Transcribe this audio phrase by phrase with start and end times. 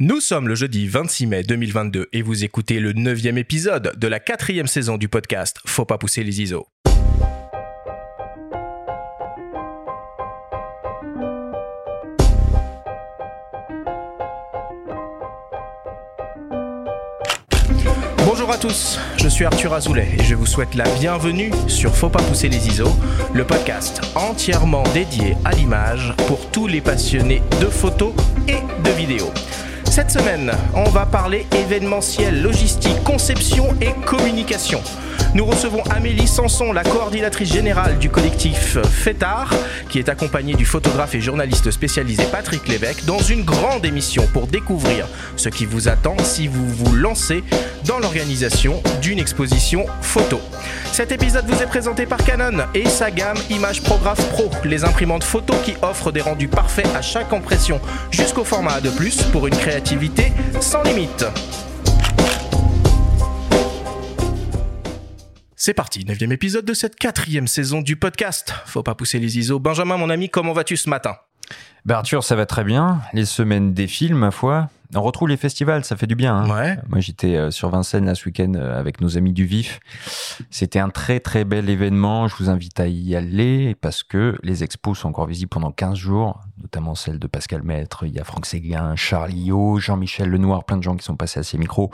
[0.00, 4.18] Nous sommes le jeudi 26 mai 2022 et vous écoutez le neuvième épisode de la
[4.18, 6.66] quatrième saison du podcast Faut pas pousser les ISO.
[18.26, 22.10] Bonjour à tous, je suis Arthur Azoulay et je vous souhaite la bienvenue sur Faut
[22.10, 22.88] pas pousser les ISO,
[23.32, 28.12] le podcast entièrement dédié à l'image pour tous les passionnés de photos
[28.48, 29.30] et de vidéos.
[29.94, 34.82] Cette semaine, on va parler événementiel, logistique, conception et communication.
[35.34, 39.52] Nous recevons Amélie Sanson, la coordinatrice générale du collectif FETAR,
[39.88, 44.46] qui est accompagnée du photographe et journaliste spécialisé Patrick Lévesque, dans une grande émission pour
[44.46, 47.42] découvrir ce qui vous attend si vous vous lancez
[47.84, 50.38] dans l'organisation d'une exposition photo.
[50.92, 55.24] Cet épisode vous est présenté par Canon et sa gamme Image Prograph Pro, les imprimantes
[55.24, 57.80] photo qui offrent des rendus parfaits à chaque impression,
[58.12, 61.24] jusqu'au format A2+, pour une créativité sans limite.
[65.56, 68.52] C'est parti, neuvième épisode de cette quatrième saison du podcast.
[68.66, 69.58] Faut pas pousser les ISO.
[69.60, 71.16] Benjamin, mon ami, comment vas-tu ce matin?
[71.84, 73.00] Ben Arthur, ça va très bien.
[73.12, 74.68] Les semaines défilent, ma foi.
[74.96, 76.34] On retrouve les festivals, ça fait du bien.
[76.36, 76.50] hein.
[76.50, 76.76] Ouais.
[76.88, 79.80] Moi, j'étais euh, sur Vincennes là, ce week-end euh, avec nos amis du Vif.
[80.50, 82.26] C'était un très très bel événement.
[82.28, 85.96] Je vous invite à y aller parce que les expos sont encore visibles pendant 15
[85.98, 88.04] jours, notamment celle de Pascal Maître.
[88.06, 91.40] Il y a Franck Séguin, Charlie Ho, Jean-Michel Lenoir, plein de gens qui sont passés
[91.40, 91.90] à ces micros.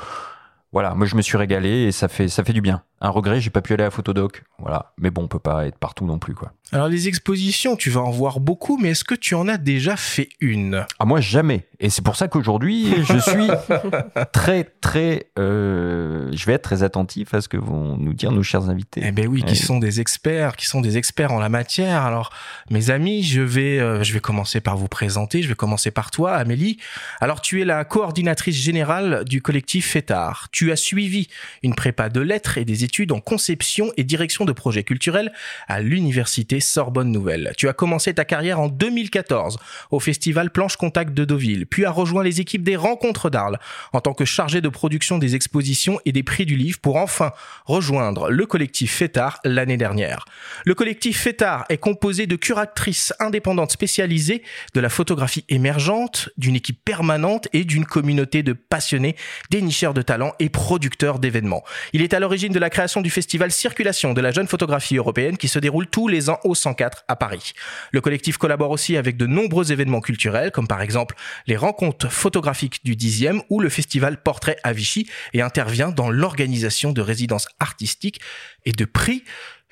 [0.73, 2.83] Voilà, moi je me suis régalé et ça fait ça fait du bien.
[3.01, 4.45] Un regret, j'ai pas pu aller à Photodoc.
[4.59, 6.53] Voilà, mais bon, on peut pas être partout non plus quoi.
[6.71, 9.97] Alors les expositions, tu vas en voir beaucoup, mais est-ce que tu en as déjà
[9.97, 10.87] fait une?
[11.01, 11.67] Ah moi jamais.
[11.83, 13.49] Et c'est pour ça qu'aujourd'hui je suis
[14.33, 18.43] très très, euh, je vais être très attentif à ce que vont nous dire nos
[18.43, 19.01] chers invités.
[19.05, 19.55] Eh ben oui, qui Ouais.
[19.55, 22.03] sont des experts, qui sont des experts en la matière.
[22.03, 22.31] Alors,
[22.71, 25.43] mes amis, je vais, euh, je vais commencer par vous présenter.
[25.43, 26.79] Je vais commencer par toi, Amélie.
[27.21, 30.49] Alors, tu es la coordinatrice générale du collectif FETAR.
[30.53, 31.29] Tu as suivi
[31.63, 35.33] une prépa de lettres et des études en conception et direction de projets culturels
[35.67, 37.53] à l'université Sorbonne Nouvelle.
[37.57, 39.59] Tu as commencé ta carrière en 2014
[39.91, 43.59] au festival Planche Contact de Deauville, puis a rejoint les équipes des Rencontres d'Arles
[43.93, 47.33] en tant que chargé de production des expositions et des prix du livre pour enfin
[47.65, 50.25] rejoindre le collectif FETAR l'année dernière.
[50.65, 54.43] Le collectif FETAR est composé de curatrices indépendantes spécialisées
[54.75, 59.17] de la photographie émergente, d'une équipe permanente et d'une communauté de passionnés,
[59.51, 61.63] dénicheurs de talents et producteurs d'événements.
[61.93, 65.37] Il est à l'origine de la création du festival Circulation de la jeune photographie européenne
[65.37, 67.53] qui se déroule tous les ans au 104 à Paris.
[67.93, 71.15] Le collectif collabore aussi avec de nombreux événements culturels, comme par exemple
[71.47, 76.93] les rencontres photographiques du 10e ou le festival Portrait à Vichy et intervient dans l'organisation
[76.93, 78.21] de résidences artistiques
[78.65, 79.23] et de prix.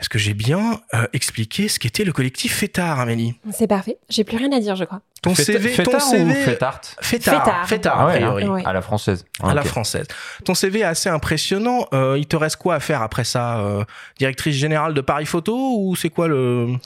[0.00, 3.34] Est-ce que j'ai bien euh, expliqué ce qu'était le collectif FETAR, Amélie?
[3.50, 3.98] C'est parfait.
[4.08, 5.00] J'ai plus rien à dire, je crois.
[5.22, 7.68] Ton CV, ton CV, ou art FETAR, Fêtard.
[7.68, 8.44] FETAR, Ah a ouais, priori.
[8.44, 8.50] hein.
[8.52, 8.62] Ouais.
[8.64, 9.24] À la française.
[9.42, 10.06] À la française.
[10.44, 11.86] Ton CV est assez impressionnant.
[11.92, 13.82] Euh, il te reste quoi à faire après ça euh,
[14.18, 16.68] Directrice générale de Paris Photo ou c'est quoi le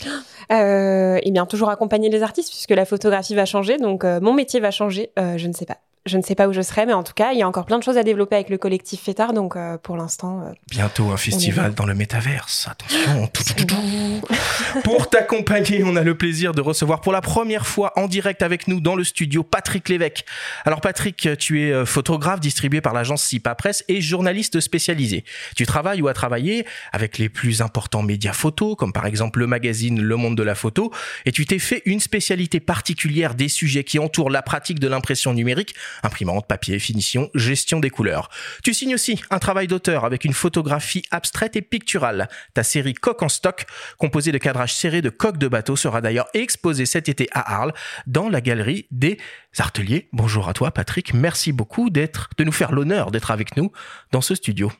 [0.50, 4.34] Euh, et bien, toujours accompagner les artistes, puisque la photographie va changer, donc euh, mon
[4.34, 5.10] métier va changer.
[5.18, 5.78] Euh, je ne sais pas.
[6.04, 7.64] Je ne sais pas où je serai, mais en tout cas, il y a encore
[7.64, 10.42] plein de choses à développer avec le collectif Fétard, donc euh, pour l'instant.
[10.42, 13.30] euh, bientôt un festival dans le métaverse Attention.
[14.84, 18.68] Pour t'accompagner, on a le plaisir de recevoir pour la première fois en direct avec
[18.68, 20.24] nous dans le studio Patrick Lévesque.
[20.64, 25.24] Alors Patrick, tu es euh, photographe distribué par l'agence SIPA Presse et journaliste spécialisé.
[25.56, 29.46] Tu travailles ou as travaillé avec les plus importants médias photos, comme par exemple le
[29.46, 30.90] magazine Le Monde de la Photo,
[31.26, 35.34] et tu t'es fait une spécialité particulière des sujets qui entourent la pratique de l'impression
[35.34, 38.28] numérique, imprimante, papier, finition, gestion des couleurs.
[38.62, 42.28] Tu signes aussi un travail d'auteur avec une photographie abstraite et picturale.
[42.54, 43.64] Ta série Coq en stock,
[43.98, 47.74] composée de cadrages serrés de coques de bateau, sera d'ailleurs exposée cet été à Arles,
[48.06, 49.18] dans la galerie des
[49.58, 50.08] Arteliers.
[50.12, 51.14] Bonjour à toi, Patrick.
[51.14, 53.72] Merci beaucoup d'être, de nous faire l'honneur d'être avec nous
[54.10, 54.72] dans ce studio.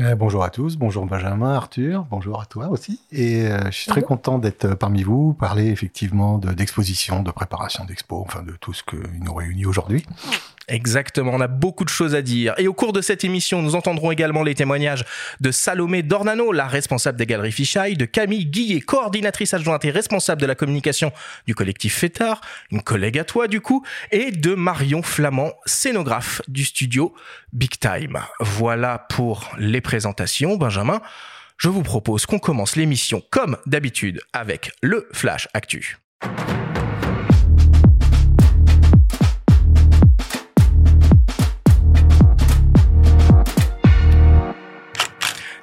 [0.00, 3.00] Euh, bonjour à tous, bonjour Benjamin, Arthur, bonjour à toi aussi.
[3.10, 7.32] Et euh, je suis très content d'être euh, parmi vous, parler effectivement de- d'exposition, de,
[7.32, 10.06] préparation d'expo, enfin de tout ce qui nous réunit aujourd'hui.
[10.68, 12.54] Exactement, on a beaucoup de choses à dire.
[12.58, 15.04] Et au cours de cette émission, nous entendrons également les témoignages
[15.40, 20.42] de Salomé Dornano, la responsable des galeries Fichaille, de Camille Guillet, coordinatrice adjointe et responsable
[20.42, 21.10] de la communication
[21.46, 23.82] du collectif Fétard, une collègue à toi du coup,
[24.12, 27.14] et de Marion Flamand, scénographe du studio
[27.52, 28.18] Big Time.
[28.40, 31.00] Voilà pour les présentations, Benjamin.
[31.56, 35.98] Je vous propose qu'on commence l'émission comme d'habitude avec le Flash Actu.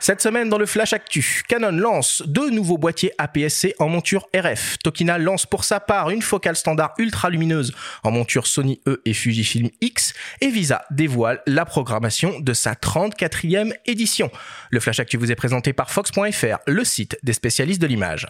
[0.05, 4.77] Cette semaine, dans le Flash Actu, Canon lance deux nouveaux boîtiers APS-C en monture RF.
[4.83, 7.73] Tokina lance pour sa part une focale standard ultra lumineuse
[8.03, 10.13] en monture Sony E et Fujifilm X.
[10.41, 14.29] Et Visa dévoile la programmation de sa 34e édition.
[14.69, 18.27] Le Flash Actu vous est présenté par Fox.fr, le site des spécialistes de l'image.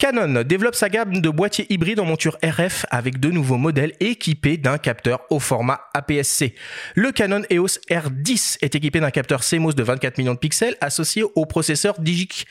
[0.00, 4.56] Canon développe sa gamme de boîtiers hybrides en monture RF avec deux nouveaux modèles équipés
[4.56, 6.54] d'un capteur au format APS-C.
[6.94, 11.22] Le Canon EOS R10 est équipé d'un capteur CMOS de 24 millions de pixels associé
[11.34, 12.46] au processeur Digic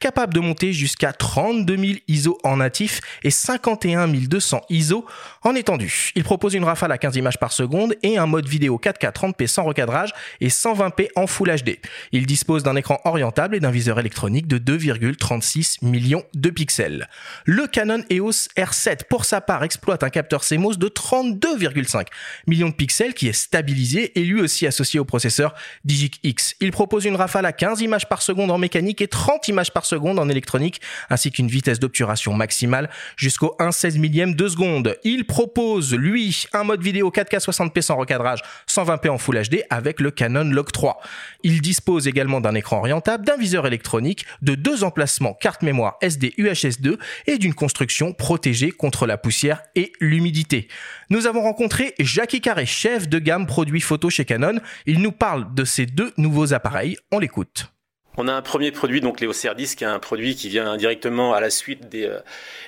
[0.00, 5.06] Capable de monter jusqu'à 32 000 ISO en natif et 51 200 ISO
[5.42, 6.10] en étendu.
[6.14, 9.46] Il propose une rafale à 15 images par seconde et un mode vidéo 4K 30p
[9.46, 11.78] sans recadrage et 120p en Full HD.
[12.12, 17.08] Il dispose d'un écran orientable et d'un viseur électronique de 2,36 millions de pixels.
[17.44, 22.06] Le Canon EOS R7, pour sa part, exploite un capteur CMOS de 32,5
[22.46, 25.54] millions de pixels qui est stabilisé et lui aussi associé au processeur
[25.84, 26.54] Digic X.
[26.60, 29.84] Il propose une rafale à 15 images par seconde en mécanique et 30 images par
[29.84, 30.80] seconde en électronique,
[31.10, 34.96] ainsi qu'une vitesse d'obturation maximale jusqu'au 1 16 millième de seconde.
[35.04, 40.00] Il propose, lui, un mode vidéo 4K 60p sans recadrage, 120p en Full HD avec
[40.00, 41.00] le Canon Log 3.
[41.42, 46.34] Il dispose également d'un écran orientable, d'un viseur électronique, de deux emplacements carte mémoire SD
[46.38, 50.68] UHS-2 et d'une construction protégée contre la poussière et l'humidité.
[51.10, 54.60] Nous avons rencontré Jackie Carré, chef de gamme produits photo chez Canon.
[54.86, 56.96] Il nous parle de ces deux nouveaux appareils.
[57.10, 57.71] On l'écoute.
[58.18, 61.40] On a un premier produit, donc l'EOCR10, qui est un produit qui vient directement à
[61.40, 62.18] la suite des, euh,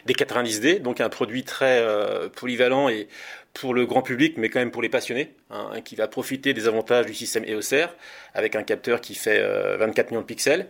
[0.07, 3.09] des 90D, donc un produit très euh, polyvalent et
[3.53, 6.67] pour le grand public, mais quand même pour les passionnés, hein, qui va profiter des
[6.67, 7.95] avantages du système EOS R,
[8.33, 9.39] avec un capteur qui fait
[9.77, 10.67] 24 euh, millions de pixels.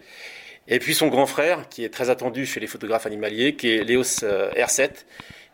[0.66, 3.84] Et puis son grand frère, qui est très attendu chez les photographes animaliers, qui est
[3.84, 4.24] l'EOS
[4.56, 4.90] R7,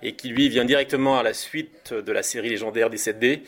[0.03, 3.41] et qui lui vient directement à la suite de la série légendaire des 7D,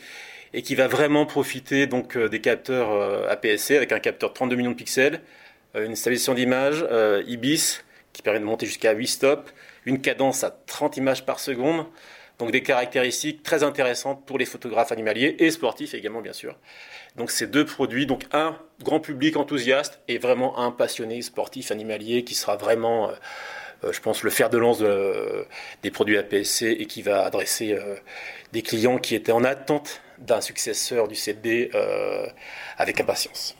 [0.53, 4.75] et qui va vraiment profiter donc des capteurs APS-C avec un capteur 32 millions de
[4.75, 5.19] pixels, euh,
[5.75, 7.79] une stabilisation d'image euh, IBIS
[8.11, 9.53] qui permet de monter jusqu'à 8 stops,
[9.85, 11.85] une cadence à 30 images par seconde.
[12.39, 16.57] Donc des caractéristiques très intéressantes pour les photographes animaliers et sportifs également bien sûr.
[17.15, 22.23] Donc ces deux produits, donc un grand public enthousiaste et vraiment un passionné sportif animalier
[22.23, 23.11] qui sera vraiment,
[23.83, 24.79] euh, je pense, le fer de lance
[25.83, 27.77] des produits APS-C et qui va adresser
[28.51, 31.69] des clients qui étaient en attente d'un successeur du CD
[32.77, 33.55] avec impatience.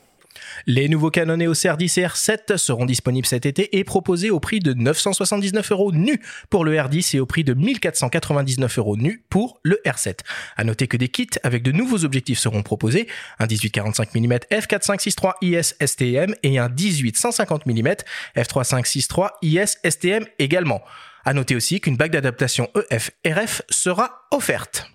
[0.66, 4.60] Les nouveaux Canon EOS R10 et R7 seront disponibles cet été et proposés au prix
[4.60, 9.60] de 979 euros nu pour le R10 et au prix de 1499 euros nu pour
[9.64, 10.20] le R7.
[10.56, 13.08] À noter que des kits avec de nouveaux objectifs seront proposés,
[13.40, 17.96] un 18-45 mm f4.563 IS STM et un 18-150 mm
[18.38, 20.82] f3.563 IS STM également.
[21.26, 24.93] À noter aussi qu'une bague d'adaptation EF RF sera offerte.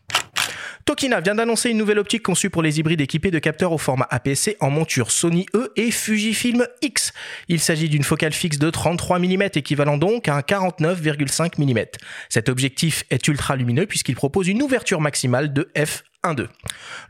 [0.88, 4.06] Tokina vient d'annoncer une nouvelle optique conçue pour les hybrides équipés de capteurs au format
[4.08, 7.12] APS-C en monture Sony E et Fujifilm X.
[7.48, 11.84] Il s'agit d'une focale fixe de 33 mm équivalent donc à un 49,5 mm.
[12.30, 16.48] Cet objectif est ultra lumineux puisqu'il propose une ouverture maximale de f 1-2.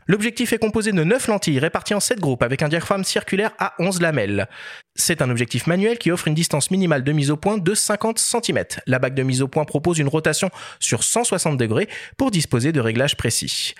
[0.07, 3.73] L'objectif est composé de 9 lentilles réparties en 7 groupes avec un diaphragme circulaire à
[3.79, 4.47] 11 lamelles.
[4.95, 8.19] C'est un objectif manuel qui offre une distance minimale de mise au point de 50
[8.19, 8.63] cm.
[8.85, 12.79] La bague de mise au point propose une rotation sur 160 degrés pour disposer de
[12.79, 13.73] réglages précis.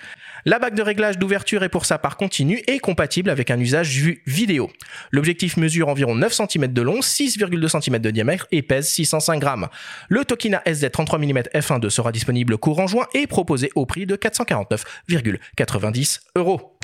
[0.46, 3.90] La bague de réglage d'ouverture est pour sa part continue et compatible avec un usage
[4.26, 4.70] vidéo.
[5.10, 9.68] L'objectif mesure environ 9 cm de long, 6,2 cm de diamètre et pèse 605 grammes.
[10.08, 14.16] Le Tokina SD 33 mm f1.2 sera disponible courant juin et proposé au prix de
[14.16, 16.78] 449,90 euros.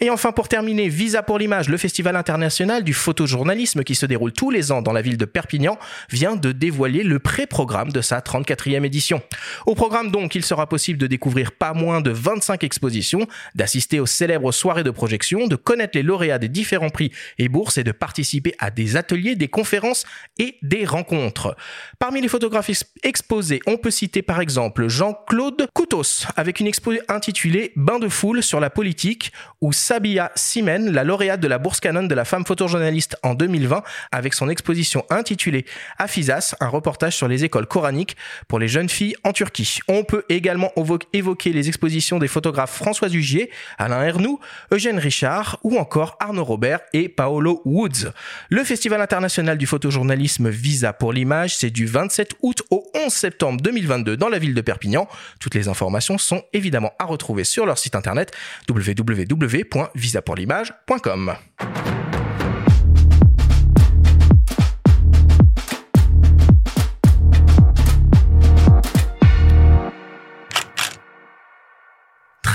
[0.00, 4.32] Et enfin, pour terminer, Visa pour l'image, le festival international du photojournalisme qui se déroule
[4.32, 5.78] tous les ans dans la ville de Perpignan,
[6.10, 9.22] vient de dévoiler le pré-programme de sa 34e édition.
[9.64, 14.06] Au programme donc, il sera possible de découvrir pas moins de 25 expositions, d'assister aux
[14.06, 17.92] célèbres soirées de projection, de connaître les lauréats des différents prix et bourses et de
[17.92, 20.04] participer à des ateliers, des conférences
[20.38, 21.56] et des rencontres.
[21.98, 22.70] Parmi les photographes
[23.02, 28.42] exposés, on peut citer par exemple Jean-Claude Coutos avec une expo intitulée Bain de foule
[28.42, 32.44] sur la politique ou Sabia Simen, la lauréate de la bourse Canon de la femme
[32.44, 35.64] photojournaliste en 2020, avec son exposition intitulée
[35.98, 38.16] Afizas, un reportage sur les écoles coraniques
[38.48, 39.78] pour les jeunes filles en Turquie.
[39.88, 40.72] On peut également
[41.12, 44.40] évoquer les expositions des photographes François Hugier, Alain Ernoux,
[44.72, 48.12] Eugène Richard ou encore Arnaud Robert et Paolo Woods.
[48.50, 53.60] Le Festival international du photojournalisme Visa pour l'image, c'est du 27 août au 11 septembre
[53.62, 55.08] 2022 dans la ville de Perpignan.
[55.40, 58.32] Toutes les informations sont évidemment à retrouver sur leur site internet
[58.68, 61.36] www www.visapourlimage.com.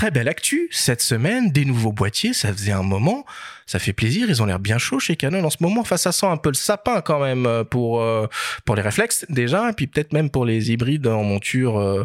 [0.02, 3.24] très belle actu cette semaine, des nouveaux boîtiers, ça faisait un moment,
[3.66, 6.10] ça fait plaisir, ils ont l'air bien chauds chez Canon en ce moment, enfin ça
[6.10, 8.26] sent un peu le sapin quand même euh, pour euh,
[8.64, 12.04] pour les réflexes déjà, et puis peut-être même pour les hybrides en monture euh,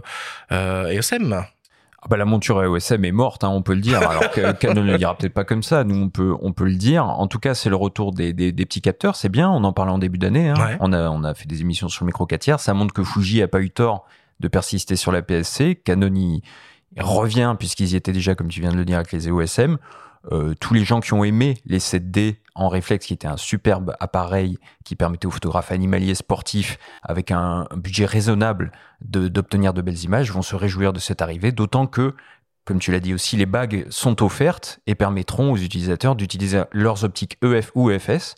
[0.52, 1.02] euh.
[2.01, 3.98] Ah bah, la monture EOSM est morte, hein, on peut le dire.
[4.08, 5.84] Alors que Canon ne le dira peut-être pas comme ça.
[5.84, 7.06] Nous, on peut, on peut le dire.
[7.06, 9.16] En tout cas, c'est le retour des, des, des petits capteurs.
[9.16, 9.50] C'est bien.
[9.50, 10.50] On en parlait en début d'année.
[10.50, 10.56] Hein.
[10.56, 10.77] Ouais.
[10.80, 12.60] On a, on a fait des émissions sur le micro 4 tiers.
[12.60, 14.06] Ça montre que Fuji a pas eu tort
[14.39, 15.82] de persister sur la PSC.
[15.84, 16.44] Canon y
[16.96, 19.77] y revient puisqu'ils y étaient déjà, comme tu viens de le dire, avec les EOSM.
[20.32, 23.96] Euh, tous les gens qui ont aimé les 7D en réflexe, qui était un superbe
[24.00, 28.72] appareil qui permettait aux photographes animaliers sportifs, avec un, budget raisonnable,
[29.02, 32.16] d'obtenir de, belles images, vont se réjouir de cette arrivée, d'autant que,
[32.66, 37.04] comme tu l'as dit aussi, les bagues sont offertes et permettront aux utilisateurs d'utiliser leurs
[37.04, 38.36] optiques EF ou EFS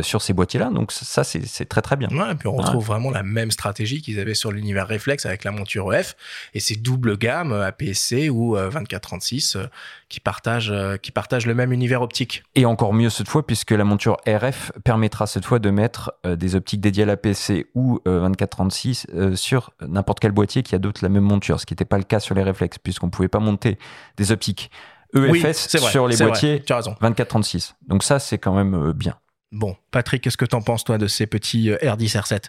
[0.00, 0.70] sur ces boîtiers-là.
[0.70, 2.08] Donc ça, c'est très très bien.
[2.08, 5.44] Ouais, et puis on retrouve vraiment la même stratégie qu'ils avaient sur l'univers réflexe avec
[5.44, 6.16] la monture EF
[6.54, 9.66] et ces doubles gammes euh, APS-C ou euh, 2436 euh,
[10.08, 12.42] qui partagent euh, qui partagent le même univers optique.
[12.54, 16.36] Et encore mieux cette fois, puisque la monture RF permettra cette fois de mettre euh,
[16.36, 20.74] des optiques dédiées à la PC ou euh, 2436 euh, sur n'importe quel boîtier qui
[20.74, 23.28] adopte la même monture, ce qui n'était pas le cas sur les réflexes, puisqu'on pouvait
[23.28, 23.78] pas monter
[24.16, 24.70] des optiques
[25.14, 26.94] EFS Oui, c'est vrai, sur les boîtiers Tu as raison.
[27.00, 27.74] 2436.
[27.86, 29.14] Donc ça, c'est quand même euh, bien.
[29.52, 32.44] Bon, Patrick, qu'est-ce que t'en penses toi de ces petits euh, R10 R7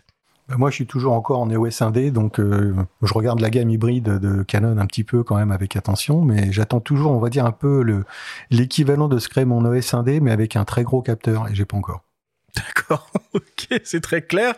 [0.47, 3.69] Bah, moi, je suis toujours encore en EOS 1D, donc euh, je regarde la gamme
[3.69, 7.29] hybride de Canon un petit peu quand même avec attention, mais j'attends toujours, on va
[7.29, 8.05] dire un peu le
[8.49, 11.65] l'équivalent de ce qu'est mon EOS 1D, mais avec un très gros capteur, et j'ai
[11.65, 12.03] pas encore.
[12.55, 14.53] D'accord, ok, c'est très clair.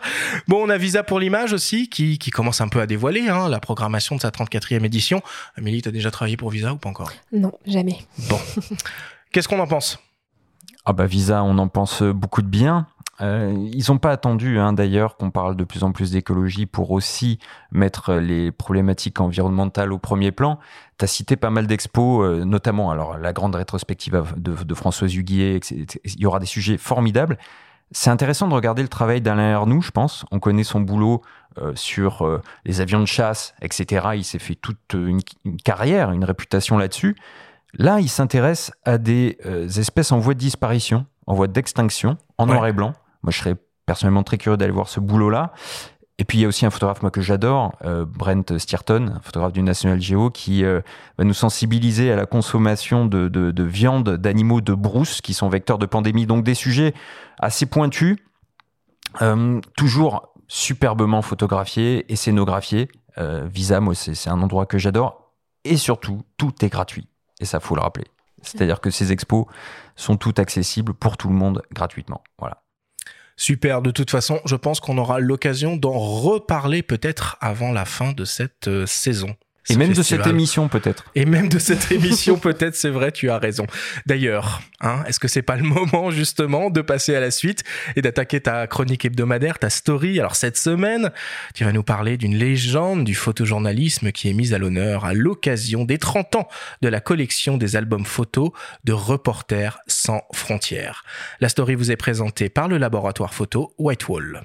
[0.46, 3.48] Bon, on a Visa pour l'image aussi, qui, qui commence un peu à dévoiler hein,
[3.48, 5.20] la programmation de sa 34e édition.
[5.56, 7.10] Amélie, t'as déjà travaillé pour Visa ou pas encore?
[7.32, 7.98] Non, jamais.
[8.28, 8.38] Bon,
[9.32, 9.98] qu'est-ce qu'on en pense?
[10.88, 12.86] Ah bah Visa, on en pense beaucoup de bien.
[13.20, 16.92] Euh, ils n'ont pas attendu hein, d'ailleurs qu'on parle de plus en plus d'écologie pour
[16.92, 17.40] aussi
[17.72, 20.60] mettre les problématiques environnementales au premier plan.
[20.98, 25.60] Tu as cité pas mal d'expos, euh, notamment alors la grande rétrospective de, Françoise Huguier.
[25.70, 27.36] Il y aura des sujets formidables.
[27.92, 30.24] C'est intéressant de regarder le travail d'Alain Arnoux, je pense.
[30.30, 31.22] On connaît son boulot
[31.58, 34.08] euh, sur euh, les avions de chasse, etc.
[34.14, 35.20] Il s'est fait toute une
[35.64, 37.16] carrière, une réputation là-dessus.
[37.78, 42.46] Là, il s'intéresse à des euh, espèces en voie de disparition, en voie d'extinction, en
[42.48, 42.54] Ouais.
[42.54, 42.92] noir et blanc.
[43.22, 43.56] Moi, je serais
[43.86, 45.52] personnellement très curieux d'aller voir ce boulot-là.
[46.18, 49.20] Et puis, il y a aussi un photographe moi, que j'adore, euh, Brent Steerton, un
[49.20, 50.80] photographe du National Geo, qui euh,
[51.18, 55.50] va nous sensibiliser à la consommation de, de, de viande d'animaux de brousse qui sont
[55.50, 56.24] vecteurs de pandémie.
[56.26, 56.94] Donc, des sujets
[57.38, 58.16] assez pointus,
[59.20, 62.88] euh, toujours superbement photographiés et scénographiés.
[63.46, 65.32] Visa, moi, c'est un endroit que j'adore.
[65.64, 67.08] Et surtout, tout est gratuit.
[67.40, 68.06] Et ça, faut le rappeler.
[68.42, 69.46] C'est-à-dire que ces expos
[69.96, 72.22] sont toutes accessibles pour tout le monde gratuitement.
[72.38, 72.62] Voilà.
[73.36, 78.12] Super, de toute façon, je pense qu'on aura l'occasion d'en reparler peut-être avant la fin
[78.12, 79.36] de cette euh, saison.
[79.68, 81.04] Et même de cette émission, peut-être.
[81.14, 83.66] Et même de cette émission, peut-être, c'est vrai, tu as raison.
[84.06, 87.64] D'ailleurs, hein, est-ce que c'est pas le moment, justement, de passer à la suite
[87.96, 90.20] et d'attaquer ta chronique hebdomadaire, ta story?
[90.20, 91.10] Alors, cette semaine,
[91.54, 95.84] tu vas nous parler d'une légende du photojournalisme qui est mise à l'honneur à l'occasion
[95.84, 96.48] des 30 ans
[96.82, 98.50] de la collection des albums photos
[98.84, 101.04] de Reporters sans frontières.
[101.40, 104.42] La story vous est présentée par le laboratoire photo Whitewall.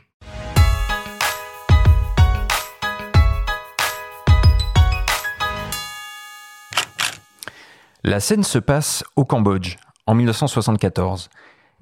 [8.04, 9.76] La scène se passe au Cambodge,
[10.08, 11.30] en 1974.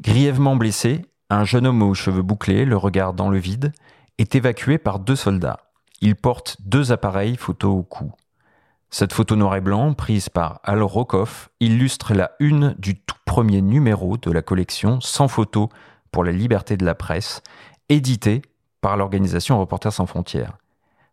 [0.01, 3.71] Grièvement blessé, un jeune homme aux cheveux bouclés, le regard dans le vide,
[4.17, 5.61] est évacué par deux soldats.
[6.01, 8.11] Il porte deux appareils photo au cou.
[8.89, 13.61] Cette photo noir et blanc, prise par Al Rokoff, illustre la une du tout premier
[13.61, 15.69] numéro de la collection Sans photo
[16.11, 17.41] pour la liberté de la presse,
[17.87, 18.41] édité
[18.81, 20.57] par l'organisation Reporters sans frontières.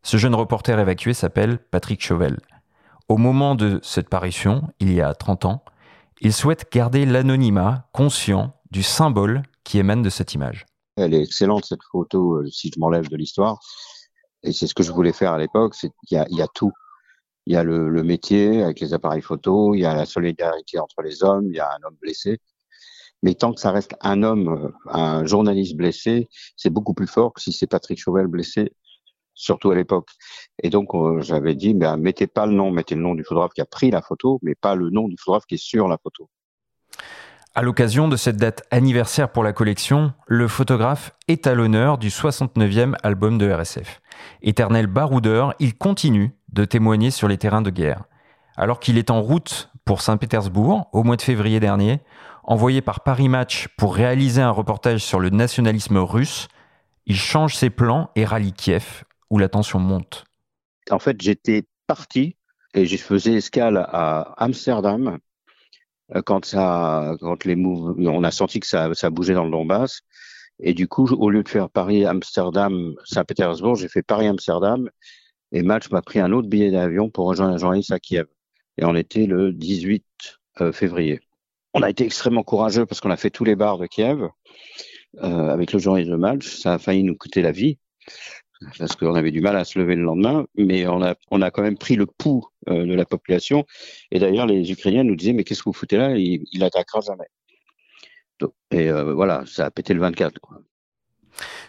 [0.02, 2.38] Ce jeune reporter évacué s'appelle Patrick Chauvel.
[3.08, 5.64] Au moment de cette parution, il y a 30 ans,
[6.20, 10.66] il souhaite garder l'anonymat conscient du symbole qui émane de cette image.
[10.96, 13.60] Elle est excellente cette photo, euh, si je m'enlève de l'histoire.
[14.42, 15.74] Et c'est ce que je voulais faire à l'époque.
[15.76, 16.72] C'est il y a, il y a tout.
[17.46, 20.80] Il y a le, le métier avec les appareils photo, il y a la solidarité
[20.80, 22.40] entre les hommes, il y a un homme blessé.
[23.22, 27.32] Mais tant que ça reste un homme, euh, un journaliste blessé, c'est beaucoup plus fort
[27.34, 28.72] que si c'est Patrick Chauvel blessé,
[29.36, 30.08] surtout à l'époque.
[30.60, 33.52] Et donc euh, j'avais dit, ben, mettez pas le nom, mettez le nom du photographe
[33.54, 35.98] qui a pris la photo, mais pas le nom du photographe qui est sur la
[35.98, 36.28] photo.
[37.54, 42.08] À l'occasion de cette date anniversaire pour la collection, le photographe est à l'honneur du
[42.08, 44.02] 69e album de RSF.
[44.42, 48.04] Éternel baroudeur, il continue de témoigner sur les terrains de guerre.
[48.56, 52.00] Alors qu'il est en route pour Saint-Pétersbourg au mois de février dernier,
[52.44, 56.48] envoyé par Paris Match pour réaliser un reportage sur le nationalisme russe,
[57.06, 60.24] il change ses plans et rallie Kiev, où la tension monte.
[60.90, 62.36] En fait, j'étais parti
[62.74, 65.18] Et je faisais escale à Amsterdam
[66.24, 70.02] quand ça, quand les on a senti que ça, ça bougeait dans le Donbass.
[70.60, 74.88] Et du coup, au lieu de faire Paris-Amsterdam, Saint-Pétersbourg, j'ai fait Paris-Amsterdam.
[75.52, 78.26] Et Match m'a pris un autre billet d'avion pour rejoindre journaliste à Kiev.
[78.78, 80.04] Et on était le 18
[80.72, 81.20] février.
[81.74, 84.30] On a été extrêmement courageux parce qu'on a fait tous les bars de Kiev
[85.22, 86.56] euh, avec le journaliste de match.
[86.56, 87.78] Ça a failli nous coûter la vie
[88.78, 91.50] parce qu'on avait du mal à se lever le lendemain, mais on a, on a
[91.50, 93.64] quand même pris le pouls euh, de la population.
[94.10, 96.16] Et d'ailleurs, les Ukrainiens nous disaient, mais qu'est-ce que vous foutez là?
[96.16, 98.48] Il, il attaquera jamais.
[98.70, 100.38] et euh, voilà, ça a pété le 24.
[100.40, 100.60] Quoi.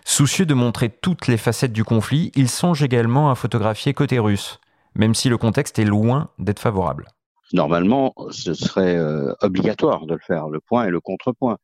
[0.05, 4.59] Soucieux de montrer toutes les facettes du conflit, ils songent également à photographier côté russe,
[4.95, 7.07] même si le contexte est loin d'être favorable.
[7.53, 11.57] Normalement, ce serait euh, obligatoire de le faire, le point et le contrepoint.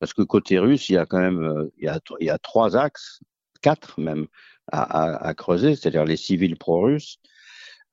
[0.00, 2.38] Parce que côté russe, il y a quand même il, y a, il y a
[2.38, 3.20] trois axes,
[3.60, 4.26] quatre même,
[4.70, 7.18] à, à, à creuser, c'est-à-dire les civils pro-russes,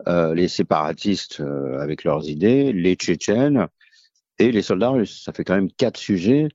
[0.07, 3.67] euh, les séparatistes euh, avec leurs idées, les Tchétchènes
[4.39, 5.23] et les soldats russes.
[5.23, 6.49] Ça fait quand même quatre sujets.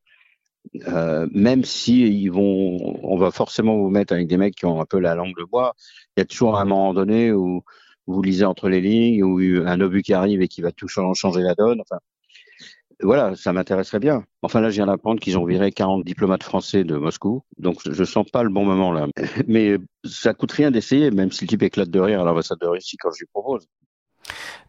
[0.89, 4.79] Euh, même si ils vont, on va forcément vous mettre avec des mecs qui ont
[4.81, 5.75] un peu la langue de bois.
[6.17, 7.63] Il y a toujours un moment donné où
[8.07, 11.41] vous lisez entre les lignes, ou un obus qui arrive et qui va tout changer
[11.41, 11.81] la donne.
[11.81, 11.99] Enfin,
[13.03, 14.25] voilà, ça m'intéresserait bien.
[14.43, 18.05] Enfin là, je viens d'apprendre qu'ils ont viré 40 diplomates français de Moscou, donc je
[18.05, 19.07] sens pas le bon moment là.
[19.49, 22.67] Mais ça coûte rien d'essayer, même si le type éclate de rire à l'ambassade de
[22.67, 23.67] Russie quand je lui propose.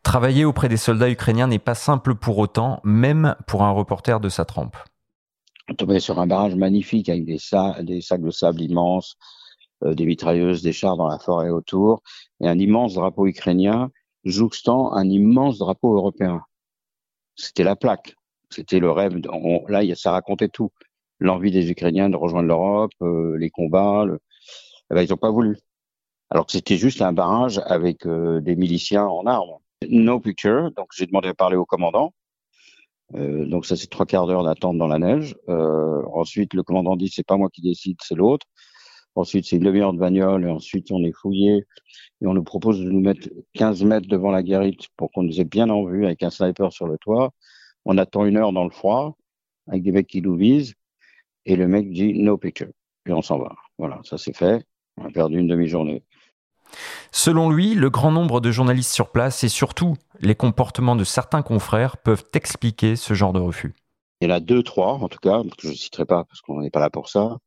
[0.04, 4.30] Travailler auprès des soldats ukrainiens n'est pas simple pour autant, même pour un reporter de
[4.30, 4.78] sa trempe.
[5.70, 9.16] On tombait sur un barrage magnifique avec des, sa des sacs de sable immenses,
[9.84, 12.02] euh, des mitrailleuses, des chars dans la forêt autour,
[12.42, 13.92] et un immense drapeau ukrainien
[14.24, 16.42] jouxtant un immense drapeau européen.
[17.36, 18.16] C'était la plaque.
[18.52, 19.20] C'était le rêve.
[19.68, 20.72] Là, ça racontait tout.
[21.20, 24.06] L'envie des Ukrainiens de rejoindre l'Europe, euh, les combats.
[24.06, 24.20] Le...
[24.92, 25.58] Eh ben, ils n'ont pas voulu.
[26.32, 29.58] Alors que c'était juste un barrage avec euh, des miliciens en armes.
[29.90, 30.72] No picture.
[30.72, 32.14] Donc j'ai demandé à parler au commandant.
[33.16, 35.36] Euh, donc ça c'est trois quarts d'heure d'attente dans la neige.
[35.50, 38.48] Euh, ensuite le commandant dit c'est pas moi qui décide, c'est l'autre.
[39.16, 41.66] Ensuite c'est une demi-heure de bagnole et ensuite on est fouillé
[42.22, 45.42] et on nous propose de nous mettre 15 mètres devant la guérite pour qu'on nous
[45.42, 47.32] ait bien en vue avec un sniper sur le toit.
[47.86, 49.18] On attend une heure dans le froid
[49.68, 50.76] avec des mecs qui nous visent
[51.46, 52.72] et le mec dit no picture
[53.08, 53.56] et on s'en va.
[53.78, 54.66] Voilà, ça c'est fait.
[54.98, 56.04] On a perdu une demi-journée.
[57.12, 61.42] Selon lui, le grand nombre de journalistes sur place et surtout les comportements de certains
[61.42, 63.74] confrères peuvent expliquer ce genre de refus.
[64.22, 66.42] Il y en a deux, trois en tout cas, que je ne citerai pas parce
[66.42, 67.38] qu'on n'est pas là pour ça,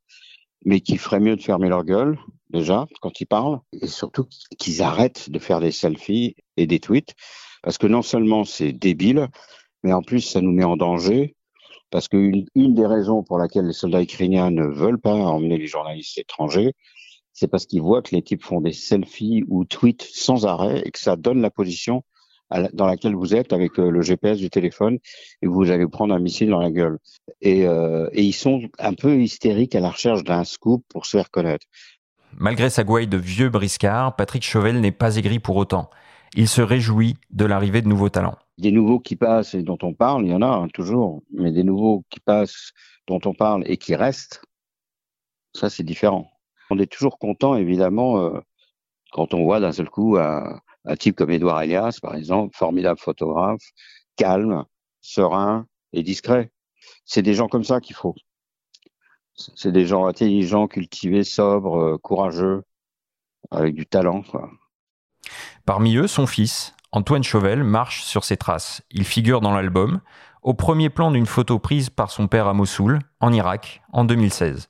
[0.65, 2.19] mais qui feraient mieux de fermer leur gueule
[2.51, 4.27] déjà quand ils parlent et surtout
[4.59, 7.15] qu'ils arrêtent de faire des selfies et des tweets
[7.63, 9.29] parce que non seulement c'est débile,
[9.85, 11.37] mais en plus ça nous met en danger
[11.91, 15.69] parce qu'une une des raisons pour laquelle les soldats ukrainiens ne veulent pas emmener les
[15.69, 16.73] journalistes étrangers,
[17.33, 20.91] c'est parce qu'ils voient que les types font des selfies ou tweets sans arrêt et
[20.91, 22.03] que ça donne la position
[22.73, 24.99] dans laquelle vous êtes avec euh, le GPS du téléphone
[25.43, 26.99] et vous allez prendre un missile dans la gueule.
[27.41, 31.17] Et, euh, et ils sont un peu hystériques à la recherche d'un scoop pour se
[31.17, 31.67] faire connaître.
[32.37, 35.91] Malgré sa gouaille de vieux briscard, Patrick Chauvel n'est pas aigri pour autant.
[36.37, 38.37] Il se réjouit de l'arrivée de nouveaux talents.
[38.59, 41.53] Des nouveaux qui passent et dont on parle, il y en a hein, toujours, mais
[41.53, 42.73] des nouveaux qui passent,
[43.07, 44.43] dont on parle et qui restent,
[45.55, 46.29] ça c'est différent.
[46.71, 48.41] On est toujours content, évidemment, euh,
[49.13, 50.61] quand on voit d'un seul coup un,
[50.99, 53.63] type comme Edouard Elias, par exemple, formidable photographe,
[54.17, 54.65] calme,
[55.03, 56.51] serein et discret.
[57.05, 58.17] C'est des gens comme ça qu'il faut.
[59.37, 62.65] C'est des gens intelligents, cultivés, sobres, euh, courageux,
[63.53, 64.23] avec du talent.
[64.23, 64.51] Quoi.
[65.67, 68.83] Parmi eux, son fils, Antoine Chauvel, marche sur ses traces.
[68.91, 70.03] Il figure dans l'album,
[70.43, 74.69] au premier plan d'une photo prise par son père à Mossoul, en Irak, en 2016.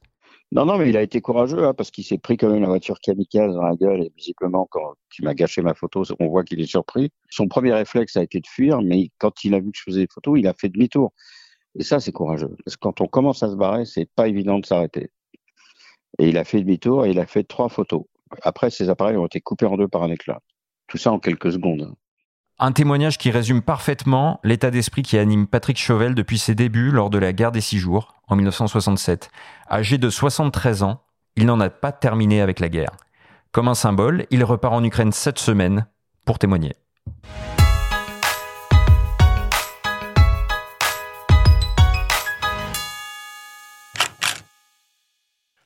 [0.52, 2.68] Non, non, mais il a été courageux hein, parce qu'il s'est pris quand même la
[2.68, 6.44] voiture kamikaze dans la gueule et visiblement quand tu m'as gâché ma photo, on voit
[6.44, 7.10] qu'il est surpris.
[7.28, 10.02] Son premier réflexe a été de fuir, mais quand il a vu que je faisais
[10.02, 11.12] des photos, il a fait demi-tour.
[11.76, 14.60] Et ça, c'est courageux parce que quand on commence à se barrer, c'est pas évident
[14.60, 15.10] de s'arrêter.
[16.20, 18.04] Et il a fait demi-tour et il a fait trois photos.
[18.42, 20.38] Après, ses appareils ont été coupés en deux par un éclat.
[20.88, 21.94] Tout ça en quelques secondes.
[22.58, 27.10] Un témoignage qui résume parfaitement l'état d'esprit qui anime Patrick Chauvel depuis ses débuts lors
[27.10, 29.28] de la guerre des Six Jours, en 1967.
[29.70, 31.02] Âgé de 73 ans,
[31.36, 32.96] il n'en a pas terminé avec la guerre.
[33.50, 35.86] Comme un symbole, il repart en Ukraine cette semaine
[36.24, 36.76] pour témoigner.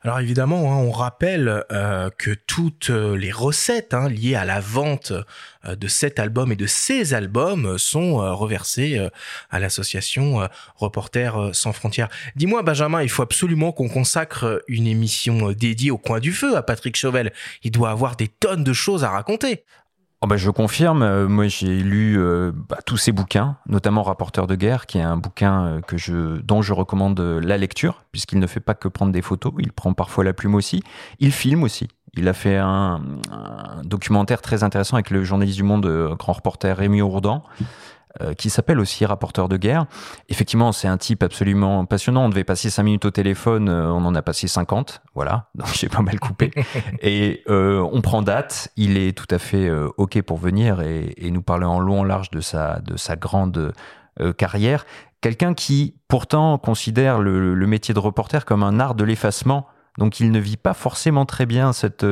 [0.03, 4.61] Alors évidemment, hein, on rappelle euh, que toutes euh, les recettes hein, liées à la
[4.61, 5.13] vente
[5.65, 9.09] euh, de cet album et de ces albums sont reversées
[9.51, 12.09] à l'association Reporters sans frontières.
[12.37, 16.63] Dis-moi Benjamin, il faut absolument qu'on consacre une émission dédiée au coin du feu à
[16.63, 17.33] Patrick Chauvel.
[17.65, 19.65] Il doit avoir des tonnes de choses à raconter.
[20.21, 24.49] Oh bah je confirme, euh, moi j'ai lu euh, bah, tous ces bouquins, notamment Rapporteur
[24.49, 28.41] de guerre, qui est un bouquin euh, que je, dont je recommande la lecture, puisqu'il
[28.41, 30.83] ne fait pas que prendre des photos, il prend parfois la plume aussi.
[31.21, 31.87] Il filme aussi.
[32.15, 33.01] Il a fait un,
[33.31, 37.45] un documentaire très intéressant avec le journaliste du Monde, grand reporter Rémi Ourdan,
[38.21, 39.87] euh, qui s'appelle aussi Rapporteur de guerre.
[40.29, 42.25] Effectivement, c'est un type absolument passionnant.
[42.25, 45.03] On devait passer 5 minutes au téléphone, euh, on en a passé 50.
[45.15, 46.51] Voilà, donc j'ai pas mal coupé.
[47.01, 48.71] et euh, on prend date.
[48.77, 52.05] Il est tout à fait OK pour venir et, et, nous parler en long en
[52.05, 53.73] large de sa, de sa grande
[54.37, 54.85] carrière.
[55.21, 59.67] Quelqu'un qui, pourtant, considère le, le, métier de reporter comme un art de l'effacement.
[59.97, 62.05] Donc, il ne vit pas forcément très bien cette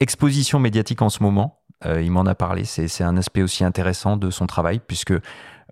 [0.00, 1.63] exposition médiatique en ce moment.
[1.86, 2.64] Euh, il m'en a parlé.
[2.64, 5.14] C'est un aspect aussi intéressant de son travail, puisque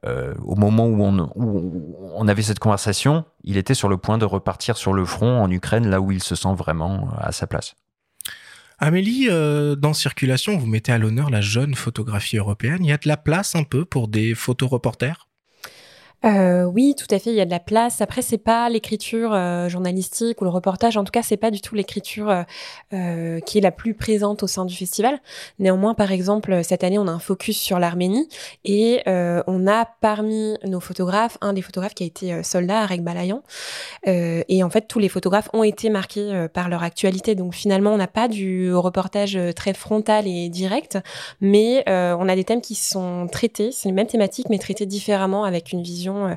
[0.05, 4.77] euh, au moment où on, avait cette conversation, il était sur le point de repartir
[4.77, 7.75] sur le front en Ukraine, là où il se sent vraiment à sa place.
[8.79, 12.85] Amélie, euh, dans Circulation, vous mettez à l'honneur la jeune photographie européenne.
[12.85, 15.29] Y a de la place un peu pour des photoreporters?
[16.25, 17.31] Euh, oui, tout à fait.
[17.31, 18.01] Il y a de la place.
[18.01, 20.97] Après, c'est pas l'écriture euh, journalistique ou le reportage.
[20.97, 22.43] En tout cas, c'est pas du tout l'écriture euh,
[22.93, 25.19] euh, qui est la plus présente au sein du festival.
[25.59, 28.29] Néanmoins, par exemple, cette année, on a un focus sur l'Arménie
[28.65, 33.03] et euh, on a parmi nos photographes un des photographes qui a été soldat, Arek
[33.03, 33.43] Balayan.
[34.05, 37.35] et en fait, tous les photographes ont été marqués par leur actualité.
[37.35, 40.99] Donc, finalement, on n'a pas du reportage très frontal et direct,
[41.41, 43.73] mais on a des thèmes qui sont traités.
[43.73, 46.35] C'est les mêmes thématiques, mais traités différemment avec une vision euh,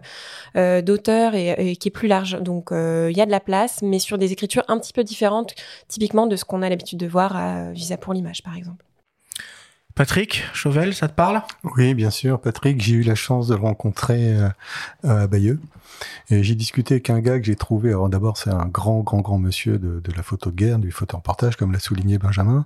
[0.55, 2.39] euh, d'auteur et, qui est plus large.
[2.41, 5.03] Donc euh, il y a de la place, mais sur des écritures un petit peu
[5.03, 5.55] différentes,
[5.87, 8.85] typiquement de ce qu'on a l'habitude de voir à Visa pour l'image, par exemple.
[9.95, 11.41] Patrick Chauvel, ça te parle?
[11.77, 12.41] Oui, bien sûr.
[12.41, 14.35] Patrick, j'ai eu la chance de le rencontrer
[15.03, 15.57] à Bayeux.
[16.29, 17.91] Et j'ai discuté avec un gars que j'ai trouvé.
[17.91, 20.91] Alors d'abord, c'est un grand, grand, grand monsieur de, de la photo de guerre, du
[20.91, 22.65] photo-reportage, comme l'a souligné Benjamin.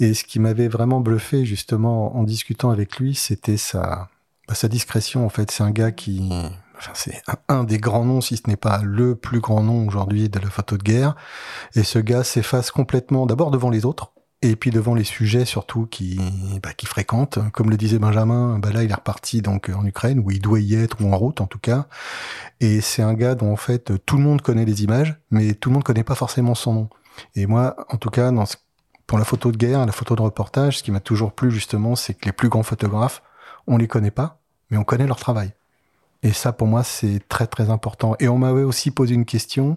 [0.00, 4.08] Et ce qui m'avait vraiment bluffé, justement, en discutant avec lui, c'était sa,
[4.48, 6.30] bah, sa discrétion, en fait, c'est un gars qui,
[6.76, 10.28] enfin, c'est un, des grands noms, si ce n'est pas le plus grand nom aujourd'hui
[10.28, 11.16] de la photo de guerre.
[11.74, 15.86] Et ce gars s'efface complètement, d'abord devant les autres, et puis devant les sujets surtout
[15.86, 16.20] qui,
[16.62, 17.38] bah, qui fréquentent.
[17.52, 20.60] Comme le disait Benjamin, bah là, il est reparti donc en Ukraine, où il doit
[20.60, 21.86] y être, ou en route en tout cas.
[22.60, 25.70] Et c'est un gars dont en fait tout le monde connaît les images, mais tout
[25.70, 26.88] le monde connaît pas forcément son nom.
[27.34, 28.44] Et moi, en tout cas, dans
[29.06, 31.94] pour la photo de guerre, la photo de reportage, ce qui m'a toujours plu justement,
[31.94, 33.22] c'est que les plus grands photographes
[33.66, 35.52] on les connaît pas, mais on connaît leur travail.
[36.22, 38.16] Et ça, pour moi, c'est très très important.
[38.18, 39.76] Et on m'avait aussi posé une question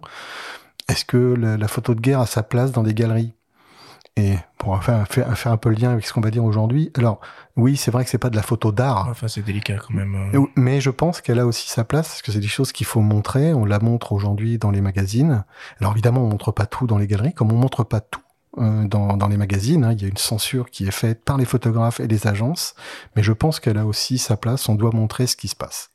[0.88, 3.34] est-ce que la, photo de guerre a sa place dans des galeries?
[4.16, 7.20] Et pour faire, faire, un peu le lien avec ce qu'on va dire aujourd'hui, alors
[7.56, 9.08] oui, c'est vrai que c'est pas de la photo d'art.
[9.10, 10.32] Enfin, c'est délicat quand même.
[10.34, 10.46] Euh.
[10.56, 13.02] Mais je pense qu'elle a aussi sa place parce que c'est des choses qu'il faut
[13.02, 13.54] montrer.
[13.54, 15.44] On la montre aujourd'hui dans les magazines.
[15.80, 18.22] Alors évidemment, on montre pas tout dans les galeries, comme on montre pas tout
[18.58, 19.84] dans, dans, les magazines.
[19.84, 19.94] Hein.
[19.94, 22.76] Il y a une censure qui est faite par les photographes et les agences,
[23.16, 24.68] mais je pense qu'elle a aussi sa place.
[24.70, 25.92] On doit montrer ce qui se passe.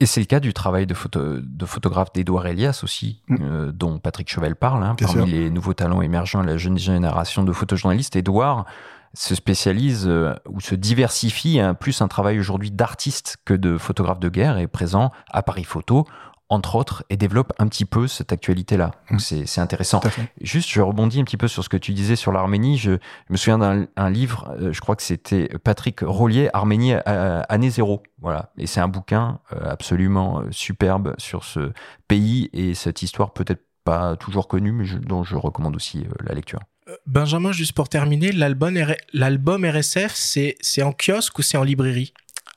[0.00, 3.36] Et c'est le cas du travail de, photo, de photographe d'Edouard Elias aussi, mm.
[3.42, 4.82] euh, dont Patrick Chevel parle.
[4.82, 5.26] Hein, parmi sûr.
[5.26, 8.64] les nouveaux talents émergents la jeune génération de photojournalistes, Edouard
[9.12, 14.20] se spécialise euh, ou se diversifie, hein, plus un travail aujourd'hui d'artiste que de photographe
[14.20, 16.06] de guerre, est présent à Paris Photo,
[16.50, 18.90] entre autres, et développe un petit peu cette actualité-là.
[19.10, 19.46] Donc mmh.
[19.46, 20.00] c'est intéressant.
[20.40, 22.76] Juste, je rebondis un petit peu sur ce que tu disais sur l'Arménie.
[22.76, 22.98] Je,
[23.30, 28.02] me souviens d'un livre, euh, je crois que c'était Patrick Rollier, Arménie année zéro.
[28.20, 28.50] Voilà.
[28.58, 31.72] Et c'est un bouquin euh, absolument euh, superbe sur ce
[32.08, 36.60] pays et cette histoire peut-être pas toujours connue, mais dont je recommande aussi la lecture.
[37.06, 42.12] Benjamin, juste pour terminer, l'album RSF, c'est en kiosque ou c'est en librairie?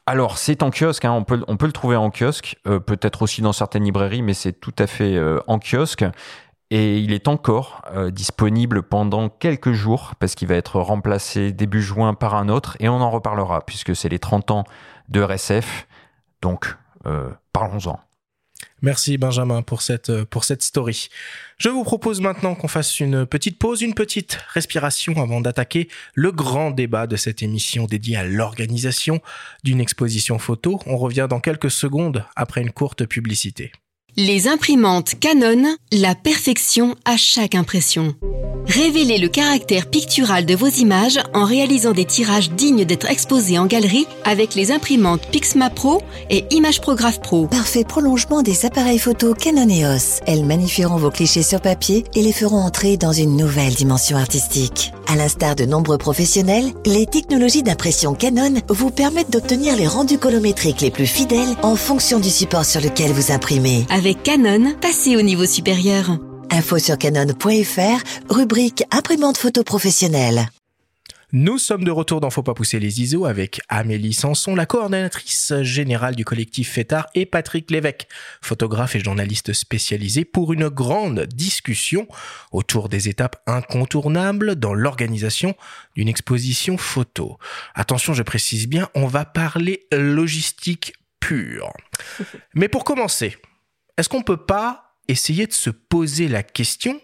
[0.06, 3.22] Alors, c'est en kiosque, hein, on, peut, on peut le trouver en kiosque, euh, peut-être
[3.22, 6.04] aussi dans certaines librairies, mais c'est tout à fait euh, en kiosque.
[6.72, 11.82] Et il est encore euh, disponible pendant quelques jours, parce qu'il va être remplacé début
[11.82, 14.64] juin par un autre, et on en reparlera, puisque c'est les 30 ans
[15.08, 15.88] de RSF.
[16.42, 16.76] Donc,
[17.54, 18.00] parlons-en.
[18.82, 21.10] Merci Benjamin pour cette, euh, pour story.
[21.58, 26.32] Je vous propose maintenant qu'on fasse une petite pause, une petite respiration avant d'attaquer le
[26.32, 29.22] grand débat de cette émission dédiée à l'organisation
[29.64, 30.80] d'une exposition photo.
[30.86, 33.72] On revient dans quelques secondes après une courte publicité.
[34.16, 38.16] Les imprimantes Canon, la perfection à chaque impression.
[38.68, 43.66] Révélez le caractère pictural de vos images en réalisant des tirages dignes d'être exposés en
[43.66, 47.48] galerie avec les imprimantes Pixma Pro et Image Prograph Pro.
[47.48, 50.22] Parfait prolongement des appareils photo Canon EOS.
[50.26, 54.94] Elles magnifieront vos clichés sur papier et les feront entrer dans une nouvelle dimension artistique.
[55.08, 60.82] À l'instar de nombreux professionnels, les technologies d'impression Canon vous permettent d'obtenir les rendus colométriques
[60.82, 63.86] les plus fidèles en fonction du support sur lequel vous imprimez.
[63.90, 66.18] Avec Canon, passez au niveau supérieur.
[66.52, 70.48] Info sur canon.fr, rubrique imprimante photo professionnelle.
[71.36, 75.54] Nous sommes de retour dans Faut pas pousser les ISO avec Amélie Sanson, la coordonnatrice
[75.62, 78.08] générale du collectif FETAR et Patrick Lévesque,
[78.40, 82.08] photographe et journaliste spécialisé pour une grande discussion
[82.52, 85.56] autour des étapes incontournables dans l'organisation
[85.96, 87.40] d'une exposition photo.
[87.74, 91.74] Attention, je précise bien, on va parler logistique pure.
[92.54, 93.38] Mais pour commencer,
[93.98, 97.00] est-ce qu'on peut pas essayer de se poser la question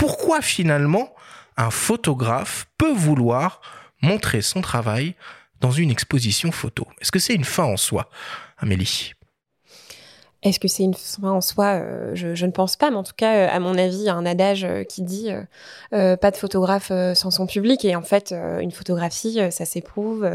[0.00, 1.14] pourquoi finalement
[1.58, 3.60] un photographe peut vouloir
[4.00, 5.14] montrer son travail
[5.60, 6.88] dans une exposition photo?
[7.00, 8.08] Est-ce que c'est une fin en soi,
[8.56, 9.12] Amélie?
[10.42, 13.12] Est-ce que c'est une fin en soi euh, je, ne pense pas, mais en tout
[13.14, 15.30] cas, euh, à mon avis, il y a un adage euh, qui dit
[15.90, 17.84] pas de photographe sans son public.
[17.84, 20.28] Et en fait, une photographie, ça s'éprouve,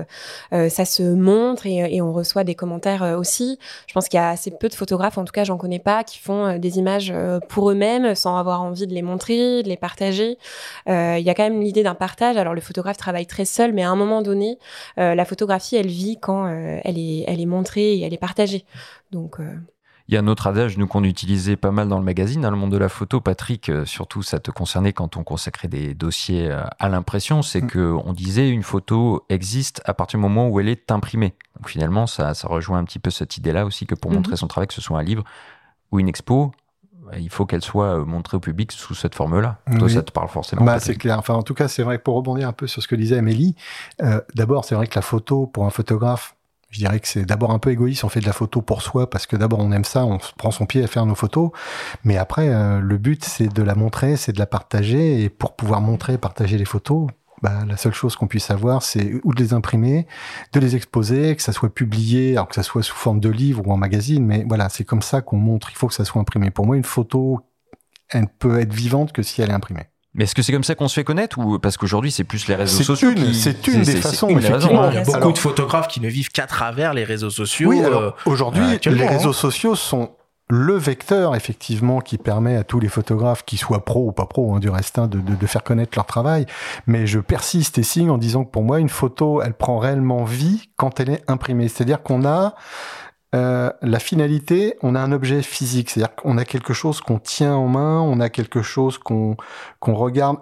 [0.52, 3.58] ça se montre et, et, on reçoit des commentaires aussi.
[3.88, 6.04] Je pense qu'il y a assez peu de photographes, en tout cas, j'en connais pas,
[6.04, 7.14] qui font des images
[7.50, 10.38] pour eux-mêmes sans avoir envie de les montrer, de les partager.
[10.88, 12.38] il y a quand même l'idée d'un partage.
[12.38, 14.58] Alors, le photographe travaille très seul, mais à un moment donné,
[14.98, 18.66] la photographie, elle vit quand elle est, elle est montrée et elle est partagée.
[19.12, 19.40] Donc
[20.08, 22.52] il y a un autre adage, nous, qu'on utilisait pas mal dans le magazine, dans
[22.52, 23.22] le monde de la photo.
[23.22, 27.62] Patrick, euh, surtout, ça te concernait quand on consacrait des dossiers euh, à l'impression, c'est
[27.62, 27.68] mm.
[27.68, 31.34] que on disait une photo existe à partir du moment où elle est imprimée.
[31.58, 34.16] Donc finalement, ça, ça rejoint un petit peu cette idée-là aussi que pour mm-hmm.
[34.16, 35.24] montrer son travail, que ce soit un livre
[35.92, 36.52] ou une expo,
[37.06, 39.60] bah, il faut qu'elle soit euh, montrée au public sous cette forme-là.
[39.78, 40.64] Toi, ça te parle forcément.
[40.64, 41.20] Bah, c'est clair.
[41.20, 43.18] Enfin, en tout cas, c'est vrai que pour rebondir un peu sur ce que disait
[43.18, 43.56] Amélie,
[44.02, 46.35] euh, d'abord, c'est vrai que la photo, pour un photographe,
[46.76, 49.10] je dirais que c'est d'abord un peu égoïste, on fait de la photo pour soi
[49.10, 51.52] parce que d'abord on aime ça, on prend son pied à faire nos photos,
[52.04, 55.56] mais après euh, le but c'est de la montrer, c'est de la partager et pour
[55.56, 57.08] pouvoir montrer, partager les photos,
[57.42, 60.06] bah, la seule chose qu'on puisse avoir, c'est ou de les imprimer,
[60.52, 63.66] de les exposer, que ça soit publié, alors que ça soit sous forme de livre
[63.66, 66.20] ou en magazine, mais voilà, c'est comme ça qu'on montre, il faut que ça soit
[66.20, 66.52] imprimé.
[66.52, 67.40] Pour moi, une photo,
[68.10, 69.88] elle peut être vivante que si elle est imprimée.
[70.16, 72.48] Mais est-ce que c'est comme ça qu'on se fait connaître ou parce qu'aujourd'hui c'est plus
[72.48, 74.30] les réseaux sociaux C'est une des façons.
[74.30, 74.90] effectivement.
[74.90, 77.70] Il y a beaucoup de photographes qui ne vivent qu'à travers les réseaux sociaux.
[77.70, 79.34] Oui, euh, aujourd'hui les réseaux hein.
[79.34, 80.12] sociaux sont
[80.48, 84.54] le vecteur effectivement qui permet à tous les photographes, qui soient pro ou pas pro
[84.54, 86.46] hein, du reste, hein, de, de, de, faire connaître leur travail.
[86.86, 90.24] Mais je persiste et signe en disant que pour moi une photo, elle prend réellement
[90.24, 91.68] vie quand elle est imprimée.
[91.68, 92.54] C'est-à-dire qu'on a
[93.34, 97.56] euh, la finalité, on a un objet physique, c'est-à-dire qu'on a quelque chose qu'on tient
[97.56, 99.36] en main, on a quelque chose qu'on
[99.80, 100.38] qu'on regarde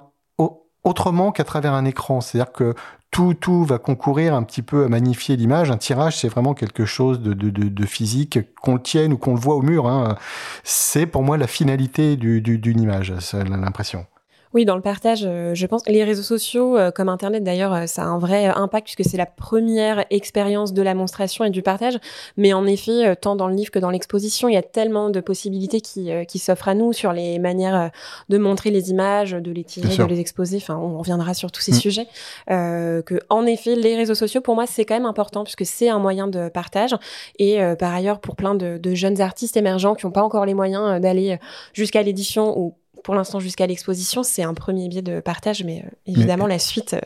[0.83, 2.21] autrement qu'à travers un écran.
[2.21, 2.75] C'est-à-dire que
[3.11, 5.71] tout, tout va concourir un petit peu à magnifier l'image.
[5.71, 9.35] Un tirage, c'est vraiment quelque chose de, de, de, physique, qu'on le tienne ou qu'on
[9.35, 9.87] le voit au mur.
[9.87, 10.17] Hein.
[10.63, 14.05] C'est pour moi la finalité d'une du, image, c'est l'impression.
[14.53, 17.85] Oui, dans le partage, euh, je pense les réseaux sociaux, euh, comme Internet d'ailleurs, euh,
[17.87, 21.63] ça a un vrai impact puisque c'est la première expérience de la monstration et du
[21.63, 21.97] partage.
[22.37, 25.21] Mais en effet, tant dans le livre que dans l'exposition, il y a tellement de
[25.21, 27.89] possibilités qui, qui s'offrent à nous sur les manières
[28.29, 30.57] de montrer les images, de les tirer, de les exposer.
[30.57, 31.75] Enfin, on reviendra sur tous ces mm.
[31.75, 32.07] sujets.
[32.51, 35.89] Euh, que en effet, les réseaux sociaux, pour moi, c'est quand même important puisque c'est
[35.89, 36.95] un moyen de partage.
[37.39, 40.53] Et par ailleurs, pour plein de, de jeunes artistes émergents qui n'ont pas encore les
[40.53, 41.39] moyens d'aller
[41.73, 45.89] jusqu'à l'édition ou pour l'instant jusqu'à l'exposition, c'est un premier biais de partage, mais euh,
[46.07, 46.99] évidemment la suite euh,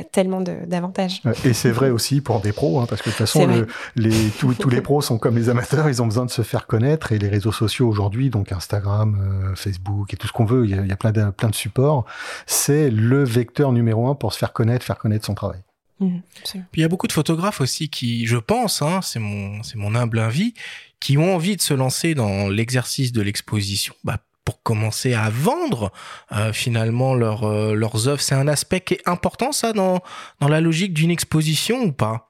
[0.00, 1.20] a tellement d'avantages.
[1.44, 4.70] Et c'est vrai aussi pour des pros, hein, parce que de toute façon, les, tous,
[4.70, 7.28] les pros sont comme les amateurs, ils ont besoin de se faire connaître, et les
[7.28, 10.82] réseaux sociaux aujourd'hui, donc Instagram, euh, Facebook et tout ce qu'on veut, il y a,
[10.82, 12.04] il y a plein, de, plein de supports,
[12.46, 15.60] c'est le vecteur numéro un pour se faire connaître, faire connaître son travail.
[16.00, 19.62] Mmh, Puis il y a beaucoup de photographes aussi qui, je pense, hein, c'est mon,
[19.62, 20.54] c'est mon humble avis,
[20.98, 25.92] qui ont envie de se lancer dans l'exercice de l'exposition, bah, pour commencer à vendre
[26.32, 28.20] euh, finalement euh, leurs œuvres.
[28.20, 30.00] C'est un aspect qui est important ça dans,
[30.40, 32.29] dans la logique d'une exposition ou pas?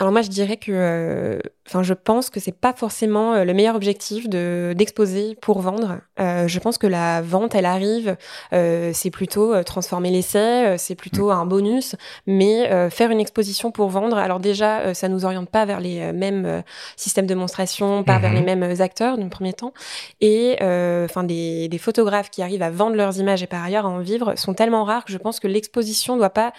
[0.00, 3.52] Alors moi je dirais que, euh, enfin je pense que c'est pas forcément euh, le
[3.52, 5.98] meilleur objectif de d'exposer pour vendre.
[6.18, 8.16] Euh, je pense que la vente elle arrive,
[8.50, 11.32] c'est plutôt transformer l'essai, c'est plutôt mm.
[11.32, 11.96] un bonus.
[12.26, 16.62] Mais faire une exposition pour vendre, alors déjà ça nous oriente pas vers les mêmes
[16.96, 18.58] systèmes de monstration, pas vers les mm-hmm.
[18.58, 19.74] mêmes acteurs d'un premier temps.
[20.22, 23.90] Et enfin des, des photographes qui arrivent à vendre leurs images et par ailleurs à
[23.90, 26.52] en vivre sont tellement rares que je pense que l'exposition doit pas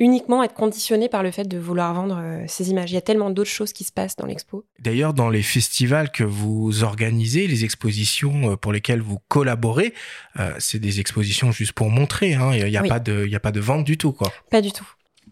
[0.00, 2.90] uniquement être conditionné par le fait de vouloir vendre euh, ces images.
[2.90, 4.64] Il y a tellement d'autres choses qui se passent dans l'expo.
[4.80, 9.92] D'ailleurs, dans les festivals que vous organisez, les expositions euh, pour lesquelles vous collaborez,
[10.38, 12.34] euh, c'est des expositions juste pour montrer.
[12.34, 12.52] Hein.
[12.54, 14.32] Il n'y a, pas de, il a pas de vente du tout, quoi.
[14.50, 14.88] Pas du tout.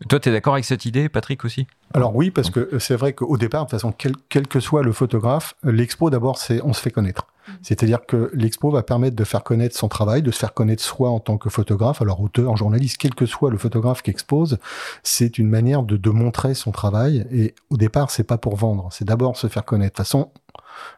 [0.08, 1.66] Toi, tu es d'accord avec cette idée, Patrick, aussi?
[1.92, 4.82] Alors oui, parce que c'est vrai qu'au départ, de toute façon, quel, quel que soit
[4.82, 7.26] le photographe, l'expo, d'abord, c'est on se fait connaître.
[7.62, 11.10] C'est-à-dire que l'expo va permettre de faire connaître son travail, de se faire connaître soi
[11.10, 14.58] en tant que photographe, alors auteur, journaliste, quel que soit le photographe qui expose,
[15.02, 17.26] c'est une manière de, de montrer son travail.
[17.32, 19.94] Et au départ, c'est pas pour vendre, c'est d'abord se faire connaître.
[19.94, 20.30] De toute façon,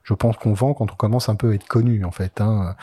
[0.03, 2.41] Je pense qu'on vend quand on commence un peu à être connu en fait.
[2.41, 2.75] Hein.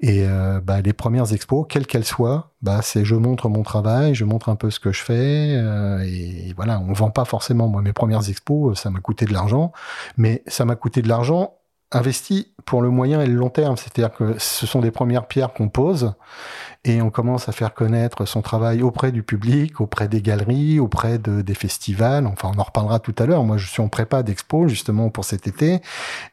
[0.00, 4.14] Et euh, bah, les premières expos, quelles qu'elles soient, bah, c'est je montre mon travail,
[4.14, 5.54] je montre un peu ce que je fais.
[5.56, 7.68] Euh, et, voilà, on vend pas forcément.
[7.68, 9.72] Moi, mes premières expos, ça m'a coûté de l'argent,
[10.16, 11.54] mais ça m'a coûté de l'argent
[11.92, 13.76] investi pour le moyen et le long terme.
[13.76, 16.14] C'est-à-dire que ce sont des premières pierres qu'on pose
[16.84, 21.18] et on commence à faire connaître son travail auprès du public, auprès des galeries, auprès
[21.18, 22.26] de, des festivals.
[22.26, 23.44] Enfin, on en reparlera tout à l'heure.
[23.44, 25.80] Moi, je suis en prépa d'expo justement pour cet été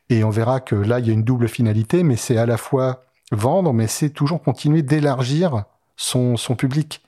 [0.10, 2.58] et on verra que là, il y a une double finalité, mais c'est à la
[2.58, 7.02] fois vendre, mais c'est toujours continuer d'élargir son, son public.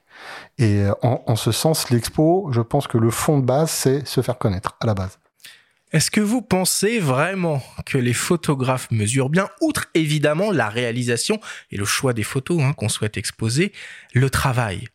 [0.58, 4.22] Et en, en ce sens, l'expo, je pense que le fond de base, c'est se
[4.22, 5.20] faire connaître à la base.
[5.92, 11.40] Est-ce que vous pensez vraiment que les photographes mesurent bien, outre évidemment la réalisation
[11.72, 13.72] et le choix des photos hein, qu'on souhaite exposer,
[14.14, 14.88] le travail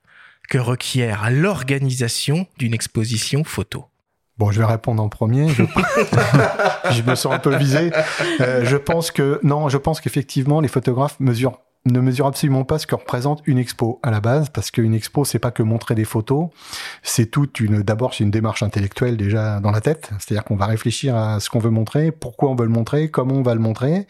[0.49, 3.87] que requiert l'organisation d'une exposition photo?
[4.37, 5.49] Bon, je vais répondre en premier.
[5.49, 5.63] Je,
[6.91, 7.93] je me sens un peu visé.
[8.41, 12.79] Euh, je pense que non, je pense qu'effectivement les photographes mesurent ne mesure absolument pas
[12.79, 15.95] ce que représente une expo à la base, parce qu'une expo, c'est pas que montrer
[15.95, 16.49] des photos,
[17.03, 20.67] c'est toute une, d'abord, c'est une démarche intellectuelle déjà dans la tête, c'est-à-dire qu'on va
[20.67, 23.61] réfléchir à ce qu'on veut montrer, pourquoi on veut le montrer, comment on va le
[23.61, 24.07] montrer.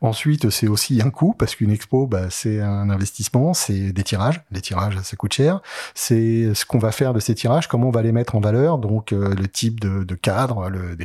[0.00, 4.40] Ensuite, c'est aussi un coût, parce qu'une expo, bah, c'est un investissement, c'est des tirages,
[4.50, 5.60] les tirages, ça coûte cher,
[5.94, 8.78] c'est ce qu'on va faire de ces tirages, comment on va les mettre en valeur,
[8.78, 10.96] donc euh, le type de, cadre, le,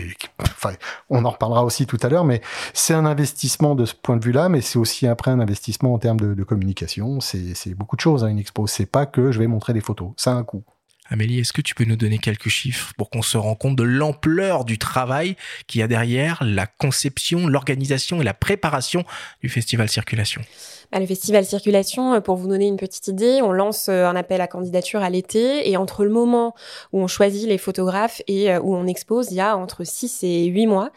[0.41, 0.71] enfin,
[1.11, 2.41] on en reparlera aussi tout à l'heure, mais
[2.73, 5.99] c'est un investissement de ce point de vue-là, mais c'est aussi après un investissement en
[5.99, 8.23] termes de, communication, c'est beaucoup de choses.
[8.23, 10.43] à hein, une expo, c'est pas que je vais montrer des photos, ça a un
[10.43, 10.63] coût.
[11.09, 13.83] Amélie, est-ce que tu peux nous donner quelques chiffres pour qu'on se rende compte de
[13.83, 19.05] l'ampleur du travail qu'il y a derrière la conception, l'organisation et la préparation
[19.41, 20.41] du festival Circulation?
[20.91, 24.15] Bah, le festival Circulation, euh, pour vous donner une petite idée, on lance euh, un
[24.15, 26.55] appel à candidature à l'été et entre le moment
[26.93, 30.23] où on choisit les photographes et euh, où on expose, il y a entre 6
[30.23, 30.91] et 8 mois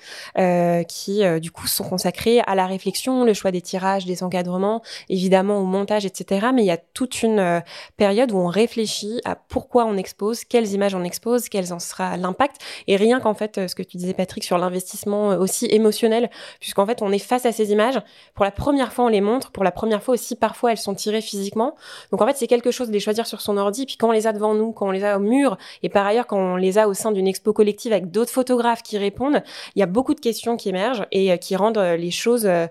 [0.88, 5.59] qui du coup sont consacrés à la réflexion, le choix des tirages, des encadrements, évidemment
[5.59, 6.48] au montage, etc.
[6.55, 7.62] Mais il y a toute une
[7.96, 12.16] période où on réfléchit à pourquoi on expose, quelles images on expose, quel en sera
[12.16, 12.57] l'impact.
[12.87, 17.03] Et rien qu'en fait ce que tu disais Patrick sur l'investissement aussi émotionnel, puisqu'en fait
[17.03, 18.00] on est face à ces images,
[18.35, 20.94] pour la première fois on les montre, pour la première fois aussi, parfois elles sont
[20.94, 21.74] tirées physiquement.
[22.12, 23.86] Donc en fait, c'est quelque chose de les choisir sur son ordi.
[23.86, 26.04] Puis quand on les a devant nous, quand on les a au mur, et par
[26.06, 29.42] ailleurs quand on les a au sein d'une expo collective avec d'autres photographes qui répondent,
[29.74, 32.44] il y a beaucoup de questions qui émergent et euh, qui rendent euh, les choses
[32.44, 32.66] euh,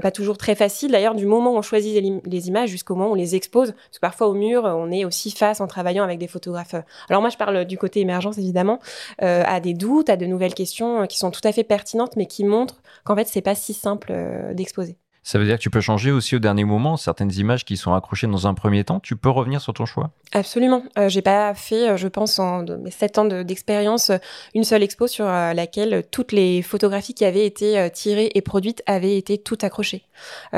[0.00, 0.90] pas toujours très faciles.
[0.90, 3.96] D'ailleurs, du moment où on choisit les, images jusqu'au moment où on les expose, parce
[3.96, 6.76] que parfois au mur, on est aussi face en travaillant avec des photographes.
[7.10, 8.80] Alors moi, je parle du côté émergence évidemment,
[9.18, 12.44] à des doutes, à de nouvelles questions qui sont tout à fait pertinentes, mais qui
[12.44, 14.12] montrent qu'en fait, c'est pas si simple
[14.52, 14.98] d'exposer.
[15.26, 17.94] Ça veut dire que tu peux changer aussi au dernier moment certaines images qui sont
[17.94, 19.00] accrochées dans un premier temps.
[19.00, 20.10] Tu peux revenir sur ton choix?
[20.32, 20.84] Absolument.
[20.98, 24.18] Euh, j'ai pas fait, euh, je pense, en mes sept ans d'expérience, euh,
[24.54, 28.82] une seule expo sur euh, laquelle toutes les photographies qui avaient été tirées et produites
[28.84, 30.04] avaient été toutes accrochées.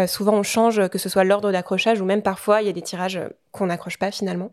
[0.08, 2.82] souvent, on change, que ce soit l'ordre d'accrochage ou même parfois, il y a des
[2.82, 3.20] tirages
[3.52, 4.50] qu'on n'accroche pas finalement.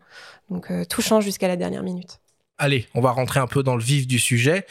[0.48, 2.20] Donc, tout change jusqu'à la dernière minute.
[2.56, 4.64] Allez, on va rentrer un peu dans le vif du sujet.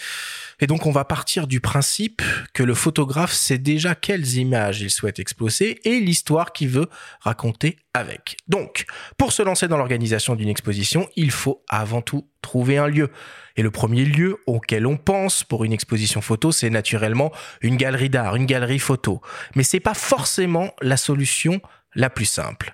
[0.62, 2.22] Et donc on va partir du principe
[2.54, 6.88] que le photographe sait déjà quelles images il souhaite exposer et l'histoire qu'il veut
[7.20, 8.38] raconter avec.
[8.48, 8.86] Donc,
[9.18, 13.10] pour se lancer dans l'organisation d'une exposition, il faut avant tout trouver un lieu.
[13.58, 18.10] Et le premier lieu auquel on pense pour une exposition photo, c'est naturellement une galerie
[18.10, 19.22] d'art, une galerie photo.
[19.56, 21.62] Mais c'est pas forcément la solution
[21.96, 22.74] la plus simple.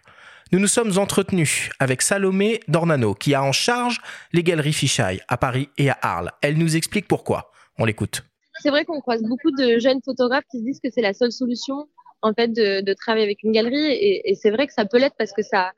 [0.51, 4.01] Nous nous sommes entretenus avec Salomé Dornano, qui a en charge
[4.33, 6.31] les galeries Fichaille à Paris et à Arles.
[6.41, 7.51] Elle nous explique pourquoi.
[7.77, 8.23] On l'écoute.
[8.59, 11.31] C'est vrai qu'on croise beaucoup de jeunes photographes qui se disent que c'est la seule
[11.31, 11.88] solution
[12.23, 15.33] en fait de, travailler avec une galerie et, c'est vrai que ça peut l'être parce
[15.33, 15.71] que ça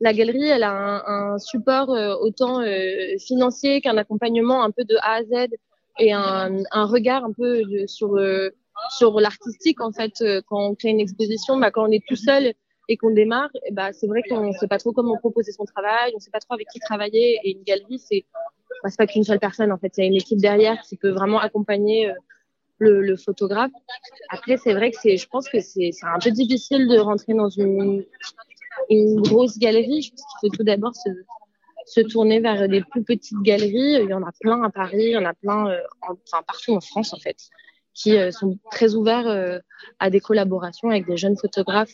[0.00, 4.96] la galerie elle a un, support euh, autant euh, financier qu'un accompagnement un peu de
[4.96, 5.48] A à Z
[6.00, 8.50] et un, regard un peu sur euh,
[8.98, 10.12] sur l'artistique en fait
[10.48, 12.52] quand on crée une exposition bah, quand on est tout seul
[12.88, 16.10] et qu'on démarre, bah, c'est vrai qu'on ne sait pas trop comment proposer son travail,
[16.14, 17.38] on ne sait pas trop avec qui travailler.
[17.44, 18.24] Et une galerie, c'est
[18.82, 19.92] bah, pas qu'une seule personne, en fait.
[19.96, 22.14] Il y a une équipe derrière qui peut vraiment accompagner euh,
[22.78, 23.72] le, le, photographe.
[24.30, 27.50] Après, c'est vrai que c'est, je pense que c'est un peu difficile de rentrer dans
[27.50, 28.04] une,
[28.88, 30.02] une grosse galerie.
[30.02, 31.10] Je pense qu'il faut tout d'abord se,
[31.84, 34.02] se tourner vers des plus petites galeries.
[34.02, 36.74] Il y en a plein à Paris, il y en a plein euh, enfin, partout
[36.74, 37.36] en France, en fait
[37.98, 39.58] qui euh, sont très ouverts euh,
[39.98, 41.92] à des collaborations avec des jeunes photographes.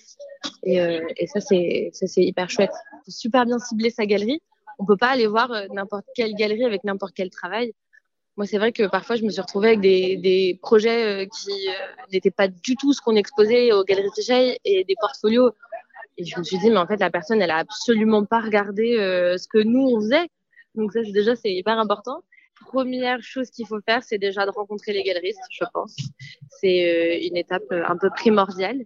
[0.62, 2.72] Et, euh, ça, c'est hyper chouette.
[3.04, 4.42] faut super bien cibler sa galerie.
[4.78, 7.72] On peut pas aller voir n'importe quelle galerie avec n'importe quel travail.
[8.37, 11.68] Moi, c'est vrai que parfois, je me suis retrouvée avec des, projets qui
[12.12, 15.52] n'étaient pas du tout ce qu'on exposait aux galeries Tichet et des portfolios.
[16.18, 18.96] Et je me suis dit, mais en fait, la personne, elle a absolument pas regardé
[19.38, 20.29] ce que nous, on faisait.
[20.74, 22.24] Donc ça, déjà, c'est hyper important.
[22.67, 25.96] Première chose qu'il faut faire, c'est déjà de rencontrer les galeristes, je pense.
[26.60, 28.81] C'est une étape un peu primordiale.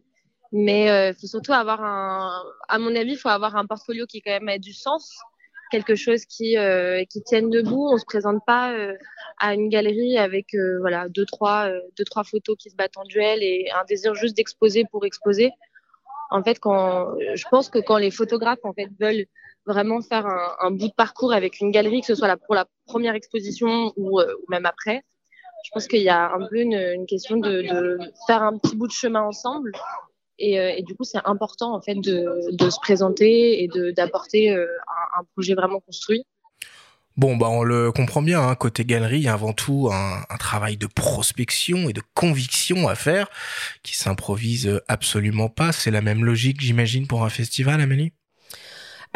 [0.50, 2.30] Mais il faut surtout avoir un,
[2.68, 5.20] à mon avis, il faut avoir un portfolio qui quand même ait du sens
[5.70, 7.88] quelque chose qui euh, qui tienne debout.
[7.90, 8.94] On se présente pas euh,
[9.38, 13.04] à une galerie avec euh, voilà deux trois deux trois photos qui se battent en
[13.04, 15.50] duel et un désir juste d'exposer pour exposer.
[16.30, 19.26] En fait, quand je pense que quand les photographes en fait veulent
[19.68, 20.26] vraiment faire
[20.60, 23.92] un, bout de parcours avec une galerie, que ce soit là pour la première exposition
[23.96, 25.02] ou, ou même après,
[25.64, 28.92] je pense qu'il y a un peu une, question de, faire un petit bout de
[28.92, 29.72] chemin ensemble
[30.38, 35.20] et, euh, du coup, c'est important en fait de, se présenter et d'apporter euh, un,
[35.20, 36.24] un, projet vraiment construit.
[37.16, 40.22] Bon, bah on le comprend bien, hein, côté galerie, il y a avant tout un,
[40.30, 43.28] un, travail de prospection et de conviction à faire
[43.82, 45.72] qui s'improvise absolument pas.
[45.72, 48.12] C'est la même logique, j'imagine, pour un festival, Amélie?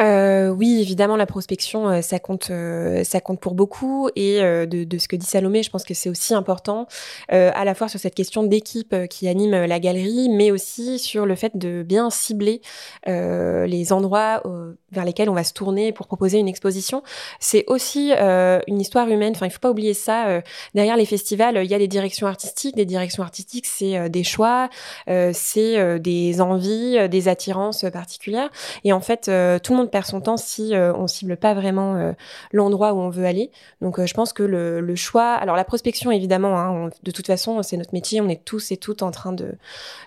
[0.03, 4.09] Euh, oui, évidemment, la prospection, euh, ça compte, euh, ça compte pour beaucoup.
[4.15, 6.87] Et de, de, ce que dit Salomé, je pense que c'est aussi important,
[7.29, 11.35] à la fois sur cette question d'équipe qui anime la galerie, mais aussi sur le
[11.35, 12.61] fait de bien cibler
[13.05, 14.43] les endroits
[14.91, 17.03] vers lesquels on va se tourner pour proposer une exposition.
[17.39, 19.33] C'est aussi une histoire humaine.
[19.35, 20.41] Enfin, il faut pas oublier ça.
[20.73, 22.75] derrière les festivals, il y a des directions artistiques.
[22.75, 24.69] Des directions artistiques, c'est des choix,
[25.07, 28.49] c'est des envies, des attirances particulières.
[28.83, 29.23] Et en fait,
[29.63, 32.13] tout le monde perd son temps si euh, on cible pas vraiment euh,
[32.51, 33.51] l'endroit où on veut aller.
[33.79, 37.27] Donc euh, je pense que le, le, choix, alors la prospection évidemment, hein, de toute
[37.27, 39.53] façon c'est notre métier, on est tous et toutes en train de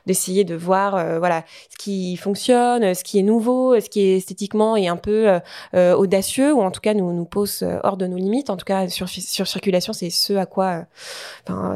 [0.07, 4.77] d'essayer de voir voilà ce qui fonctionne, ce qui est nouveau, ce qui est esthétiquement
[4.77, 5.41] et un peu
[5.75, 8.51] audacieux ou en tout cas nous nous pose hors de nos limites.
[8.51, 10.87] En tout cas sur sur circulation c'est ce à quoi,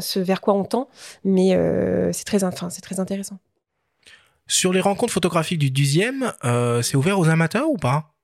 [0.01, 0.89] ce vers quoi on tend,
[1.25, 1.51] mais
[2.13, 3.39] c'est très enfin c'est très intéressant.
[4.51, 8.17] Sur les rencontres photographiques du dixième, euh, c'est ouvert aux amateurs ou pas?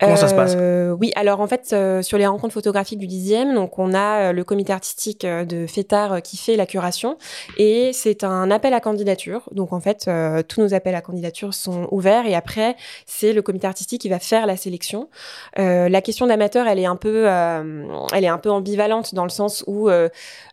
[0.00, 3.06] Comment ça se passe euh, Oui, alors en fait, euh, sur les rencontres photographiques du
[3.06, 7.16] dixième, donc on a euh, le comité artistique de FETAR qui fait la curation
[7.58, 9.42] et c'est un appel à candidature.
[9.52, 10.10] Donc en fait,
[10.48, 12.76] tous nos appels à candidature sont ouverts et après,
[13.06, 15.08] c'est le comité artistique qui va faire la sélection.
[15.56, 19.64] la question d'amateur, elle est un peu, elle est un peu ambivalente dans le sens
[19.66, 19.88] où,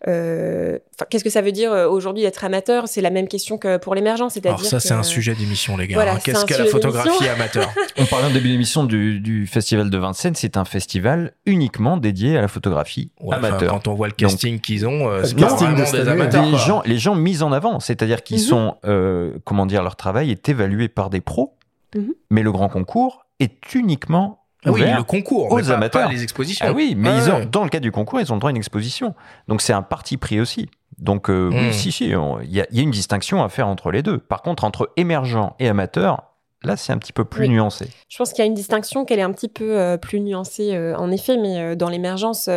[0.06, 2.88] qu'est-ce que ça veut dire aujourd'hui d'être amateur?
[2.88, 4.60] C'est la même question que pour l'émergent, c'est-à-dire.
[4.60, 5.96] Alors ça, c'est un sujet d'émission, les gars.
[5.96, 7.74] Voilà, qu'est-ce que la photographie amateur?
[7.98, 12.38] On parlait en début d'émission du, du festival de Vincennes, c'est un festival uniquement dédié
[12.38, 13.72] à la photographie amateur.
[13.72, 16.46] Quand on voit le casting qu'ils ont, euh, c'est casting des amateurs.
[16.46, 18.44] Les gens, les gens mis en avant, c'est-à-dire qu'ils mhm.
[18.44, 21.58] sont, euh, comment dire, leur travail est évalué par des pros,
[21.96, 22.14] mhm.
[22.30, 26.08] mais le grand concours est uniquement ah oui, le concours, aux amateurs.
[26.12, 26.66] les expositions.
[26.70, 28.52] Ah oui, mais ils ont, dans le cadre du concours, ils ont le droit à
[28.52, 29.16] une exposition.
[29.48, 30.70] Donc c'est un parti pris aussi.
[31.00, 31.74] Donc euh, oui, mhm.
[31.74, 34.20] si, si, il y, y, a une distinction à faire entre les deux.
[34.20, 36.31] Par contre, entre émergent et amateur,
[36.64, 37.88] Là, c'est un petit peu plus nuancé.
[38.08, 40.76] Je pense qu'il y a une distinction qu'elle est un petit peu euh, plus nuancée,
[40.76, 42.50] euh, en effet, mais euh, dans l'émergence,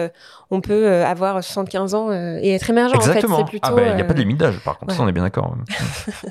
[0.51, 2.95] on peut avoir 75 ans et être émergent.
[2.95, 3.37] Exactement.
[3.37, 3.51] En fait.
[3.51, 5.13] plutôt, ah ben, il n'y a pas de limite d'âge, par contre, ça, on est
[5.13, 5.57] bien d'accord.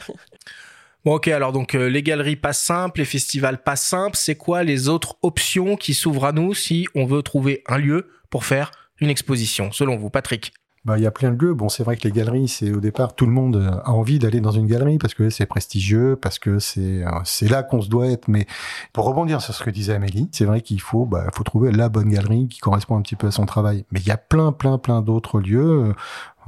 [1.06, 4.88] bon, ok, alors donc les galeries pas simples, les festivals pas simples, c'est quoi les
[4.88, 8.70] autres options qui s'ouvrent à nous si on veut trouver un lieu pour faire
[9.00, 10.54] une exposition, selon vous, Patrick?
[10.86, 11.54] Bah, il y a plein de lieux.
[11.54, 14.42] Bon, c'est vrai que les galeries, c'est au départ, tout le monde a envie d'aller
[14.42, 17.90] dans une galerie parce que c'est prestigieux, parce que c'est euh, c'est là qu'on se
[17.90, 18.28] doit être.
[18.28, 18.48] Mais
[18.92, 21.88] pour rebondir sur ce que disait Amélie, c'est vrai qu'il faut bah, faut trouver la
[21.88, 23.86] bonne galerie qui correspond un petit peu à son travail.
[23.92, 25.94] Mais il y a plein, plein, plein d'autres lieux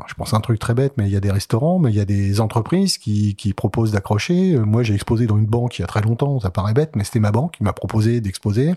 [0.08, 1.96] je pense à un truc très bête, mais il y a des restaurants, mais il
[1.96, 4.56] y a des entreprises qui, proposent d'accrocher.
[4.56, 6.96] Euh, moi, j'ai exposé dans une banque il y a très longtemps, ça paraît bête,
[6.96, 8.74] mais c'était ma banque qui m'a proposé d'exposer.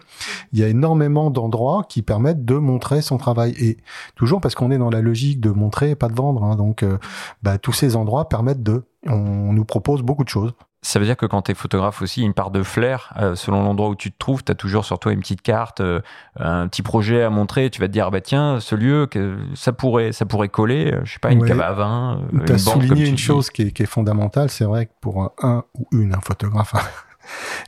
[0.52, 3.54] Il y a énormément d'endroits qui permettent de montrer son travail.
[3.58, 3.78] Et
[4.14, 6.44] toujours parce qu'on est dans la logique de montrer, pas de vendre.
[6.44, 6.98] Hein, donc, euh,
[7.42, 8.84] bah, tous ces endroits permettent de...
[9.06, 10.52] On nous propose beaucoup de choses.
[10.80, 13.62] Ça veut dire que quand tu es photographe aussi, une part de flair, euh, selon
[13.64, 16.00] l'endroit où tu te trouves, tu as toujours sur toi une petite carte, euh,
[16.38, 19.72] un petit projet à montrer, tu vas te dire, bah tiens, ce lieu, que ça
[19.72, 22.22] pourrait, ça pourrait coller, euh, je sais pas, une cave à vin.
[22.46, 25.64] Tu as souligné une chose qui est, qui est fondamentale, c'est vrai que pour un,
[25.74, 26.74] ou une, un photographe,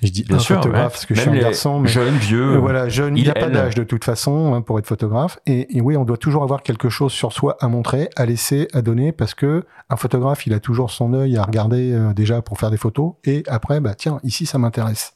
[0.02, 2.56] je dis Bien un sûr, photographe parce que je suis un garçon, mais jeune, vieux,
[2.56, 5.38] voilà, jeune, il n'y a pas d'âge de toute façon hein, pour être photographe.
[5.46, 8.68] Et, et, oui, on doit toujours avoir quelque chose sur soi à montrer, à laisser,
[8.72, 12.42] à donner, parce que un photographe, il a toujours son œil à regarder euh, déjà
[12.42, 15.14] pour faire des photos, et après, bah tiens, ici ça m'intéresse.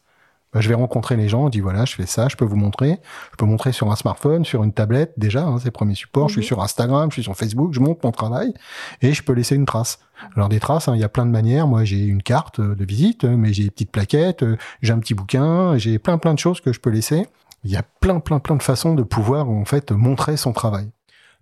[0.55, 2.57] Bah, je vais rencontrer les gens, on dit voilà, je fais ça, je peux vous
[2.57, 3.01] montrer.
[3.33, 6.29] Je peux montrer sur un smartphone, sur une tablette déjà, hein, c'est le premier support.
[6.29, 6.47] Je suis mhm.
[6.47, 8.55] sur Instagram, je suis sur Facebook, je montre mon travail
[9.03, 9.99] et je peux laisser une trace.
[10.37, 11.67] Alors des traces, hein, il y a plein de manières.
[11.67, 14.45] Moi, j'ai une carte de visite, mais j'ai des petites plaquettes,
[14.83, 17.27] j'ai un petit bouquin, j'ai plein plein de choses que je peux laisser.
[17.65, 20.91] Il y a plein plein plein de façons de pouvoir en fait montrer son travail.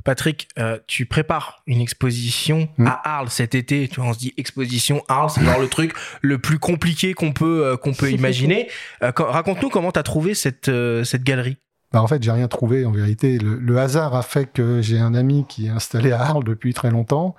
[0.04, 2.86] Patrick, euh, tu prépares une exposition hmm.
[2.86, 3.88] à Arles cet été.
[3.88, 7.32] Tu vois, on se dit exposition Arles, c'est genre le truc le plus compliqué qu'on
[7.32, 8.68] peut euh, qu'on peut imaginer.
[9.02, 10.70] Euh, raconte-nous comment tu as trouvé cette
[11.04, 11.56] cette galerie.
[11.92, 13.38] Bah, en fait, j'ai rien trouvé en vérité.
[13.38, 16.90] Le, hasard a fait que j'ai un ami qui est installé à Arles depuis très
[16.90, 17.34] longtemps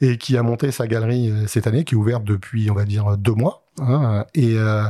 [0.00, 2.84] et qui a monté sa galerie euh, cette année, qui est ouverte depuis, on va
[2.84, 3.62] dire, deux mois.
[3.78, 4.24] Hein.
[4.34, 4.84] et euh,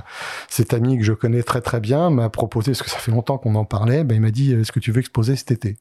[0.48, 3.36] cet ami que je connais très très bien m'a proposé, parce que ça fait longtemps
[3.36, 5.76] qu'on en parlait, bah, il m'a dit, est-ce que tu veux exposer cet été?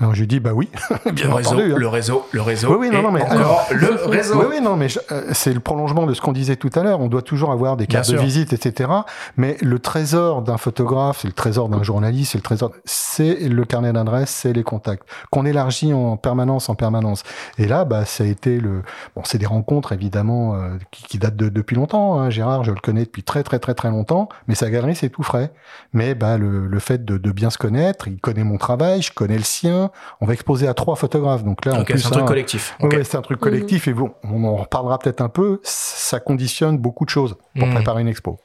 [0.00, 0.70] Alors je lui dis bah oui.
[1.12, 1.74] Bien le, réseau, hein.
[1.76, 4.40] le réseau, le réseau, oui, oui, non, non, mais encore le réseau.
[4.40, 7.00] Oui, oui, non, mais euh, c'est le prolongement de ce qu'on disait tout à l'heure.
[7.00, 8.90] On doit toujours avoir des cartes de visite, etc.
[9.36, 13.64] Mais le trésor d'un photographe, c'est le trésor d'un journaliste, c'est le trésor, c'est le
[13.66, 17.22] carnet d'adresse, c'est les contacts qu'on élargit en permanence, en permanence.
[17.58, 18.82] Et là, bah, ça a été le,
[19.14, 22.18] bon, c'est des rencontres évidemment euh, qui, qui, datent de, depuis longtemps.
[22.18, 22.30] Hein.
[22.30, 25.22] Gérard, je le connais depuis très très très très longtemps, mais sa galerie c'est tout
[25.22, 25.52] frais.
[25.92, 29.12] Mais bah le, le fait de, de bien se connaître, il connaît mon travail, je
[29.12, 29.89] connais le sien
[30.20, 31.44] on va exposer à trois photographes.
[31.44, 32.76] Donc là, c'est un truc collectif.
[33.02, 35.60] c'est un truc collectif et bon, on en reparlera peut-être un peu.
[35.62, 37.74] Ça conditionne beaucoup de choses pour mmh.
[37.74, 38.38] préparer une expo.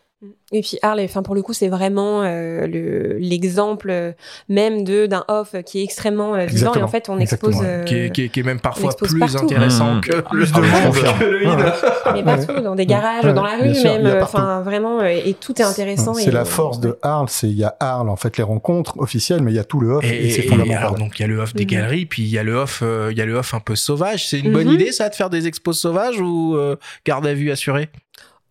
[0.52, 4.12] Et puis Arles, enfin pour le coup, c'est vraiment euh, le l'exemple euh,
[4.48, 7.84] même de d'un off qui est extrêmement euh, vivant et en fait on expose euh,
[7.84, 10.02] qui, est, qui, est, qui, est, même parfois plus intéressant mmh.
[10.02, 12.14] que plus de monde que le.
[12.14, 16.14] Mais partout, dans des garages, dans la rue même, enfin vraiment et tout est intéressant.
[16.14, 19.42] C'est la force de Arles, c'est il y a Arles en fait les rencontres officielles,
[19.42, 20.96] mais il y a tout le off et, c'est fondamental.
[20.98, 21.68] donc il y a le off des mmh.
[21.68, 24.28] galeries, puis il y a le off, il y a le off un peu sauvage.
[24.28, 24.76] C'est une bonne mmh.
[24.76, 26.58] idée ça de faire des expos sauvages ou
[27.06, 27.90] garde à vue assurée?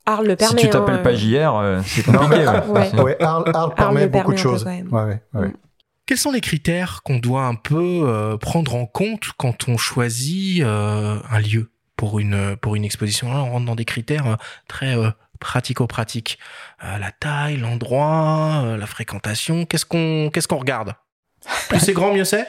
[0.07, 0.61] Arles le permet.
[0.61, 2.47] Si tu t'appelles hein, pas JR, euh, c'est compliqué.
[2.69, 3.01] ouais.
[3.01, 3.23] ouais.
[3.23, 4.65] Arles, Arles permet beaucoup de choses.
[4.65, 5.53] Ouais, ouais, mm.
[6.07, 10.63] Quels sont les critères qu'on doit un peu euh, prendre en compte quand on choisit
[10.63, 13.33] euh, un lieu pour une pour une exposition?
[13.33, 14.37] Là, on rentre dans des critères
[14.69, 14.95] très
[15.41, 16.39] pratico-pratiques.
[16.83, 19.65] la taille, l'endroit, la fréquentation.
[19.65, 20.95] Qu'est-ce qu'on qu'est-ce qu'on regarde?
[21.69, 22.47] Plus c'est grand, mieux c'est?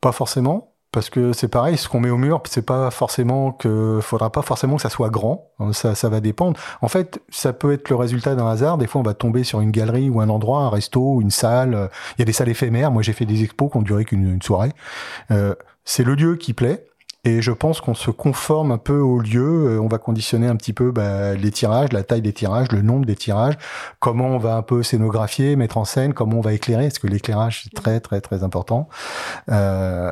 [0.00, 3.98] Pas forcément parce que c'est pareil, ce qu'on met au mur, c'est pas forcément que,
[4.02, 5.48] faudra pas forcément que ça soit grand.
[5.72, 6.60] Ça, ça va dépendre.
[6.82, 8.76] En fait, ça peut être le résultat d'un hasard.
[8.76, 11.88] Des fois, on va tomber sur une galerie ou un endroit, un resto, une salle.
[12.16, 12.90] Il y a des salles éphémères.
[12.90, 14.72] Moi, j'ai fait des expos qui ont duré qu'une soirée.
[15.30, 16.84] Euh, c'est le lieu qui plaît.
[17.24, 19.76] Et je pense qu'on se conforme un peu au lieu.
[19.76, 22.82] Euh, on va conditionner un petit peu bah, les tirages, la taille des tirages, le
[22.82, 23.54] nombre des tirages,
[24.00, 27.06] comment on va un peu scénographier, mettre en scène, comment on va éclairer, parce que
[27.06, 28.88] l'éclairage c'est très très très important.
[29.48, 30.10] Euh,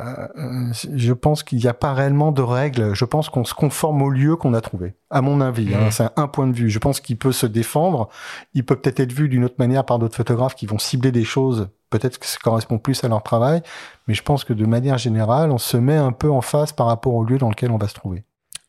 [0.93, 2.93] je pense qu'il n'y a pas réellement de règles.
[2.93, 4.95] Je pense qu'on se conforme au lieu qu'on a trouvé.
[5.11, 5.91] À mon avis, hein, mmh.
[5.91, 6.69] c'est un point de vue.
[6.69, 8.09] Je pense qu'il peut se défendre.
[8.53, 11.25] Il peut peut-être être vu d'une autre manière par d'autres photographes qui vont cibler des
[11.25, 13.61] choses peut-être que ça correspond plus à leur travail,
[14.07, 16.87] mais je pense que de manière générale, on se met un peu en face par
[16.87, 18.23] rapport au lieu dans lequel on va se trouver.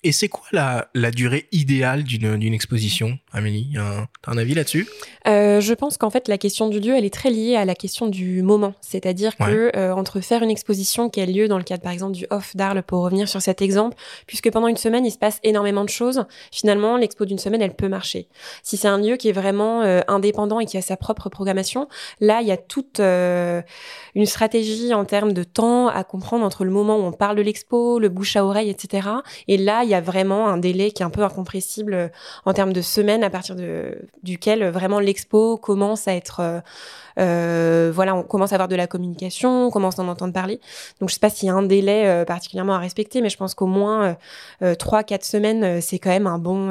[0.05, 3.74] Et c'est quoi la, la, durée idéale d'une exposition, Amélie?
[4.22, 4.88] T'as un avis là-dessus?
[5.28, 7.76] Euh, Je pense qu'en fait, la question du lieu, elle est très liée à la
[7.76, 8.74] question du moment.
[8.80, 12.14] C'est-à-dire que euh, entre faire une exposition qui a lieu dans le cadre, par exemple,
[12.14, 13.96] du Off d'Arles, pour revenir sur cet exemple,
[14.26, 17.76] puisque pendant une semaine, il se passe énormément de choses, finalement, l'expo d'une semaine, elle
[17.76, 18.26] peut marcher.
[18.64, 21.86] Si c'est un lieu qui est vraiment euh, indépendant et qui a sa propre programmation,
[22.20, 26.72] là, il y a toute une stratégie en termes de temps à comprendre entre le
[26.72, 29.09] moment où on parle de l'expo, le bouche à oreille, etc.
[29.46, 32.09] Et là, il y a vraiment un délai qui est un peu incompressible euh,
[32.45, 36.61] en termes de semaines à partir de, duquel euh, vraiment l'expo commence à être euh,
[37.18, 40.61] euh, voilà, on commence à avoir de la communication, on commence à en entendre parler.
[41.01, 43.55] Donc je sais pas s'il y a un délai particulièrement à respecter, mais je pense
[43.55, 44.16] qu'au moins
[44.78, 46.70] trois, quatre semaines, c'est quand même un bon.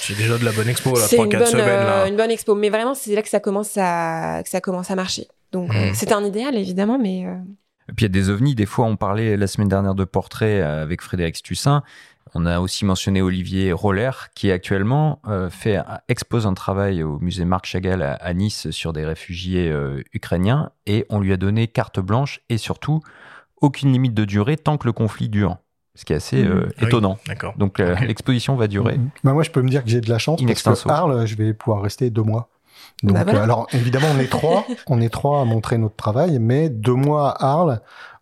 [0.00, 1.66] c'est déjà de la bonne expo, là, trois, quatre semaines.
[1.66, 2.08] Là.
[2.08, 4.96] une bonne expo, mais vraiment c'est là que ça commence à que ça commence à
[4.96, 5.28] marcher.
[5.52, 5.94] Donc mmh.
[5.94, 7.24] c'est un idéal évidemment, mais.
[7.90, 8.54] Et puis il y a des ovnis.
[8.54, 11.82] Des fois, on parlait la semaine dernière de portraits avec Frédéric Stussin.
[12.34, 15.78] On a aussi mentionné Olivier Roller, qui actuellement euh, fait,
[16.08, 21.06] expose un travail au musée Marc Chagall à, Nice sur des réfugiés euh, ukrainiens, et
[21.10, 23.00] on lui a donné carte blanche et surtout
[23.60, 25.56] aucune limite de durée tant que le conflit dure.
[25.96, 26.84] Ce qui est assez euh, mmh.
[26.84, 27.18] étonnant.
[27.58, 28.96] Donc l'exposition va durer.
[28.96, 29.10] Mmh.
[29.24, 31.34] Bah, moi, je peux me dire que j'ai de la chance parce que Arles, je
[31.34, 32.48] vais pouvoir rester deux mois.
[33.02, 36.68] Donc, bah, alors évidemment, on est trois, on est trois à montrer notre travail, mais
[36.68, 37.80] deux mois à Arles,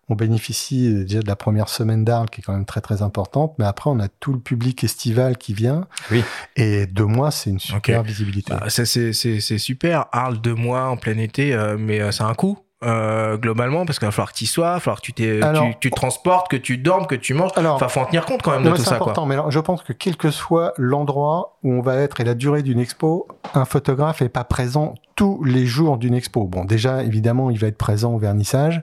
[0.09, 3.55] on bénéficie déjà de la première semaine d'Arles qui est quand même très très importante,
[3.59, 5.87] mais après on a tout le public estival qui vient.
[6.11, 6.23] Oui.
[6.55, 8.53] Et deux mois, c'est une super visibilité.
[8.53, 10.05] Bah, c'est super.
[10.11, 12.57] Arles deux mois en plein été, euh, mais euh, c'est un coût.
[12.81, 15.41] Euh, globalement parce qu'il va falloir que tu sois, il va falloir que tu, tu,
[15.81, 17.51] tu, te transportes, que tu dormes, que tu manges.
[17.57, 18.83] Alors, enfin, faut en tenir compte quand même de tout ça.
[18.91, 22.21] C'est important, mais alors, je pense que quel que soit l'endroit où on va être
[22.21, 26.45] et la durée d'une expo, un photographe est pas présent tous les jours d'une expo.
[26.45, 28.81] Bon, déjà, évidemment, il va être présent au vernissage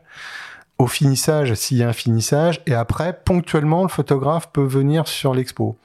[0.78, 5.34] au finissage s'il y a un finissage et après ponctuellement le photographe peut venir sur
[5.34, 5.78] l'expo.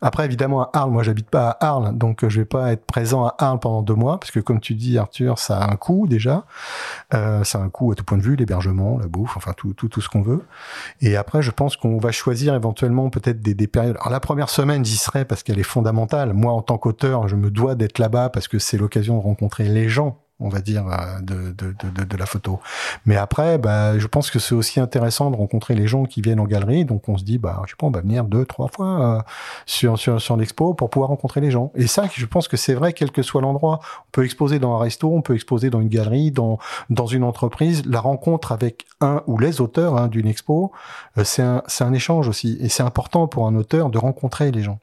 [0.00, 3.26] Après évidemment à Arles, moi j'habite pas à Arles donc je vais pas être présent
[3.26, 6.06] à Arles pendant deux mois parce que comme tu dis Arthur ça a un coût
[6.06, 6.44] déjà,
[7.12, 9.74] euh, ça a un coût à tout point de vue l'hébergement, la bouffe, enfin tout
[9.74, 10.44] tout tout ce qu'on veut.
[11.00, 13.96] Et après je pense qu'on va choisir éventuellement peut-être des, des périodes.
[13.96, 16.34] Alors la première semaine j'y serai parce qu'elle est fondamentale.
[16.34, 19.64] Moi en tant qu'auteur je me dois d'être là-bas parce que c'est l'occasion de rencontrer
[19.64, 22.60] les gens on va dire, euh, de, de, de, de, la photo.
[23.06, 26.40] Mais après, bah, je pense que c'est aussi intéressant de rencontrer les gens qui viennent
[26.40, 26.84] en galerie.
[26.84, 29.22] Donc on se dit, bah, je sais pas, on va venir deux, trois fois euh,
[29.64, 31.72] sur, sur, sur l'expo pour pouvoir rencontrer les gens.
[31.74, 33.80] Et ça, je pense que c'est vrai, quel que soit l'endroit.
[34.08, 36.58] On peut exposer dans un resto, on peut exposer dans une galerie, dans,
[36.90, 37.84] dans une entreprise.
[37.86, 40.70] La rencontre avec un ou les auteurs hein, d'une expo,
[41.16, 42.58] euh, c'est un, un échange aussi.
[42.60, 44.80] Et c'est important pour un auteur de rencontrer les gens.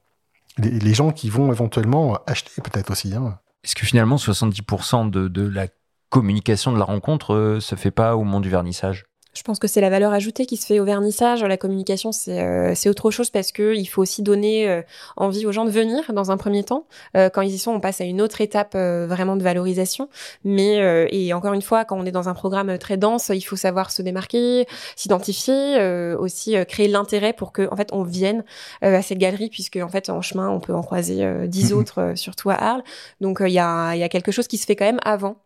[0.58, 3.14] Les, les gens qui vont éventuellement acheter peut-être aussi.
[3.16, 3.38] Hein.
[3.64, 5.68] Est-ce que finalement 70% de, de, la
[6.10, 9.06] communication de la rencontre euh, se fait pas au moment du vernissage?
[9.34, 11.44] Je pense que c'est la valeur ajoutée qui se fait au vernissage.
[11.44, 14.82] La communication, c'est euh, autre chose parce que il faut aussi donner euh,
[15.18, 16.86] envie aux gens de venir dans un premier temps.
[17.18, 20.08] Euh, quand ils y sont, on passe à une autre étape euh, vraiment de valorisation.
[20.44, 20.78] Mais
[21.12, 23.92] et encore une fois, quand on est dans un programme très dense, il faut savoir
[23.92, 28.44] se démarquer, s'identifier, aussi créer l'intérêt pour que en fait on vienne
[28.82, 31.74] à cette galerie puisque en fait en chemin on peut en croiser dix mm-hmm.
[31.74, 32.84] autres, surtout à Arles.
[33.22, 35.38] Donc il y a y a quelque chose qui se fait quand même avant.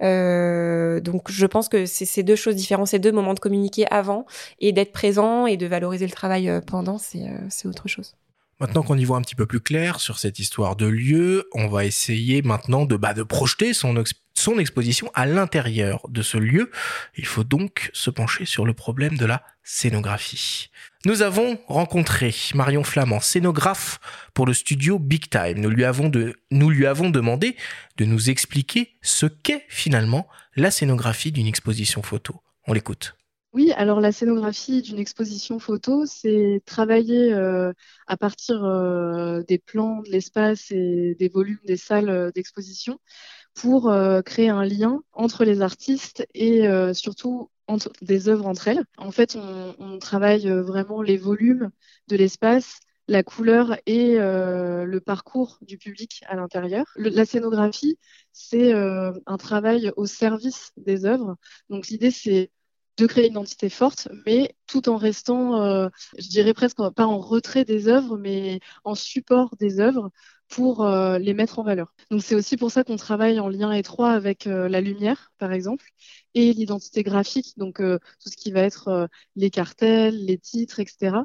[0.00, 4.26] donc je pense que c'est ces deux choses différentes, ces deux moments de communiquer avant
[4.58, 8.14] et d'être présent et de valoriser le travail euh, pendant, euh, c'est autre chose.
[8.60, 11.66] Maintenant qu'on y voit un petit peu plus clair sur cette histoire de lieu, on
[11.66, 13.96] va essayer maintenant de, bah, projeter son,
[14.58, 16.70] exposition à l'intérieur de ce lieu.
[17.16, 20.70] Il faut donc se pencher sur le problème de la scénographie.
[21.04, 23.98] Nous avons rencontré Marion Flamand, scénographe
[24.34, 25.58] pour le studio Big Time.
[25.58, 27.56] Nous lui avons demandé
[27.96, 32.40] de nous expliquer ce qu'est finalement la scénographie d'une exposition photo.
[32.66, 33.16] On l'écoute.
[33.54, 37.72] Oui, alors la scénographie d'une exposition photo, c'est travailler euh,
[38.08, 42.98] à partir euh, des plans de l'espace et des volumes des salles euh, d'exposition
[43.54, 43.94] pour
[44.24, 47.50] créer un lien entre les artistes et surtout
[48.02, 48.84] des œuvres entre elles.
[48.98, 49.36] En fait,
[49.78, 51.70] on travaille vraiment les volumes
[52.08, 56.84] de l'espace, la couleur et le parcours du public à l'intérieur.
[56.96, 57.96] La scénographie,
[58.32, 61.36] c'est un travail au service des œuvres.
[61.70, 62.50] Donc l'idée, c'est
[62.96, 65.88] de créer une identité forte, mais tout en restant, euh,
[66.18, 70.10] je dirais presque pas en retrait des œuvres, mais en support des œuvres
[70.48, 71.92] pour euh, les mettre en valeur.
[72.10, 75.52] Donc c'est aussi pour ça qu'on travaille en lien étroit avec euh, la lumière, par
[75.52, 75.86] exemple,
[76.34, 81.18] et l'identité graphique, donc tout ce qui va être les cartels, les titres, etc.,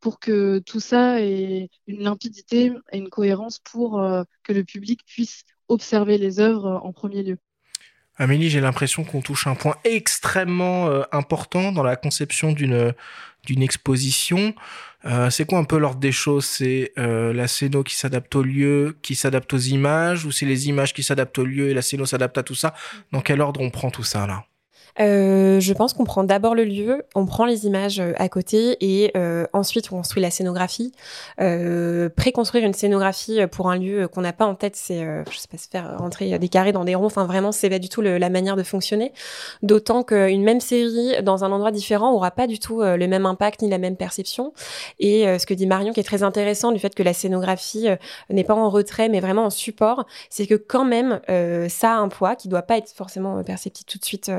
[0.00, 4.02] pour que tout ça ait une limpidité et une cohérence pour
[4.42, 7.38] que le public puisse observer les œuvres en premier lieu.
[8.16, 12.94] Amélie, j'ai l'impression qu'on touche un point extrêmement euh, important dans la conception d'une
[13.44, 14.54] d'une exposition.
[15.04, 16.46] Euh, c'est quoi un peu l'ordre des choses?
[16.46, 20.68] C'est euh, la scéno qui s'adapte au lieu, qui s'adapte aux images, ou c'est les
[20.68, 22.72] images qui s'adaptent au lieu et la scéno s'adapte à tout ça?
[23.12, 24.44] Dans quel ordre on prend tout ça là?
[25.00, 28.76] Euh, je pense qu'on prend d'abord le lieu, on prend les images euh, à côté
[28.80, 30.92] et euh, ensuite on construit la scénographie.
[31.40, 35.48] Euh, préconstruire une scénographie pour un lieu qu'on n'a pas en tête, c'est, je sais
[35.50, 37.06] pas, se faire rentrer des carrés dans des ronds.
[37.06, 39.12] Enfin, vraiment, c'est pas du tout la manière de fonctionner.
[39.62, 43.62] D'autant qu'une même série dans un endroit différent aura pas du tout le même impact
[43.62, 44.52] ni la même perception.
[44.98, 47.88] Et ce que dit Marion, qui est très intéressant, du fait que la scénographie
[48.30, 51.20] n'est pas en retrait, mais vraiment en support, c'est que quand même,
[51.68, 54.30] ça a un poids qui doit pas être forcément perceptible tout de suite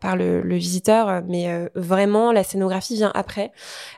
[0.00, 3.52] par le, le visiteur, mais euh, vraiment la scénographie vient après.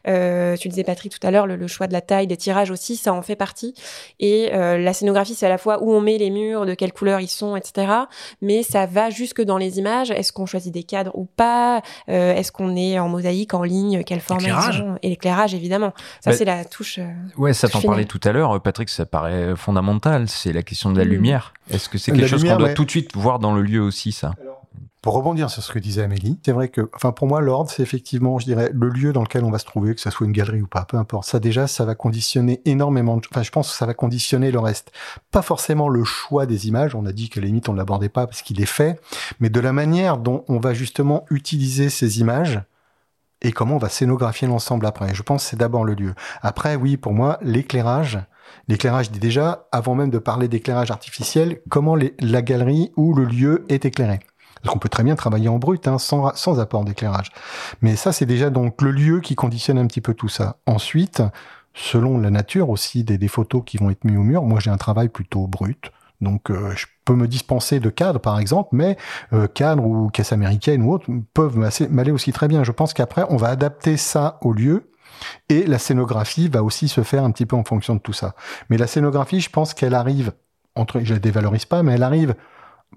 [0.09, 2.97] Euh, tu disais Patrick tout à l'heure, le, choix de la taille, des tirages aussi,
[2.97, 3.75] ça en fait partie.
[4.19, 6.93] Et euh, la scénographie, c'est à la fois où on met les murs, de quelle
[6.93, 7.93] couleur ils sont, etc.
[8.41, 10.11] Mais ça va jusque dans les images.
[10.11, 11.83] Est-ce qu'on choisit des cadres ou pas?
[12.09, 14.03] Est-ce qu'on est en mosaïque, en ligne?
[14.05, 14.41] Quelle forme
[15.03, 15.93] Et l'éclairage, évidemment.
[16.21, 16.99] Ça, bah, c'est la touche.
[17.37, 18.89] ouais, ça t'en parlait tout à l'heure, Patrick.
[18.89, 20.29] Ça paraît fondamental.
[20.29, 21.09] C'est la question de la mm.
[21.09, 21.53] lumière.
[21.71, 24.13] Est-ce que c'est quelque chose qu'on doit tout de suite voir dans le lieu aussi,
[24.13, 24.35] ça?
[25.03, 27.83] Pour rebondir sur ce que disait Amélie, c'est vrai que, enfin, pour moi, l'ordre, c'est
[27.83, 30.33] effectivement, je dirais, le lieu dans lequel on va se trouver, que ça soit une
[30.33, 31.27] galerie ou pas, peu importe.
[31.27, 34.59] Ça, déjà, ça va conditionner énormément de, enfin, je pense que ça va conditionner le
[34.59, 34.93] reste.
[35.31, 36.95] Pas forcément le choix des images.
[36.95, 39.01] On a dit que les limites, on ne l'abordait pas parce qu'il est fait,
[39.41, 42.61] mais de la manière dont on va justement utiliser ces images
[43.41, 45.15] et comment on va scénographier l'ensemble après.
[45.15, 46.15] Je pense que c'est d'abord le lieu.
[46.43, 48.19] Après, oui, pour moi, l'éclairage,
[48.69, 53.65] L'éclairage dit déjà, avant même de parler d'éclairage artificiel, comment la galerie ou le lieu
[53.69, 54.21] est éclairé.
[54.63, 57.31] Parce qu'on peut très bien travailler en brut, hein, sans, sans apport d'éclairage.
[57.81, 60.57] Mais ça, c'est déjà donc le lieu qui conditionne un petit peu tout ça.
[60.67, 61.23] Ensuite,
[61.75, 64.71] selon la nature aussi des, des photos qui vont être mises au mur, moi j'ai
[64.71, 65.91] un travail plutôt brut.
[66.21, 68.97] Donc euh, je peux me dispenser de cadres par exemple, mais
[69.33, 71.57] euh, cadres ou caisse américaine ou autres peuvent
[71.91, 72.63] m'aller aussi très bien.
[72.65, 74.91] Je pense qu'après on va adapter ça au lieu
[75.49, 78.35] et la scénographie va aussi se faire un petit peu en fonction de tout ça.
[78.69, 80.33] Mais la scénographie, je pense qu'elle arrive
[80.77, 82.35] entre, je la dévalorise pas, mais elle arrive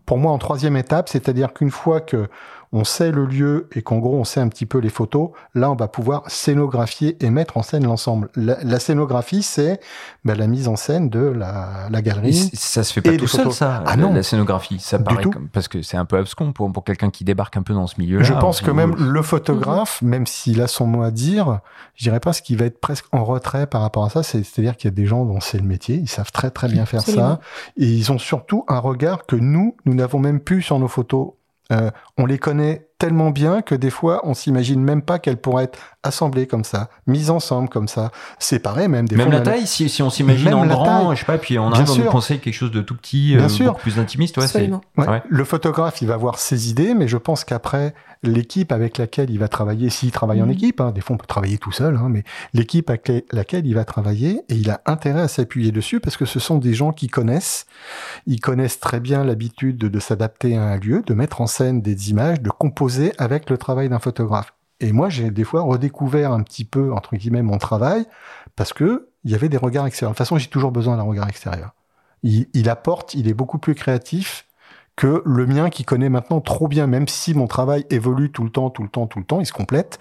[0.06, 2.28] pour moi en troisième étape, c'est-à-dire qu'une fois que
[2.74, 5.72] on sait le lieu et qu'en gros on sait un petit peu les photos, là
[5.72, 8.30] on va pouvoir scénographier et mettre en scène l'ensemble.
[8.36, 9.80] La, scénographie, c'est
[10.26, 12.50] ben, la mise en scène de la, la galerie.
[12.54, 13.84] ça se fait pas tout seul, ça.
[13.86, 14.14] Ah non.
[14.14, 15.30] la scénographie, ça Du paraît tout.
[15.32, 17.88] comme- parce que c'est un peu abscon pour, pour quelqu'un qui débarque un peu dans
[17.88, 18.22] ce milieu.
[18.24, 20.10] Je pense que même le photographe, Mhm.
[20.10, 21.60] même s'il a son mot à dire,
[21.96, 24.24] je dirais pas ce qui va être presque en retrait par rapport à ça.
[24.24, 26.68] c'est- C'est-à-dire qu'il y a des gens dont c'est le métier, ils savent très très
[26.68, 27.36] bien faire Absolument.
[27.36, 27.40] ça,
[27.78, 31.32] et ils ont surtout un regard que nous, nous n'avons même plus sur nos photos.
[31.74, 35.66] Euh, on les connaît tellement bien que des fois, on s'imagine même pas qu'elles pourraient
[35.66, 39.08] être assemblées comme ça, mises ensemble comme ça, séparées même.
[39.10, 41.16] Des Même fois, la a- taille, si, si on s'imagine en grand, taille.
[41.16, 42.06] je sais pas, puis on Bien arrive à sûr.
[42.06, 43.66] nous penser quelque chose de tout petit, Bien euh, sûr.
[43.68, 44.38] beaucoup plus intimiste.
[44.38, 44.46] Ouais.
[44.98, 45.08] Ouais.
[45.08, 45.22] Ouais.
[45.28, 47.94] Le photographe, il va avoir ses idées, mais je pense qu'après,
[48.24, 50.52] l'équipe avec laquelle il va travailler, s'il travaille en Mhm.
[50.52, 53.66] équipe, hein, des fois on peut travailler tout seul, hein, mais l'équipe avec la- laquelle
[53.68, 56.74] il va travailler, et il a intérêt à s'appuyer dessus parce que ce sont des
[56.74, 57.66] gens qui connaissent,
[58.26, 61.82] ils connaissent très bien l'habitude de, de s'adapter à un lieu, de mettre en scène
[61.82, 64.54] des images, de composer avec le travail d'un photographe.
[64.80, 68.06] Et moi, j'ai des fois redécouvert un petit peu, entre guillemets, mon travail
[68.56, 70.12] parce que il y avait des regards extérieurs.
[70.12, 71.74] De toute façon, j'ai toujours besoin d'un regard extérieur.
[72.24, 74.46] Il, il apporte, il est beaucoup plus créatif
[74.96, 78.50] que le mien qui connaît maintenant trop bien, même si mon travail évolue tout le
[78.50, 80.00] temps, tout le temps, tout le temps, il se complète.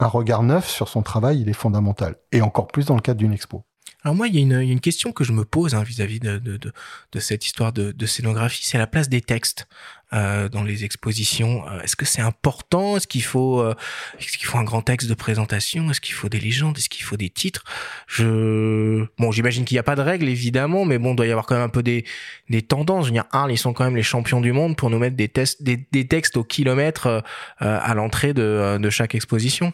[0.00, 2.16] Un regard neuf sur son travail, il est fondamental.
[2.32, 3.64] Et encore plus dans le cadre d'une expo.
[4.04, 5.82] Alors moi, il y, a une, y a une question que je me pose hein,
[5.84, 6.72] vis-à-vis de, de, de,
[7.12, 9.68] de cette histoire de, de scénographie, c'est la place des textes
[10.12, 11.66] euh, dans les expositions.
[11.68, 12.96] Euh, Est-ce que c'est important?
[12.96, 13.76] Est-ce qu'il faut, euh,
[14.18, 15.88] est-ce qu'il faut un grand texte de présentation?
[15.90, 16.76] Est-ce qu'il faut des légendes?
[16.78, 17.62] Est-ce qu'il faut des titres?
[18.08, 21.30] Je, bon, j'imagine qu'il n'y a pas de règles évidemment, mais bon, il doit y
[21.30, 22.04] avoir quand même un peu des,
[22.50, 23.04] des tendances.
[23.04, 25.16] Je veux dire, Arles, ils sont quand même les champions du monde pour nous mettre
[25.16, 27.20] des, tests, des, des textes au kilomètre euh,
[27.60, 29.72] à l'entrée de, euh, de chaque exposition.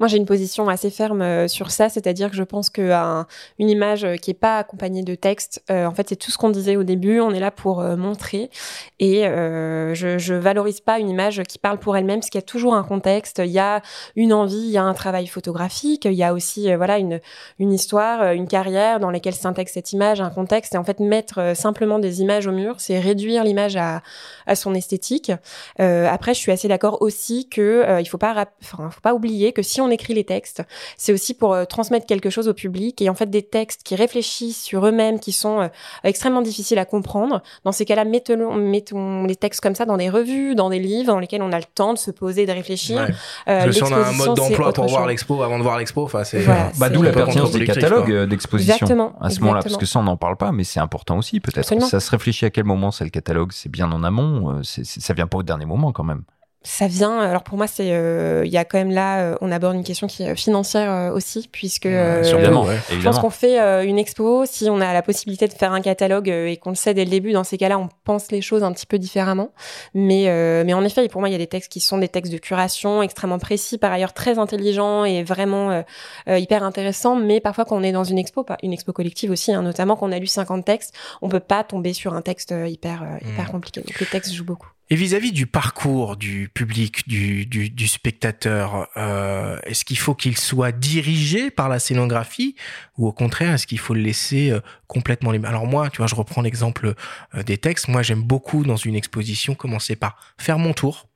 [0.00, 3.26] Moi, j'ai une position assez ferme euh, sur ça, c'est-à-dire que je pense qu'une
[3.58, 6.50] image euh, qui est pas accompagnée de texte, euh, en fait, c'est tout ce qu'on
[6.50, 7.20] disait au début.
[7.20, 8.50] On est là pour montrer,
[8.98, 12.46] et je, je valorise pas une image qui parle pour elle-même, parce qu'il y a
[12.46, 13.40] toujours un contexte.
[13.44, 13.82] Il y a
[14.16, 17.20] une envie, il y a un travail photographique, il y a aussi, voilà, une
[17.58, 20.74] une histoire, une carrière dans laquelle s'intègre cette image, un contexte.
[20.74, 24.02] Et en fait, mettre simplement des images au mur, c'est réduire l'image à
[24.46, 25.32] à son esthétique.
[25.78, 29.52] Après, je suis assez d'accord aussi que euh, il faut pas, enfin, faut pas oublier
[29.52, 30.62] que si on écrit les textes,
[30.96, 33.94] c'est aussi pour euh, transmettre quelque chose au public et en fait des textes qui
[33.96, 35.68] réfléchissent sur eux-mêmes, qui sont euh,
[36.04, 37.42] extrêmement difficiles à comprendre.
[37.64, 41.08] Dans ces cas-là, mettons, mettons les textes comme ça dans des revues, dans des livres
[41.08, 42.98] dans lesquels on a le temps de se poser, de réfléchir.
[43.00, 43.08] Ouais.
[43.48, 45.78] Euh, Parce que si on a un mode d'emploi pour voir l'expo avant de voir
[45.78, 46.40] l'expo, enfin c'est.
[46.40, 49.86] Voilà, Bah, d'où la pertinence des catalogues euh, d'exposition Exactement, à ce moment-là, parce que
[49.86, 51.80] ça on n'en parle pas, mais c'est important aussi peut-être.
[51.82, 55.00] Ça se réfléchit à quel moment c'est le catalogue, c'est bien en amont, c'est- c'est-
[55.00, 56.22] ça vient pas au dernier moment quand même.
[56.62, 57.18] Ça vient.
[57.18, 59.82] Alors pour moi, c'est euh, il y a quand même là, euh, on aborde une
[59.82, 62.22] question qui est financière euh, aussi, puisque euh,
[62.66, 62.76] ouais.
[62.90, 65.80] Je pense qu'on fait euh, une expo, si on a la possibilité de faire un
[65.80, 68.42] catalogue euh, et qu'on le sait dès le début, dans ces cas-là, on pense les
[68.42, 69.52] choses un petit peu différemment.
[69.94, 72.08] Mais, euh, mais en effet, pour moi, il y a des textes qui sont des
[72.08, 75.82] textes de curation extrêmement précis, par ailleurs très intelligents et vraiment euh,
[76.28, 77.16] euh, hyper intéressants.
[77.16, 79.96] Mais parfois, quand on est dans une expo, pas une expo collective aussi, hein, notamment
[79.96, 83.02] quand on a lu 50 textes, on peut pas tomber sur un texte euh, hyper
[83.02, 83.52] euh, hyper Mm.
[83.52, 83.80] compliqué.
[83.80, 84.68] Donc le texte joue beaucoup.
[84.92, 90.36] Et vis-à-vis du parcours du public, du, du, du spectateur, euh, est-ce qu'il faut qu'il
[90.36, 92.56] soit dirigé par la scénographie
[92.98, 95.48] ou au contraire, est-ce qu'il faut le laisser euh, complètement libre?
[95.48, 96.94] Alors moi, tu vois, je reprends l'exemple
[97.36, 97.86] euh, des textes.
[97.86, 101.08] Moi, j'aime beaucoup dans une exposition commencer par faire mon tour,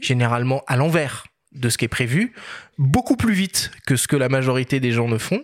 [0.00, 2.32] généralement à l'envers de ce qui est prévu,
[2.78, 5.42] beaucoup plus vite que ce que la majorité des gens ne font.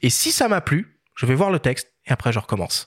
[0.00, 2.86] Et si ça m'a plu, je vais voir le texte et après je recommence.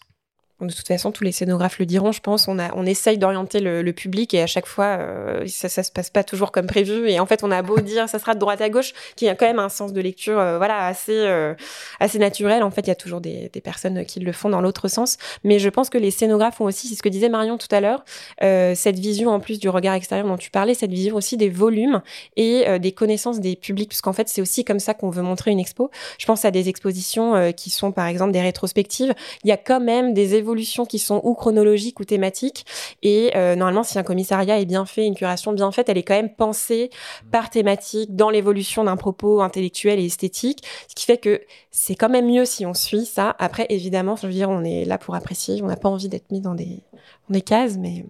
[0.61, 2.49] De toute façon, tous les scénographes le diront, je pense.
[2.49, 5.83] On, a, on essaye d'orienter le, le public et à chaque fois, euh, ça, ça
[5.83, 7.09] se passe pas toujours comme prévu.
[7.09, 9.35] Et en fait, on a beau dire ça sera de droite à gauche, qui a
[9.35, 11.53] quand même un sens de lecture, euh, voilà, assez, euh,
[12.01, 12.61] assez naturel.
[12.61, 15.17] En fait, il y a toujours des, des personnes qui le font dans l'autre sens.
[15.45, 17.79] Mais je pense que les scénographes ont aussi, c'est ce que disait Marion tout à
[17.79, 18.03] l'heure,
[18.41, 22.01] cette vision en plus du regard extérieur dont tu parlais, cette vision aussi des volumes
[22.35, 25.59] et des connaissances des publics, puisqu'en fait, c'est aussi comme ça qu'on veut montrer une
[25.59, 25.89] expo.
[26.17, 29.13] Je pense à des expositions qui sont par exemple des rétrospectives.
[29.43, 30.48] Il y a quand même des évolutions
[30.85, 32.65] qui sont ou chronologiques ou thématiques.
[33.01, 36.03] Et euh, normalement, si un commissariat est bien fait, une curation bien faite, elle est
[36.03, 36.89] quand même pensée
[37.31, 40.63] par thématique dans l'évolution d'un propos intellectuel et esthétique.
[40.87, 41.41] Ce qui fait que
[41.71, 43.35] c'est quand même mieux si on suit ça.
[43.39, 45.61] Après, évidemment, je veux dire, on est là pour apprécier.
[45.63, 46.83] On n'a pas envie d'être mis dans des,
[47.27, 48.05] dans des cases, mais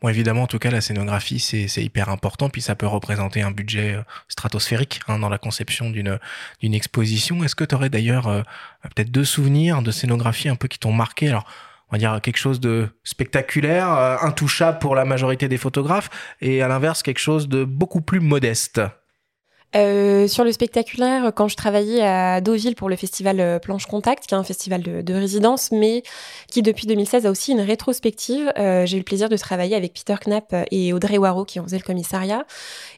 [0.00, 3.50] Bon, évidemment, en tout cas, la scénographie, c'est hyper important, puis ça peut représenter un
[3.50, 6.18] budget euh, stratosphérique hein, dans la conception d'une
[6.60, 7.44] d'une exposition.
[7.44, 8.42] Est-ce que tu aurais d'ailleurs euh,
[8.94, 11.28] peut-être deux souvenirs de scénographie un peu qui t'ont marqué?
[11.28, 11.44] Alors,
[11.90, 16.08] on va dire quelque chose de spectaculaire, euh, intouchable pour la majorité des photographes,
[16.40, 18.80] et à l'inverse, quelque chose de beaucoup plus modeste.
[19.76, 24.26] Euh, sur le spectaculaire, quand je travaillais à Deauville pour le festival euh, Planche Contact,
[24.26, 26.02] qui est un festival de, de résidence, mais
[26.48, 29.94] qui depuis 2016 a aussi une rétrospective, euh, j'ai eu le plaisir de travailler avec
[29.94, 32.44] Peter Knapp et Audrey Waro qui ont fait le commissariat,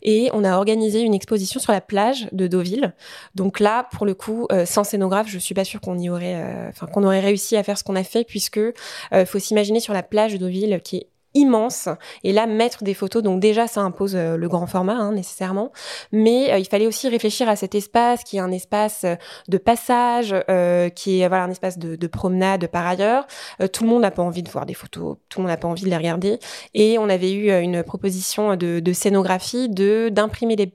[0.02, 2.94] et on a organisé une exposition sur la plage de Deauville.
[3.34, 6.86] Donc là, pour le coup, sans scénographe, je suis pas sûre qu'on y aurait, enfin
[6.86, 8.60] qu'on aurait réussi à faire ce qu'on a fait, puisque
[9.26, 11.88] faut s'imaginer sur la plage de Deauville qui est immense.
[12.24, 15.72] Et là mettre des photos donc déjà ça impose euh, le grand format hein, nécessairement.
[16.12, 19.14] Mais euh, il fallait aussi réfléchir à cet espace qui est un espace euh,
[19.48, 20.34] de passage
[20.94, 23.26] qui est voilà un espace de, de promenade par ailleurs.
[23.72, 25.16] Tout le monde n'a pas envie de voir des photos.
[25.28, 26.38] Tout le monde n'a pas envie de les regarder.
[26.74, 30.72] Et on avait eu une proposition de, de scénographie de d'imprimer des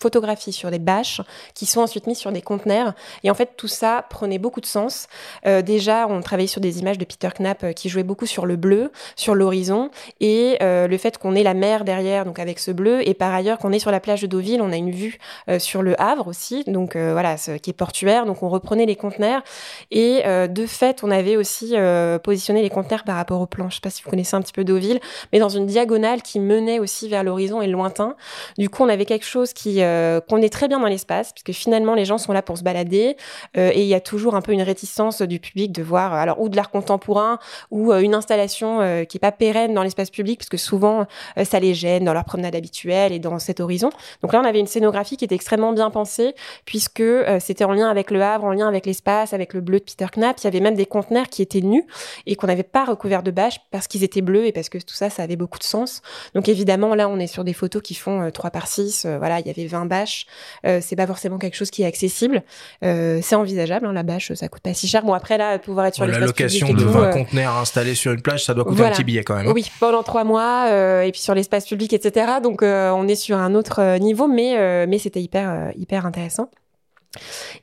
[0.00, 1.20] photographies sur des bâches
[1.54, 2.94] qui sont ensuite mises sur des conteneurs.
[3.24, 5.08] Et en fait, tout ça prenait beaucoup de sens.
[5.46, 8.46] Euh, déjà, on travaillait sur des images de Peter Knapp euh, qui jouait beaucoup sur
[8.46, 9.90] le bleu, sur l'horizon,
[10.20, 13.32] et euh, le fait qu'on ait la mer derrière, donc avec ce bleu, et par
[13.32, 15.18] ailleurs qu'on est sur la plage de Deauville, on a une vue
[15.58, 18.26] sur le Havre aussi, donc voilà, qui est portuaire.
[18.26, 19.42] Donc on reprenait les conteneurs,
[19.90, 21.74] et de fait, on avait aussi
[22.22, 23.70] positionné les conteneurs par rapport au plan.
[23.70, 25.00] Je sais pas si vous connaissez un petit peu Deauville,
[25.32, 28.16] mais dans une diagonale qui menait aussi vers l'horizon et lointain.
[28.58, 31.52] Du coup, on avait quelque chose qui euh, qu'on est très bien dans l'espace, puisque
[31.52, 33.16] finalement les gens sont là pour se balader,
[33.56, 36.40] euh, et il y a toujours un peu une réticence du public de voir, alors
[36.40, 37.38] ou de l'art contemporain,
[37.70, 38.66] ou euh, une installation
[39.08, 41.06] qui est pas pérenne dans l'espace public, parce que souvent
[41.44, 43.90] ça les gêne dans leur promenade habituelle et dans cet horizon.
[44.22, 46.34] Donc là, on avait une scénographie qui était extrêmement bien pensée,
[46.64, 47.02] puisque
[47.40, 50.06] c'était en lien avec le Havre, en lien avec l'espace, avec le bleu de Peter
[50.14, 50.38] Knapp.
[50.40, 51.86] Il y avait même des conteneurs qui étaient nus
[52.26, 54.94] et qu'on n'avait pas recouverts de bâches parce qu'ils étaient bleus et parce que tout
[54.94, 56.02] ça, ça avait beaucoup de sens.
[56.34, 59.06] Donc évidemment, là, on est sur des photos qui font 3 par 6.
[59.18, 60.26] voilà, il y avait 20 bâche.
[60.64, 62.42] Euh, c'est pas forcément quelque chose qui est accessible.
[62.84, 65.04] Euh, c'est envisageable, hein, la bâche, ça coûte pas si cher.
[65.04, 67.94] Bon, après, là, pouvoir être sur Bon, la location de tout, 20 euh, conteneurs installés
[67.94, 68.92] sur une plage, ça doit coûter Voilà.
[68.92, 69.48] un petit billet quand même.
[69.48, 69.52] hein.
[69.54, 70.68] Oui, pendant trois mois,
[71.04, 72.34] et puis sur l'espace public, etc.
[72.42, 76.50] Donc, on est sur un autre niveau, mais, mais c'était hyper, hyper intéressant.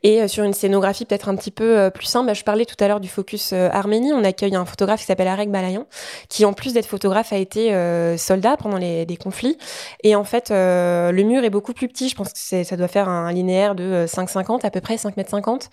[0.03, 2.65] Et euh, sur une scénographie peut-être un petit peu euh, plus simple, bah, je parlais
[2.65, 4.13] tout à l'heure du focus euh, Arménie.
[4.13, 5.85] On accueille un photographe qui s'appelle Arek Balayan,
[6.29, 7.73] qui en plus d'être photographe a été
[8.17, 9.57] soldat pendant les, des conflits.
[10.03, 12.09] Et en fait, le mur est beaucoup plus petit.
[12.09, 15.17] Je pense que ça doit faire un linéaire de euh, 5,50 à peu près, 5
[15.17, 15.69] mètres 50.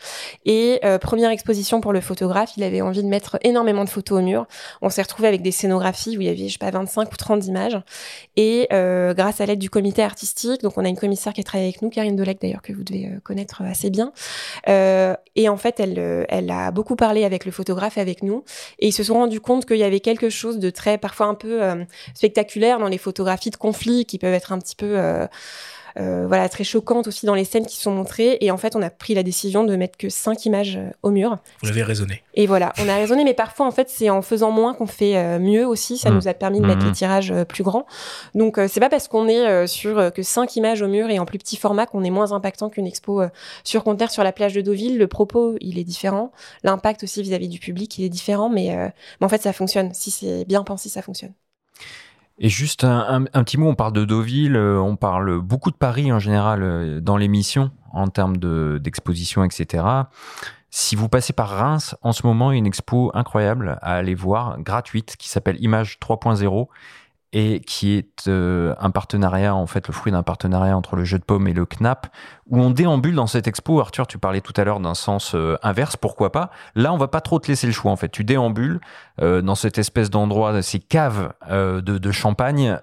[0.46, 4.22] Et première exposition pour le photographe, il avait envie de mettre énormément de photos au
[4.22, 4.46] mur.
[4.82, 7.16] On s'est retrouvé avec des scénographies où il y avait, je sais pas, 25 ou
[7.16, 7.80] 30 images.
[8.36, 11.68] Et grâce à l'aide du comité artistique, donc on a une commissaire qui a travaillé
[11.68, 14.12] avec nous, Karine Delec d'ailleurs, que vous devez connaître assez bien.
[14.68, 18.22] Euh, et en fait, elle, euh, elle a beaucoup parlé avec le photographe et avec
[18.22, 18.44] nous.
[18.78, 21.34] Et ils se sont rendus compte qu'il y avait quelque chose de très, parfois un
[21.34, 24.98] peu euh, spectaculaire dans les photographies de conflits qui peuvent être un petit peu...
[25.98, 28.38] euh, voilà, très choquantes aussi dans les scènes qui sont montrées.
[28.40, 31.10] Et en fait, on a pris la décision de mettre que cinq images euh, au
[31.10, 31.38] mur.
[31.62, 32.22] Vous l'avez raisonné.
[32.34, 35.16] Et voilà, on a raisonné, mais parfois, en fait, c'est en faisant moins qu'on fait
[35.16, 35.98] euh, mieux aussi.
[35.98, 36.14] Ça Mm.
[36.14, 36.88] nous a permis de mettre Mhm.
[36.88, 37.86] les tirages euh, plus grands.
[38.34, 41.18] Donc, euh, c'est pas parce qu'on est euh, sur que cinq images au mur et
[41.18, 43.28] en plus petit format qu'on est moins impactant qu'une expo euh,
[43.64, 44.98] sur conteneur sur la plage de Deauville.
[44.98, 46.32] Le propos, il est différent.
[46.62, 48.48] L'impact aussi vis-à-vis du public, il est différent.
[48.48, 48.88] Mais, euh,
[49.20, 49.92] mais en fait, ça fonctionne.
[49.94, 51.32] Si c'est bien pensé, ça fonctionne.
[52.42, 56.10] Et juste un, petit mot, on parle de Deauville, euh, on parle beaucoup de Paris
[56.10, 59.84] en général euh, dans l'émission en termes de- d'exposition, etc.
[60.70, 63.94] Si vous passez par Reims, en ce moment, il y a une expo incroyable à
[63.96, 66.68] aller voir, gratuite, qui s'appelle Image 3.0
[67.32, 71.18] et qui est euh, un partenariat, en fait, le fruit d'un partenariat entre le jeu
[71.18, 72.08] de paume et le CNAP,
[72.46, 73.80] où on déambule dans cette expo.
[73.80, 77.06] Arthur, tu parlais tout à l'heure d'un sens euh, inverse, pourquoi pas Là, on va
[77.06, 78.08] pas trop te laisser le choix, en fait.
[78.08, 78.80] Tu déambules
[79.20, 82.78] euh, dans cette espèce d'endroit, ces caves de, champagne,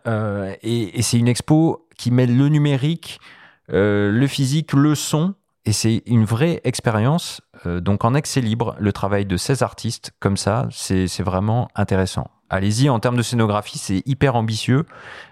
[0.61, 3.19] et, et c'est une expo qui mêle le numérique,
[3.67, 5.33] le physique, le son,
[5.65, 7.41] et c'est une vraie expérience.
[7.65, 12.29] Donc en accès libre, le travail de 16 artistes comme ça, c'est vraiment intéressant.
[12.49, 14.85] Allez-y, en termes de scénographie, c'est hyper ambitieux.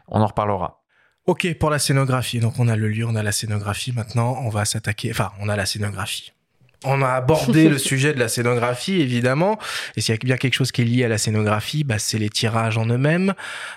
[0.07, 0.82] On en reparlera.
[1.28, 2.39] Ok, pour la scénographie.
[2.39, 3.91] Donc on a le lieu, on a la scénographie.
[3.93, 5.11] Maintenant, on va s'attaquer.
[5.11, 6.34] Enfin, on a la scénographie.
[6.84, 9.57] On a abordé le sujet de la scénographie, évidemment.
[9.95, 12.20] Et s'il y a bien quelque chose qui est lié à la scénographie, bah, c'est
[12.20, 13.34] les tirages en eux-mêmes.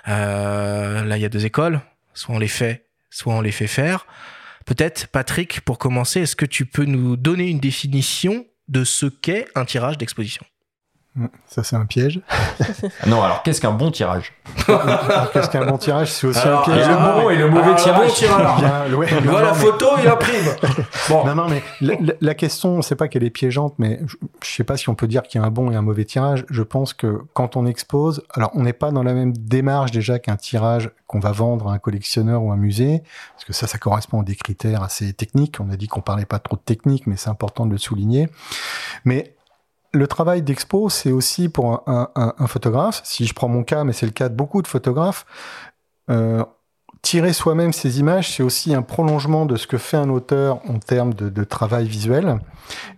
[0.08, 1.80] Euh, là, il y a deux écoles.
[2.12, 4.06] Soit on les fait, soit on les fait faire.
[4.66, 9.46] Peut-être, Patrick, pour commencer, est-ce que tu peux nous donner une définition de ce qu'est
[9.54, 10.44] un tirage d'exposition?
[11.46, 12.20] Ça, c'est un piège.
[12.30, 12.64] Ah
[13.06, 14.32] Non, alors qu'est-ce qu'un bon tirage?
[15.32, 16.10] Qu'est-ce qu'un bon tirage?
[16.12, 16.84] C'est aussi Alors, un piège.
[16.86, 18.10] et le Ah, bon et le mauvais Ah, tirage.
[18.20, 20.44] Il voit la photo, il imprime.
[21.08, 24.16] Bon, Non, non, mais la, la- la question, c'est pas qu'elle est piégeante, mais je,
[24.44, 26.04] je sais pas si on peut dire qu'il y a un bon et un mauvais
[26.04, 26.44] tirage.
[26.50, 30.18] Je pense que quand on expose, alors on n'est pas dans la même démarche déjà
[30.18, 33.02] qu'un tirage qu'on va vendre à un collectionneur ou un musée,
[33.34, 35.56] parce que ça, ça correspond à des critères assez techniques.
[35.60, 38.28] On a dit qu'on parlait pas trop de technique, mais c'est important de le souligner.
[39.06, 39.32] Mais
[39.92, 43.00] le travail d'expo, c'est aussi pour un, photographe.
[43.04, 45.24] Si je prends mon cas, mais c'est le cas de beaucoup de photographes,
[46.10, 46.44] euh,
[47.02, 50.78] tirer soi-même ces images, c'est aussi un prolongement de ce que fait un auteur en
[50.78, 52.38] termes de, travail visuel.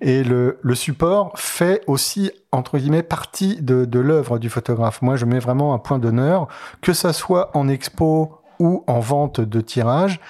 [0.01, 5.03] Et le, support fait aussi, entre guillemets, partie de, de l'œuvre du photographe.
[5.03, 6.49] Moi, je mets vraiment un point d'honneur,
[6.81, 10.21] que ça soit en expo ou en vente de tirage.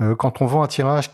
[0.00, 1.10] Euh, quand on vend un tirage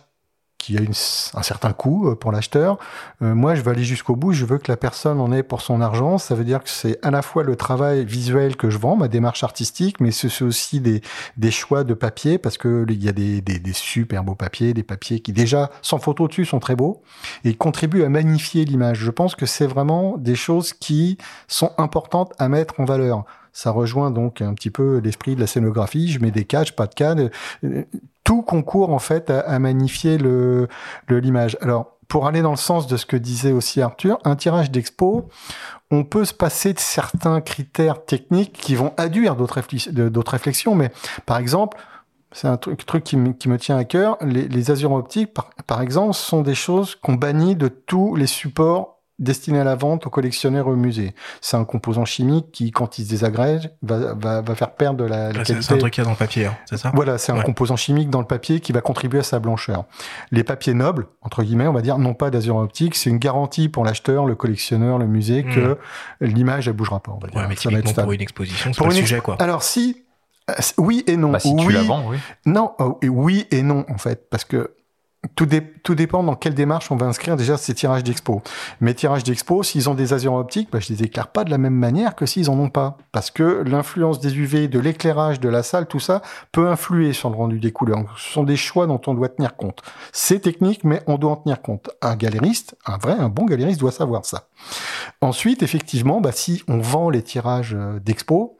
[0.62, 0.92] qui a une,
[1.34, 2.78] un certain coût euh, pour l'acheteur.
[3.20, 4.32] Euh, moi, je veux aller jusqu'au bout.
[4.32, 6.18] Je veux que la personne en ait pour son argent.
[6.18, 9.08] Ça veut dire que c'est à la fois le travail visuel que je vends, ma
[9.08, 11.00] démarche artistique, mais c'est aussi des,
[11.36, 14.72] des choix de papier parce que il y a des, des, des, super beaux papiers,
[14.72, 17.02] des papiers qui déjà sans photo dessus sont très beaux
[17.44, 18.98] et contribuent à magnifier l'image.
[18.98, 23.24] Je pense que c'est vraiment des choses qui sont importantes à mettre en valeur.
[23.52, 26.08] Ça rejoint donc un petit peu l'esprit de la scénographie.
[26.08, 27.30] Je mets des caches, pas de cadres.
[28.24, 30.68] Tout concourt en fait à, à magnifier le
[31.08, 31.56] l'image.
[31.60, 35.30] Alors pour aller dans le sens de ce que disait aussi Arthur, un tirage d'expo,
[35.90, 39.62] on peut se passer de certains critères techniques qui vont adduire d'autres
[40.30, 40.92] réflexions, mais
[41.24, 41.78] par exemple,
[42.30, 45.48] c'est un truc, truc qui, me, qui, me, tient à cœur, les, les optiques, par,
[45.66, 50.06] par exemple, sont des choses qu'on bannit de tous les supports destiné à la vente
[50.06, 51.14] aux collectionneurs et au musée.
[51.40, 55.32] C'est un composant chimique qui, quand il se désagrège, va, va, va faire perdre la,
[55.32, 55.62] la qualité.
[55.62, 56.90] C'est un truc qu'il y a dans le papier, hein, c'est ça?
[56.94, 57.44] Voilà, c'est un ouais.
[57.44, 59.84] composant chimique dans le papier qui va contribuer à sa blancheur.
[60.30, 63.68] Les papiers nobles, entre guillemets, on va dire, non pas d'azur optique, c'est une garantie
[63.68, 65.54] pour l'acheteur, le collectionneur, le musée, mmh.
[65.54, 65.78] que
[66.20, 67.12] l'image, elle bougera pas.
[67.12, 67.40] On va dire.
[67.40, 69.36] Ouais, mais typiquement pour une exposition, c'est pas le sujet, quoi.
[69.40, 70.02] Alors si,
[70.78, 71.30] oui et non.
[71.30, 72.16] Bah, si oui, tu la vends, oui.
[72.46, 74.74] Non, oh, et oui et non, en fait, parce que
[75.36, 78.42] tout, dé tout, dépend dans quelle démarche on va inscrire déjà ces tirages d'expo.
[78.80, 81.58] Mes tirages d'expo, s'ils ont des azurons optiques, bah, je les éclaire pas de la
[81.58, 82.98] même manière que s'ils en ont pas.
[83.12, 87.30] Parce que l'influence des UV, de l'éclairage, de la salle, tout ça peut influer sur
[87.30, 88.04] le rendu des couleurs.
[88.16, 89.82] Ce sont des choix dont on doit tenir compte.
[90.12, 91.90] C'est technique, mais on doit en tenir compte.
[92.02, 94.48] Un galériste, un vrai, un bon galériste doit savoir ça.
[95.20, 98.58] Ensuite, effectivement, bah, si on vend les tirages euh, d'expo,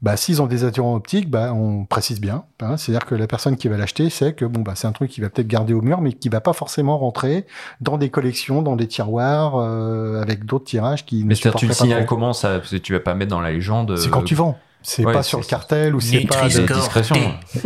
[0.00, 2.44] bah, s'ils ont des attirants optiques, bah, on précise bien.
[2.60, 5.10] Hein, C'est-à-dire que la personne qui va l'acheter sait que bon, bah, c'est un truc
[5.10, 7.46] qui va peut-être garder au mur, mais qui va pas forcément rentrer
[7.80, 11.24] dans des collections, dans des tiroirs, euh, avec d'autres tirages qui.
[11.24, 12.58] Mais c'est-à-dire, tu le signales comment ça?
[12.58, 13.96] Parce que tu vas pas mettre dans la légende.
[13.96, 14.56] C'est quand tu vends.
[14.80, 17.16] C'est ouais, pas sur le cartel ou c'est pas de discrétion.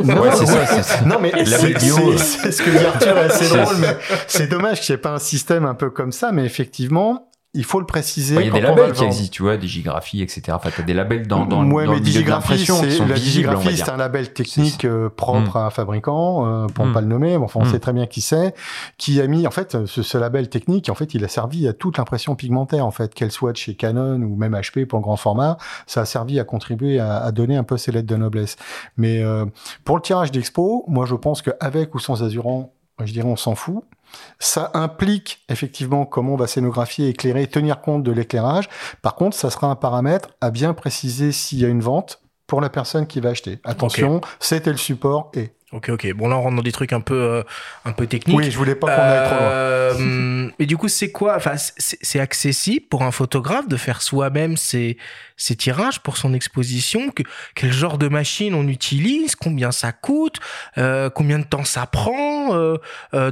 [0.02, 1.04] Non, ouais, c'est ça.
[1.04, 4.98] Non, mais c'est ce que dit Arthur est assez drôle, mais c'est dommage qu'il n'y
[4.98, 8.34] ait pas un système un peu comme ça, mais effectivement, il faut le préciser.
[8.36, 10.42] Il y a des labels qui existent, tu vois, digigraphie, etc.
[10.52, 11.98] Enfin, t'as des labels dans, dans, ouais, dans mais
[12.64, 15.56] sont la digigraphie, c'est un label technique euh, propre Mm.
[15.58, 16.94] à un fabricant, euh, pour ne Mm.
[16.94, 17.70] pas le nommer, mais enfin, on Mm.
[17.72, 18.54] sait très bien qui c'est,
[18.96, 21.74] qui a mis, en fait, ce, ce label technique, en fait, il a servi à
[21.74, 25.02] toute l'impression pigmentaire, en fait, qu'elle soit de chez Canon ou même HP pour le
[25.02, 28.16] grand format, ça a servi à contribuer à, à donner un peu ces lettres de
[28.16, 28.56] noblesse.
[28.96, 29.44] Mais euh,
[29.84, 32.72] pour le tirage d'expo, moi, je pense qu'avec ou sans Azurant,
[33.04, 33.82] je dirais, on s'en fout.
[34.38, 38.68] Ça implique effectivement comment on va scénographier, éclairer, tenir compte de l'éclairage.
[39.00, 42.60] Par contre, ça sera un paramètre à bien préciser s'il y a une vente pour
[42.60, 43.60] la personne qui va acheter.
[43.64, 44.28] Attention, okay.
[44.40, 45.50] c'était le support et.
[45.72, 46.12] Ok, ok.
[46.12, 47.42] Bon, là, on rentre dans des trucs un peu, euh,
[47.86, 48.36] un peu techniques.
[48.36, 49.50] Oui, je voulais pas qu'on aille trop loin.
[49.50, 54.58] Euh, et du coup, c'est quoi Enfin, c'est accessible pour un photographe de faire soi-même
[54.58, 54.98] ses,
[55.42, 57.22] ses tirages pour son exposition que,
[57.54, 60.38] Quel genre de machine on utilise Combien ça coûte
[60.78, 62.78] euh, Combien de temps ça prend euh,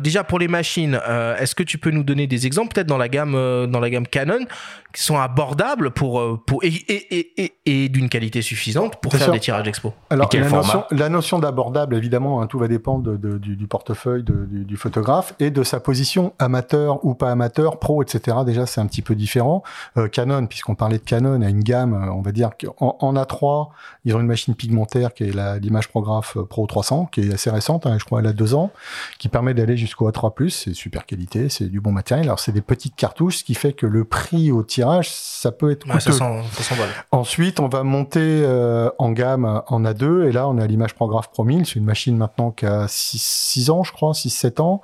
[0.00, 2.98] Déjà pour les machines, euh, est-ce que tu peux nous donner des exemples peut-être dans
[2.98, 4.44] la gamme, euh, dans la gamme Canon
[4.92, 9.22] qui sont abordables pour, pour et, et, et, et, et d'une qualité suffisante pour faire
[9.22, 9.32] sûr.
[9.32, 13.16] des tirages d'expo Alors la notion, la notion d'abordable, évidemment, hein, tout va dépendre de,
[13.16, 17.30] de, du, du, portefeuille de, du, du, photographe et de sa position amateur ou pas
[17.30, 18.38] amateur, pro, etc.
[18.44, 19.62] Déjà, c'est un petit peu différent.
[19.96, 23.68] Euh, Canon, puisqu'on parlait de Canon, a une gamme, on va dire qu'en en A3,
[24.04, 27.86] ils ont une machine pigmentaire qui est l'image prographe Pro 300, qui est assez récente,
[27.86, 28.70] hein, je crois, elle a deux ans,
[29.18, 30.50] qui permet d'aller jusqu'au A3+.
[30.50, 32.26] C'est super qualité, c'est du bon matériel.
[32.26, 35.70] Alors c'est des petites cartouches, ce qui fait que le prix au tirage, ça peut
[35.70, 35.94] être coûteux.
[35.94, 36.74] Ouais, ça sent, ça sent
[37.12, 41.30] Ensuite, on va monter euh, en gamme en A2, et là, on a l'image prographe
[41.30, 41.66] Pro 1000.
[41.66, 44.80] C'est une machine maintenant qui a 6, ans, je crois, 6-7 ans.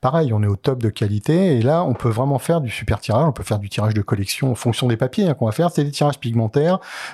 [0.00, 3.00] Pareil, on est au top de qualité, et là, on peut vraiment faire du super
[3.00, 3.26] tirage.
[3.26, 5.70] On peut faire du tirage de collection en fonction des papiers hein, qu'on va faire.
[5.70, 6.47] C'est des tirages pigmentaires.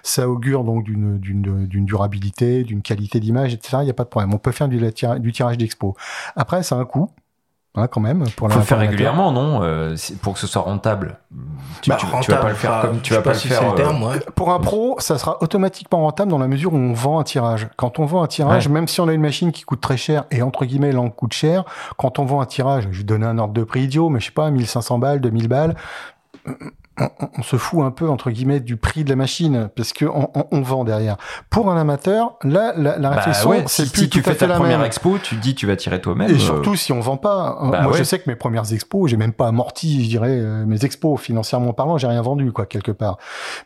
[0.03, 3.79] Ça augure donc d'une d'une durabilité, d'une qualité d'image, etc.
[3.81, 4.33] Il n'y a pas de problème.
[4.35, 5.97] On peut faire du, du tirage d'expo.
[6.37, 7.11] Après, ça a un coût.
[7.77, 11.19] Hein, quand même pour faut le faire régulièrement non euh, pour que ce soit rentable
[11.83, 13.49] tu, bah, tu, rentable, tu vas pas le faire comme tu vas pas le si
[13.49, 14.21] faire le terme, ouais.
[14.37, 17.67] pour un pro ça sera automatiquement rentable dans la mesure où on vend un tirage
[17.77, 18.73] quand on vend un tirage ouais.
[18.73, 21.33] même si on a une machine qui coûte très cher et entre guillemets l'en coûte
[21.33, 21.65] cher
[21.97, 24.27] quand on vend un tirage je vais donner un ordre de prix idiot mais je
[24.27, 25.75] sais pas 1500 balles 2000 balles
[26.99, 30.31] on, se fout un peu entre guillemets du prix de la machine parce que on,
[30.51, 31.17] on, vend derrière.
[31.51, 34.31] Pour un amateur, là, la, la bah réflexion, c'est si, plus si tu à fais
[34.31, 34.87] fait ta la première même.
[34.87, 36.31] expo, tu te dis tu vas tirer toi-même.
[36.31, 37.59] Et euh, surtout si on vend pas.
[37.71, 37.99] bah Moi, ouais.
[37.99, 41.21] je sais que mes premières expos, j'ai même pas amorti, je dirais, euh, mes expos
[41.21, 43.19] financièrement parlant, j'ai rien vendu quoi quelque part.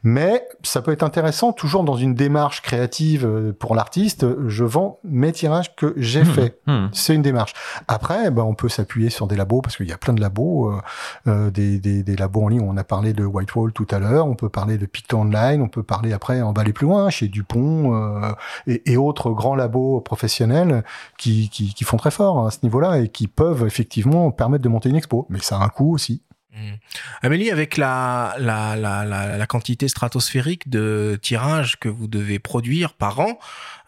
[0.03, 4.27] Mais ça peut être intéressant, toujours dans une démarche créative euh, pour l'artiste.
[4.47, 6.61] Je vends mes tirages que j'ai hmm, faits.
[6.67, 6.87] hmm.
[6.93, 7.55] C'est une démarche.
[7.89, 10.71] Après, ben, on peut s'appuyer sur des labos parce qu'il y a plein de labos,
[10.71, 10.81] euh,
[11.27, 12.63] euh, des, des, des labos en ligne.
[12.63, 14.27] On a parlé de Whitewall tout à l'heure.
[14.27, 15.63] On peut parler de Picto Online.
[15.63, 18.33] On peut parler après, va aller plus loin chez Dupont euh,
[18.67, 20.85] et, autres grands labos professionnels
[21.17, 21.51] qui,
[21.85, 25.27] font très fort à ce niveau-là et qui peuvent effectivement permettre de monter une expo.
[25.31, 26.23] Mais ça a un coût aussi.
[26.53, 26.75] Hmm.
[27.23, 33.21] Amélie, avec la, la, la, la, quantité stratosphérique de tirages que vous devez produire par
[33.21, 33.39] an,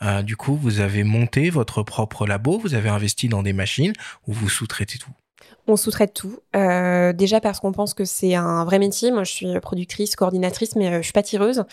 [0.03, 3.95] euh, du coup, vous avez monté votre propre labo, vous avez investi dans des machines
[4.27, 5.11] où vous sous-traitez tout?
[5.67, 6.39] On sous-traite tout.
[6.57, 9.11] Euh, déjà parce qu'on pense que c'est un vrai métier.
[9.13, 11.65] Moi, je suis productrice, coordinatrice, mais euh, je suis pas tireuse.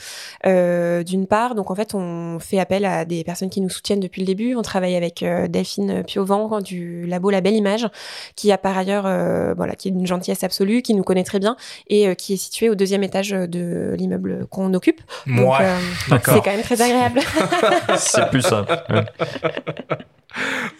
[0.46, 4.00] Euh, D'une part, donc en fait, on fait appel à des personnes qui nous soutiennent
[4.00, 4.56] depuis le début.
[4.56, 7.88] On travaille avec euh, Delphine Piovent du labo La Belle Image,
[8.36, 11.40] qui a par ailleurs, euh, voilà, qui est d'une gentillesse absolue, qui nous connaît très
[11.40, 11.56] bien
[11.88, 15.02] et euh, qui est situé au deuxième étage de l'immeuble qu'on occupe.
[15.26, 15.78] Donc, Ouais, euh,
[16.10, 16.34] d'accord.
[16.36, 17.22] c'est quand même très agréable.
[17.98, 18.76] C'est plus simple.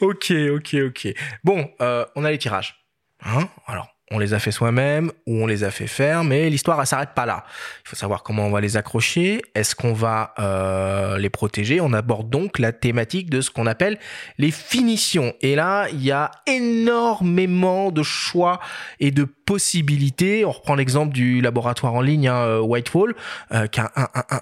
[0.01, 1.08] Ok, ok, ok.
[1.43, 2.86] Bon, euh, on a les tirages.
[3.28, 3.47] Hein?
[3.67, 6.88] Alors, on les a fait soi-même ou on les a fait faire, mais l'histoire, elle
[6.88, 7.43] s'arrête pas là.
[7.84, 9.41] Il faut savoir comment on va les accrocher.
[9.53, 11.82] Est-ce qu'on va euh, les protéger?
[11.82, 13.99] On aborde donc la thématique de ce qu'on appelle
[14.38, 15.34] les finitions.
[15.41, 18.61] Et là, il y a énormément de choix
[19.01, 20.45] et de possibilités.
[20.45, 23.13] On reprend l'exemple du laboratoire en ligne, hein, euh, Whitewall,
[23.51, 24.41] euh, qui a un, un, un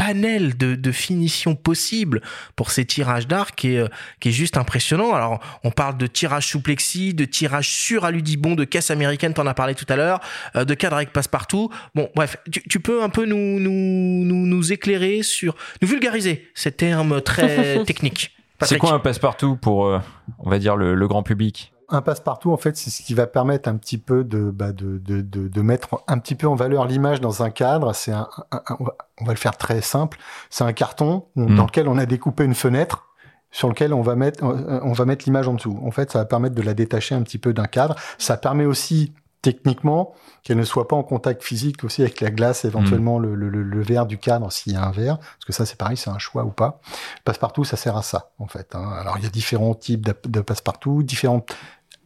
[0.00, 2.22] panel de, de finitions possibles
[2.56, 3.88] pour ces tirages d'art qui est, euh,
[4.18, 5.12] qui est juste impressionnant.
[5.12, 9.46] Alors, on parle de tirage sous plexi, de tirage sur aludibon, de caisse américaine, t'en
[9.46, 10.20] as parlé tout à l'heure,
[10.56, 11.68] euh, de cadre avec passe-partout.
[11.94, 16.48] Bon, bref, tu, tu peux un peu nous, nous, nous, nous éclairer sur, nous vulgariser
[16.54, 18.34] ces termes très techniques.
[18.62, 19.98] C'est quoi un passe-partout pour, euh,
[20.38, 21.74] on va dire, le, le grand public?
[21.90, 24.98] Un passe-partout, en fait, c'est ce qui va permettre un petit peu de, bah, de,
[24.98, 27.94] de, de, de mettre un petit peu en valeur l'image dans un cadre.
[27.94, 28.76] C'est un, un- un-
[29.20, 30.18] on, va, le faire très simple.
[30.50, 31.56] C'est un carton Mm.
[31.56, 33.06] dans lequel on a découpé une fenêtre
[33.52, 35.78] sur lequel on va mettre, euh, on va mettre l'image en dessous.
[35.84, 37.96] En fait, ça va permettre de la détacher un petit peu d'un cadre.
[38.18, 39.12] Ça permet aussi
[39.42, 40.12] techniquement
[40.42, 43.62] qu'elle ne soit pas en contact physique aussi avec la glace, éventuellement le, le, le,
[43.62, 46.10] le verre du cadre s'il y a un verre, parce que ça c'est pareil, c'est
[46.10, 46.80] un choix ou pas.
[47.24, 48.74] Passe-partout, ça sert à ça en fait.
[48.74, 48.86] hein.
[49.00, 51.56] Alors il y a différents types de, de passe-partout, différentes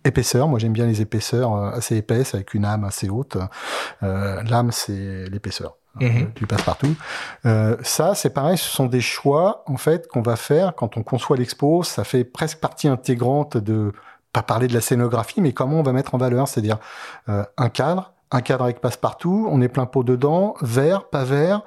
[0.05, 0.49] épaisseurs.
[0.49, 3.37] Moi, j'aime bien les épaisseurs euh, assez épaisses avec une âme assez haute.
[4.03, 6.33] Euh, L'âme, c'est l'épaisseur euh, Mhm.
[6.35, 6.95] du passe-partout.
[7.47, 8.59] Euh, ça, c'est pareil.
[8.59, 11.83] Ce sont des choix en fait qu'on va faire quand on conçoit l'expo.
[11.83, 13.93] Ça fait presque partie intégrante de
[14.33, 16.79] pas parler de la scénographie, mais comment on va mettre en valeur, c'est-à-dire
[17.29, 19.47] euh, un cadre, un cadre avec passe-partout.
[19.49, 21.63] On est plein pot dedans, vert, pas vert.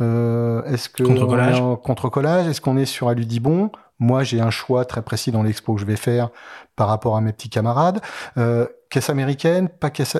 [0.00, 1.60] Euh, Est-ce que Contre-collage.
[1.60, 2.46] on est contre-collage?
[2.46, 5.86] Est-ce qu'on est sur Aludibon Moi, j'ai un choix très précis dans l'expo que je
[5.86, 6.30] vais faire
[6.76, 8.00] par rapport à mes petits camarades.
[8.36, 10.16] Euh, caisse américaine, pas caisse.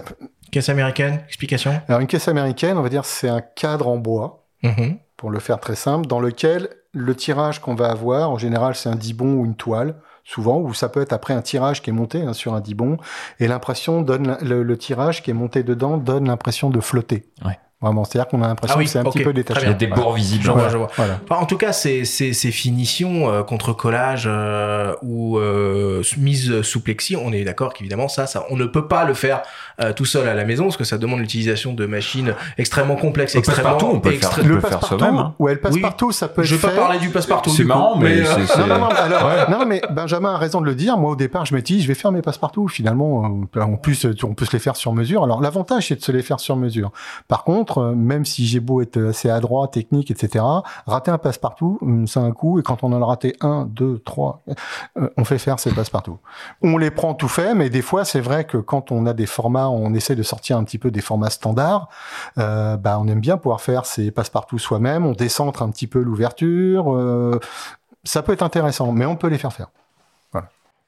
[0.50, 4.44] Caisse américaine, explication Alors une caisse américaine, on va dire, c'est un cadre en bois,
[4.62, 4.96] Mhm.
[5.16, 8.88] pour le faire très simple, dans lequel le tirage qu'on va avoir, en général, c'est
[8.88, 11.92] un dibon ou une toile, souvent, ou ça peut être après un tirage qui est
[11.92, 12.96] monté hein, sur un dibon,
[13.38, 17.28] et l'impression donne le, le tirage qui est monté dedans donne l'impression de flotter.
[17.44, 17.58] Ouais.
[17.80, 19.60] Vraiment, c'est-à-dire qu'on a l'impression Ah oui, que c'est un petit peu détaché.
[19.62, 20.02] Il y a des Voilà.
[20.02, 20.42] bords visibles.
[20.42, 20.88] Je vois, je vois.
[20.96, 21.20] Voilà.
[21.30, 26.62] Enfin, en tout cas, ces, ces, ces finitions euh, contre collage euh, ou euh, mise
[26.62, 29.42] sous plexi, on est d'accord qu'évidemment ça, ça, on ne peut pas le faire
[29.80, 33.34] euh, tout seul à la maison parce que ça demande l'utilisation de machines extrêmement complexes,
[33.34, 34.30] Le extrêmement passe-partout, on peut le faire.
[34.32, 35.34] On peut Le faire passe-partout, soi-même, hein.
[35.38, 35.62] ouais, le Oui.
[35.80, 37.50] passe-partout, ça peut Je être vais pas parler du passe-partout.
[37.50, 39.50] C'est du coup, marrant, mais euh, c'est- c'est- Non, non, non, alors, Ouais.
[39.56, 40.98] non, mais Benjamin a raison de le dire.
[40.98, 42.66] Moi, au départ, je m'étais dit, je vais faire mes passe-partout.
[42.66, 45.22] Finalement, euh, en plus, euh, on peut se les faire sur mesure.
[45.22, 46.90] Alors, l'avantage, c'est de se les faire sur mesure.
[47.28, 50.44] Par contre, euh, même si j'ai beau être assez adroit, technique, etc.,
[50.86, 52.58] rater un passe-partout, hum, c'est un coup.
[52.58, 54.42] Et quand on en a raté un, deux, trois,
[54.98, 56.18] euh, on fait faire ces passe-partout.
[56.62, 59.26] On les prend tout fait, mais des fois, c'est vrai que quand on a des
[59.26, 61.88] formats, on essaie de sortir un petit peu des formats standards.
[62.38, 65.04] Euh, bah, on aime bien pouvoir faire ces passe-partout soi-même.
[65.04, 66.96] On décentre un petit peu l'ouverture.
[68.04, 69.68] ça peut être intéressant, mais on peut les faire faire.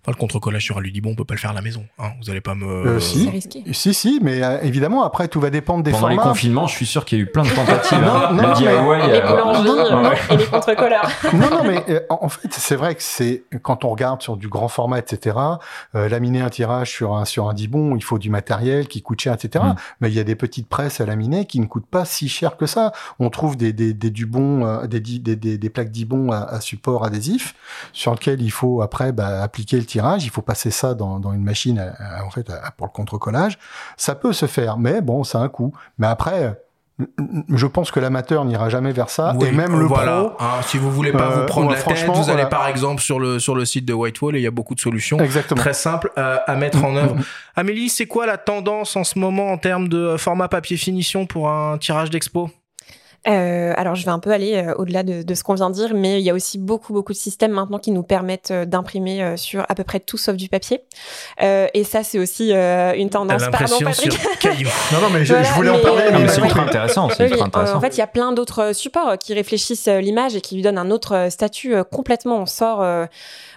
[0.03, 1.85] Enfin, le contre-collage sur Aludibon, on peut pas le faire à la maison.
[1.99, 2.13] Hein.
[2.23, 2.65] Vous allez pas me.
[2.67, 3.25] Euh, si.
[3.25, 3.63] C'est risqué.
[3.73, 6.31] Si, si, mais euh, évidemment, après, tout va dépendre des Pendant les formats.
[6.31, 7.99] confinements, je suis sûr qu'il y a eu plein de tentatives.
[8.03, 8.31] hein.
[8.33, 9.69] Non, non, Le DIY, mais- Les euh, boulangeries
[10.31, 11.09] euh, et les contre-colleurs.
[11.35, 14.49] non, non, mais euh, en fait, c'est vrai que c'est quand on regarde sur du
[14.49, 15.37] grand format, etc.
[15.95, 19.21] Euh, laminer un tirage sur un sur un dibon, il faut du matériel qui coûte
[19.21, 19.63] cher, etc.
[19.65, 19.75] Mm.
[20.01, 22.57] Mais il y a des petites presses à laminer qui ne coûtent pas si cher
[22.57, 22.93] que ça.
[23.19, 26.61] On trouve des des des dubons, euh, des, des des des plaques dibon à, à
[26.63, 27.55] support adhésif
[27.93, 31.33] sur lequel il faut après bah, appliquer le tirage, il faut passer ça dans, dans
[31.33, 31.93] une machine
[32.25, 32.47] en fait
[32.77, 33.59] pour le contre-collage.
[33.97, 35.73] Ça peut se faire, mais bon, ça a un coût.
[35.99, 36.57] Mais après,
[37.49, 40.21] je pense que l'amateur n'ira jamais vers ça et même le voilà.
[40.21, 43.01] pro Hein, si vous voulez pas euh, vous prendre la tête vous allez par exemple
[43.01, 45.61] sur le sur le site de Whitewall et il y a beaucoup de solutions Exactement.
[45.61, 47.23] très simples euh, à mettre en Mm, œuvre mm,
[47.57, 51.49] Amélie c'est quoi la tendance en ce moment en termes de format papier finition pour
[51.49, 52.51] un tirage d'expo?
[53.29, 55.75] Euh, alors, je vais un peu aller euh, au-delà de, de ce qu'on vient de
[55.75, 58.65] dire, mais il y a aussi beaucoup, beaucoup de systèmes maintenant qui nous permettent euh,
[58.65, 60.81] d'imprimer euh, sur à peu près tout sauf du papier.
[61.43, 63.43] Euh, et ça, c'est aussi euh, une tendance.
[63.53, 64.13] Pardon, Patrick.
[64.13, 64.23] sur
[64.93, 66.03] Non, non, mais je, Voilà, je voulais en parler.
[66.03, 67.77] euh, Non, mais mais c'est ultra intéressant, c'est Oui, ultra euh, intéressant.
[67.77, 70.79] en fait, il y a plein d'autres supports qui réfléchissent l'image et qui lui donnent
[70.79, 72.39] un autre statut euh, complètement.
[72.39, 72.83] On sort,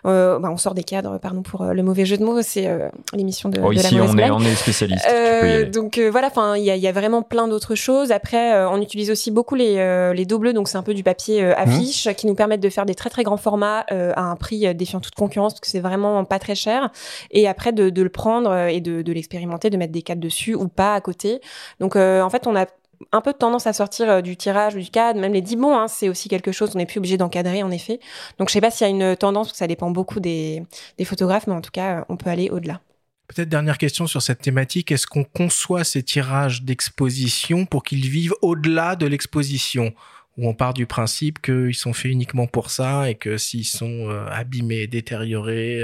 [0.04, 2.42] bah, on sort des cadres, pardon pour euh, le mauvais jeu de mots.
[2.42, 5.08] C'est euh, l'émission de, Oh, de la ici, mauvaise on est, on est spécialiste.
[5.10, 8.12] Euh, donc euh, voilà, enfin il y a, il y a vraiment plein d'autres choses.
[8.12, 10.94] Après, euh, on utilise aussi beaucoup les euh, les dos bleus, donc c'est un peu
[10.94, 11.46] du papier Mmh.
[11.46, 14.36] euh, affiche qui nous permettent de faire des très très grands formats euh, à un
[14.36, 16.90] prix euh, défiant toute concurrence parce que c'est vraiment pas très cher.
[17.32, 20.22] Et après de, de le prendre euh, et de, de l'expérimenter, de mettre des cadres
[20.22, 21.40] dessus ou pas à côté.
[21.80, 22.66] Donc euh, en fait, on a
[23.12, 25.56] un peu de tendance à sortir euh, du tirage ou du cadre, même les 10
[25.56, 28.00] bons, hein, c'est aussi quelque chose, on n'est plus obligé d'encadrer en effet.
[28.40, 30.64] Donc je sais pas s'il y a une tendance, parce que ça dépend beaucoup des,
[31.06, 32.82] photographes, mais en tout cas, euh, on peut aller au-delà.
[33.28, 34.92] Peut-être dernière question sur cette thématique.
[34.92, 39.94] Est-ce qu'on conçoit ces tirages d'exposition pour qu'ils vivent au-delà de l'exposition?
[40.38, 44.10] Ou on part du principe qu'ils sont faits uniquement pour ça et que s'ils sont
[44.10, 45.82] euh, abîmés, détériorés,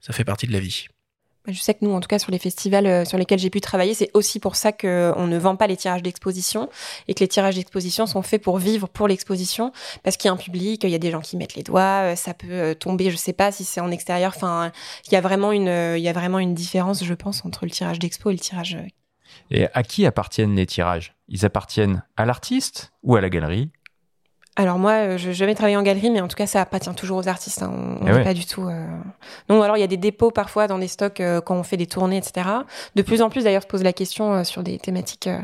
[0.00, 0.88] ça fait partie de la vie?
[1.48, 3.60] Je sais que nous, en tout cas, sur les festivals euh, sur lesquels j'ai pu
[3.60, 6.68] travailler, c'est aussi pour ça qu'on ne vend pas les tirages d'exposition
[7.08, 10.32] et que les tirages d'exposition sont faits pour vivre pour l'exposition parce qu'il y a
[10.32, 12.74] un public, il y a des gens qui mettent les doigts, euh, ça peut euh,
[12.74, 14.34] tomber, je sais pas si c'est en extérieur.
[15.06, 17.64] Il y a vraiment une, euh, il y a vraiment une différence, je pense, entre
[17.64, 18.74] le tirage d'expo et le tirage.
[18.76, 18.86] euh,
[19.50, 21.14] Et à qui appartiennent les tirages?
[21.28, 23.70] Ils appartiennent à l'artiste ou à la galerie?
[24.58, 26.94] Alors moi, euh, je n'ai jamais travaillé en galerie, mais en tout cas, ça appartient
[26.94, 27.62] toujours aux artistes.
[27.62, 27.70] hein.
[27.74, 28.24] On Eh n'est ouais.
[28.24, 28.66] pas du tout.
[28.66, 28.86] euh,
[29.50, 31.76] Non, alors il y a des dépôts parfois dans des stocks euh, quand on fait
[31.76, 32.48] des tournées, etc.
[32.94, 35.38] De plus en plus, d'ailleurs, se pose la question euh, sur des thématiques, euh,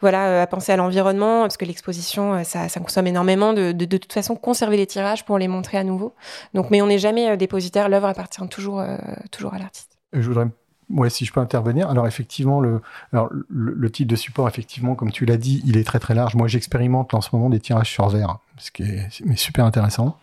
[0.00, 3.72] voilà, euh, à penser à l'environnement, parce que l'exposition, euh, ça, ça consomme énormément de,
[3.72, 6.14] de, de toute façon conserver les tirages pour les montrer à nouveau.
[6.54, 7.90] Donc, mais on n'est jamais euh, dépositaire.
[7.90, 8.96] L'œuvre appartient toujours, euh,
[9.30, 9.98] toujours à l'artiste.
[10.14, 10.46] Je voudrais,
[10.88, 11.90] ouais, si je peux intervenir.
[11.90, 12.80] Alors effectivement, le,
[13.12, 16.14] alors, le, le type de support, effectivement, comme tu l'as dit, il est très très
[16.14, 16.34] large.
[16.36, 20.16] Moi, j'expérimente en ce moment des tirages sur verre, ce qui est mais super intéressant.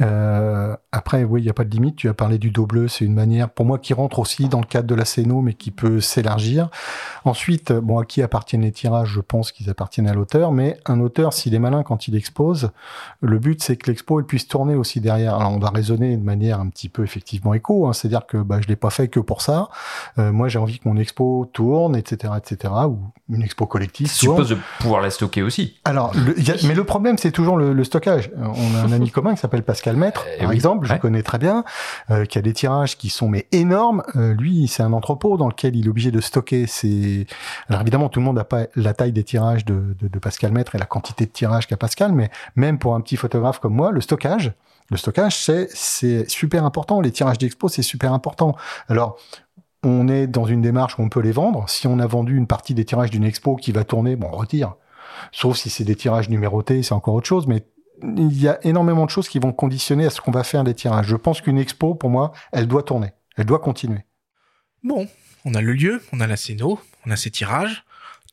[0.00, 1.96] Euh, après, oui, il n'y a pas de limite.
[1.96, 4.60] Tu as parlé du dos bleu, c'est une manière, pour moi, qui rentre aussi dans
[4.60, 6.68] le cadre de la scéno, mais qui peut s'élargir.
[7.24, 9.08] Ensuite, bon, à qui appartiennent les tirages?
[9.08, 12.70] Je pense qu'ils appartiennent à l'auteur, mais un auteur, s'il est malin quand il expose,
[13.20, 15.34] le but, c'est que l'expo elle puisse tourner aussi derrière.
[15.34, 18.60] Alors, on va raisonner de manière un petit peu effectivement éco, hein, c'est-à-dire que bah,
[18.60, 19.68] je l'ai pas fait que pour ça.
[20.18, 22.98] Euh, moi, j'ai envie que mon expo tourne, etc., etc., ou
[23.30, 24.06] une expo collective.
[24.12, 24.36] Je tourne.
[24.44, 25.76] suppose de pouvoir la stocker aussi.
[25.84, 28.30] Alors, le- a- mais le problème, c'est toujours le, le stockage.
[28.38, 30.54] Euh, On a un ami commun qui s'appelle Pascal Maître, Eh par oui.
[30.54, 30.98] exemple, je Ouais.
[30.98, 31.64] connais très bien,
[32.10, 34.02] euh, qui a des tirages qui sont mais énormes.
[34.16, 37.26] Euh, lui, c'est un entrepôt dans lequel il est obligé de stocker ses.
[37.68, 40.52] Alors évidemment, tout le monde n'a pas la taille des tirages de, de, de Pascal
[40.52, 43.74] Maître et la quantité de tirages qu'a Pascal, mais même pour un petit photographe comme
[43.74, 44.52] moi, le stockage,
[44.90, 47.00] le stockage, c'est c'est super important.
[47.00, 48.56] Les tirages d'expo, c'est super important.
[48.88, 49.16] Alors
[49.84, 51.64] on est dans une démarche où on peut les vendre.
[51.68, 54.36] Si on a vendu une partie des tirages d'une expo qui va tourner, bon, on
[54.36, 54.74] retire.
[55.32, 57.46] Sauf si c'est des tirages numérotés, c'est encore autre chose.
[57.46, 57.64] Mais
[58.02, 60.74] il y a énormément de choses qui vont conditionner à ce qu'on va faire des
[60.74, 61.06] tirages.
[61.06, 63.12] Je pense qu'une expo, pour moi, elle doit tourner.
[63.36, 64.04] Elle doit continuer.
[64.82, 65.08] Bon,
[65.44, 67.84] on a le lieu, on a la scéno, on a ses tirages.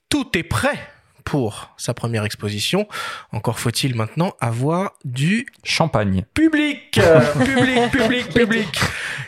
[0.09, 0.79] Tout est prêt
[1.23, 2.87] pour sa première exposition.
[3.31, 6.23] Encore faut-il maintenant avoir du Champagne.
[6.33, 8.79] public, euh, public, public, public.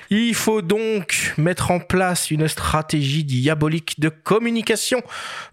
[0.10, 5.02] Il faut donc mettre en place une stratégie diabolique de communication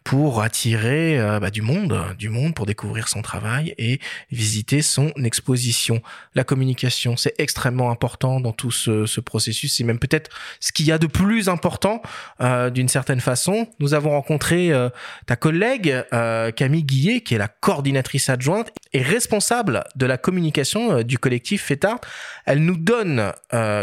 [0.05, 4.01] pour attirer euh, bah, du monde, du monde pour découvrir son travail et
[4.31, 6.03] visiter son exposition.
[6.35, 9.77] La communication, c'est extrêmement important dans tout ce, ce processus.
[9.77, 12.03] C'est même peut-être ce qu'il y a de plus important
[12.41, 13.69] euh, d'une certaine façon.
[13.81, 14.89] Nous avons rencontré euh,
[15.27, 20.99] ta collègue euh, Camille Guillet, qui est la coordinatrice adjointe et responsable de la communication
[20.99, 22.01] euh, du collectif FETART.
[22.47, 23.33] Elle nous donne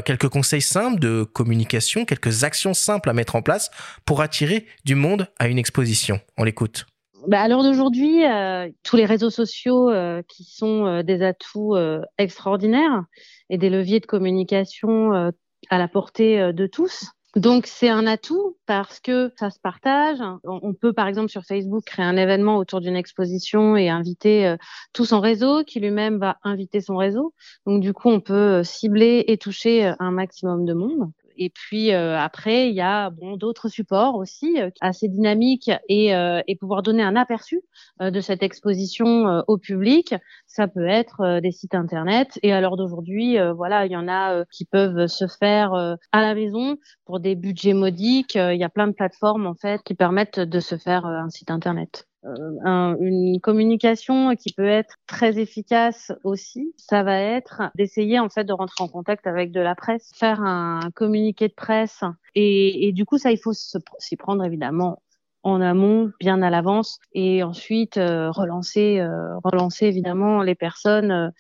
[0.05, 3.69] quelques conseils simples de communication, quelques actions simples à mettre en place
[4.05, 6.19] pour attirer du monde à une exposition.
[6.37, 6.85] On l'écoute.
[7.27, 11.75] Bah, à l'heure d'aujourd'hui, euh, tous les réseaux sociaux euh, qui sont euh, des atouts
[12.17, 13.03] extraordinaires
[13.49, 15.31] et des leviers de communication
[15.69, 17.11] à la portée de tous.
[17.35, 20.17] Donc c'est un atout parce que ça se partage.
[20.43, 24.57] On, peut par exemple sur Facebook créer un événement autour d'une exposition et inviter euh,
[24.91, 27.33] tout son réseau qui lui-même va inviter son réseau.
[27.65, 31.09] Donc du coup on peut euh, cibler et toucher euh, un maximum de monde.
[31.43, 37.01] Et puis après, il y a d'autres supports aussi assez dynamiques et, et pouvoir donner
[37.01, 37.61] un aperçu
[37.99, 40.13] de cette exposition au public.
[40.45, 44.45] Ça peut être des sites internet et à l'heure d'aujourd'hui, voilà, il y en a
[44.51, 48.35] qui peuvent se faire à la maison pour des budgets modiques.
[48.35, 51.49] Il y a plein de plateformes en fait qui permettent de se faire un site
[51.49, 52.07] internet.
[52.23, 58.43] Euh, une communication qui peut être très efficace aussi, ça va être d'essayer en fait
[58.43, 62.03] de rentrer en contact avec de la presse, faire un communiqué de presse.
[62.35, 65.01] Et, et du coup ça il faut s'y prendre évidemment
[65.43, 71.31] en amont, bien à l'avance, et ensuite euh, relancer, euh, relancer évidemment les personnes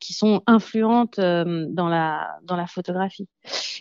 [0.00, 3.28] qui sont influentes euh, dans la dans la photographie.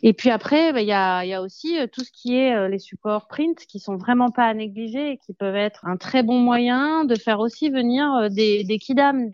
[0.04, 2.56] Et puis après, bah, il y, a, y a aussi euh, tout ce qui est
[2.56, 5.98] euh, les supports print qui sont vraiment pas à négliger et qui peuvent être un
[5.98, 9.32] très bon moyen de faire aussi venir des, des kidam.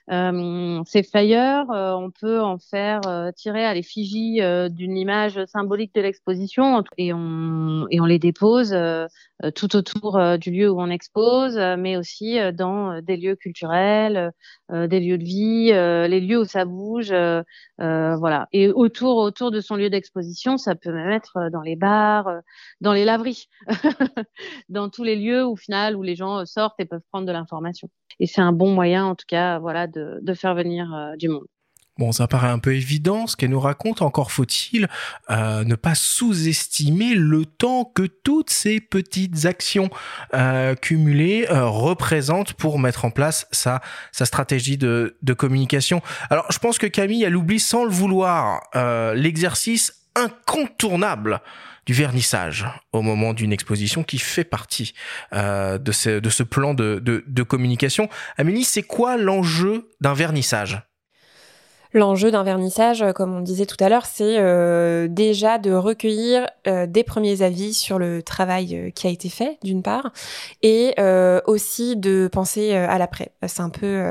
[0.86, 3.02] ces flyers, on peut en faire
[3.36, 4.40] tirer à l'effigie
[4.70, 8.76] d'une image symbolique de l'exposition et on et on les dépose
[9.56, 14.32] tout autour du lieu où on expose, mais aussi dans des lieux culturels,
[14.72, 17.44] des lieux de vie, les lieux où ça bouge, euh,
[17.82, 18.48] euh, voilà.
[18.52, 22.30] Et autour, autour de son lieu d'exposition, ça peut même être euh, dans les bars,
[22.82, 23.48] dans les laveries,
[24.70, 27.90] dans tous les lieux au final, où les gens sortent et peuvent prendre de l'information.
[28.20, 31.48] Et c'est un bon moyen, en tout cas, voilà, de faire venir du monde.
[32.00, 34.88] Bon, ça paraît un peu évident ce qu'elle nous raconte, encore faut-il
[35.30, 39.92] euh, ne pas sous-estimer le temps que toutes ces petites actions
[40.34, 43.80] euh, cumulées euh, représentent pour mettre en place sa,
[44.12, 46.02] stratégie de, communication.
[46.32, 48.62] Alors, je pense que Camille, elle oublie sans le vouloir
[49.16, 51.42] l'exercice incontournable
[51.86, 54.94] du vernissage au moment d'une exposition qui fait partie
[55.32, 58.10] de, ce, de ce plan de, de, de communication.
[58.38, 60.82] Amélie, c'est quoi l'enjeu d'un vernissage?
[61.96, 66.48] L'enjeu d'un vernissage, euh, comme on disait tout à l'heure, c'est euh, déjà de recueillir
[66.66, 70.12] euh, des premiers avis sur le travail qui a été fait, d'une part,
[70.64, 70.96] et
[71.46, 73.32] aussi de penser à l'après.
[73.46, 74.02] C'est un peu,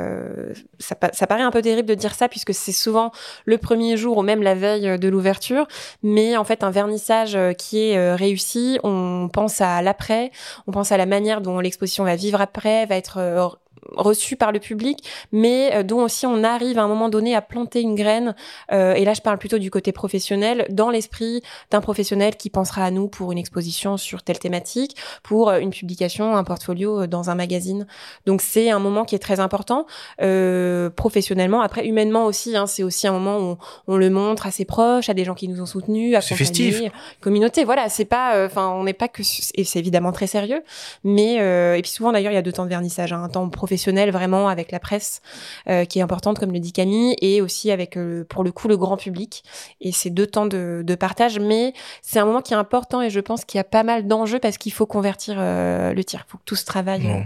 [0.79, 3.11] ça, ça, paraît un peu terrible de dire ça puisque c'est souvent
[3.45, 5.67] le premier jour ou même la veille de l'ouverture,
[6.03, 10.31] mais en fait un vernissage qui est réussi, on pense à l'après,
[10.67, 13.59] on pense à la manière dont l'exposition va vivre après, va être
[13.97, 17.43] reçu par le public, mais euh, dont aussi on arrive à un moment donné à
[17.43, 18.35] planter une graine,
[18.73, 22.85] euh, et là je parle plutôt du côté professionnel, dans l'esprit d'un professionnel qui pensera
[22.85, 27.31] à nous pour une exposition sur telle thématique, pour euh, une publication, un portfolio dans
[27.31, 27.87] un magazine.
[28.27, 29.87] Donc c'est un moment qui est très important,
[30.21, 33.57] euh, professionnellement, après humainement aussi, hein, c'est aussi un moment où
[33.89, 36.83] on le montre à ses proches, à des gens qui nous ont soutenus, à festif.
[37.21, 39.23] communauté, voilà, c'est pas, enfin on n'est pas que,
[39.55, 40.63] et c'est évidemment très sérieux,
[41.05, 43.49] mais, et puis souvent d'ailleurs il y a deux temps de vernissage, hein, un temps
[43.49, 45.23] professionnel professionnel vraiment avec la presse
[45.67, 48.69] euh, qui est importante comme le dit Camille et aussi avec euh, pour le coup
[48.69, 49.45] le grand public.
[49.81, 51.73] Et c'est deux temps de, de partage mais
[52.03, 54.41] c'est un moment qui est important et je pense qu'il y a pas mal d'enjeux
[54.41, 56.25] parce qu'il faut convertir euh, le tir.
[56.27, 57.25] Il faut que tout se travaille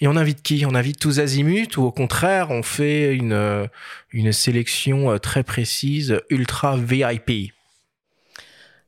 [0.00, 0.64] Et on invite qui?
[0.66, 3.68] On invite tous azimuts ou au contraire, on fait une,
[4.12, 7.52] une sélection très précise, ultra VIP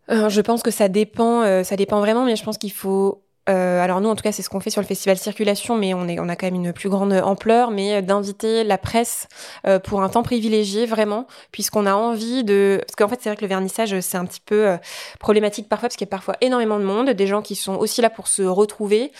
[0.08, 4.00] Je pense que ça dépend, ça dépend vraiment, mais je pense qu'il faut euh, alors
[4.00, 6.20] nous, en tout cas, c'est ce qu'on fait sur le festival Circulation, mais on, est,
[6.20, 9.26] on a quand même une plus grande ampleur, mais euh, d'inviter la presse
[9.66, 12.80] euh, pour un temps privilégié, vraiment, puisqu'on a envie de...
[12.86, 14.76] Parce qu'en fait, c'est vrai que le vernissage, c'est un petit peu
[15.18, 18.00] problématique parfois, parce qu'il y a parfois énormément de monde, des gens qui sont aussi
[18.00, 19.12] là pour se retrouver,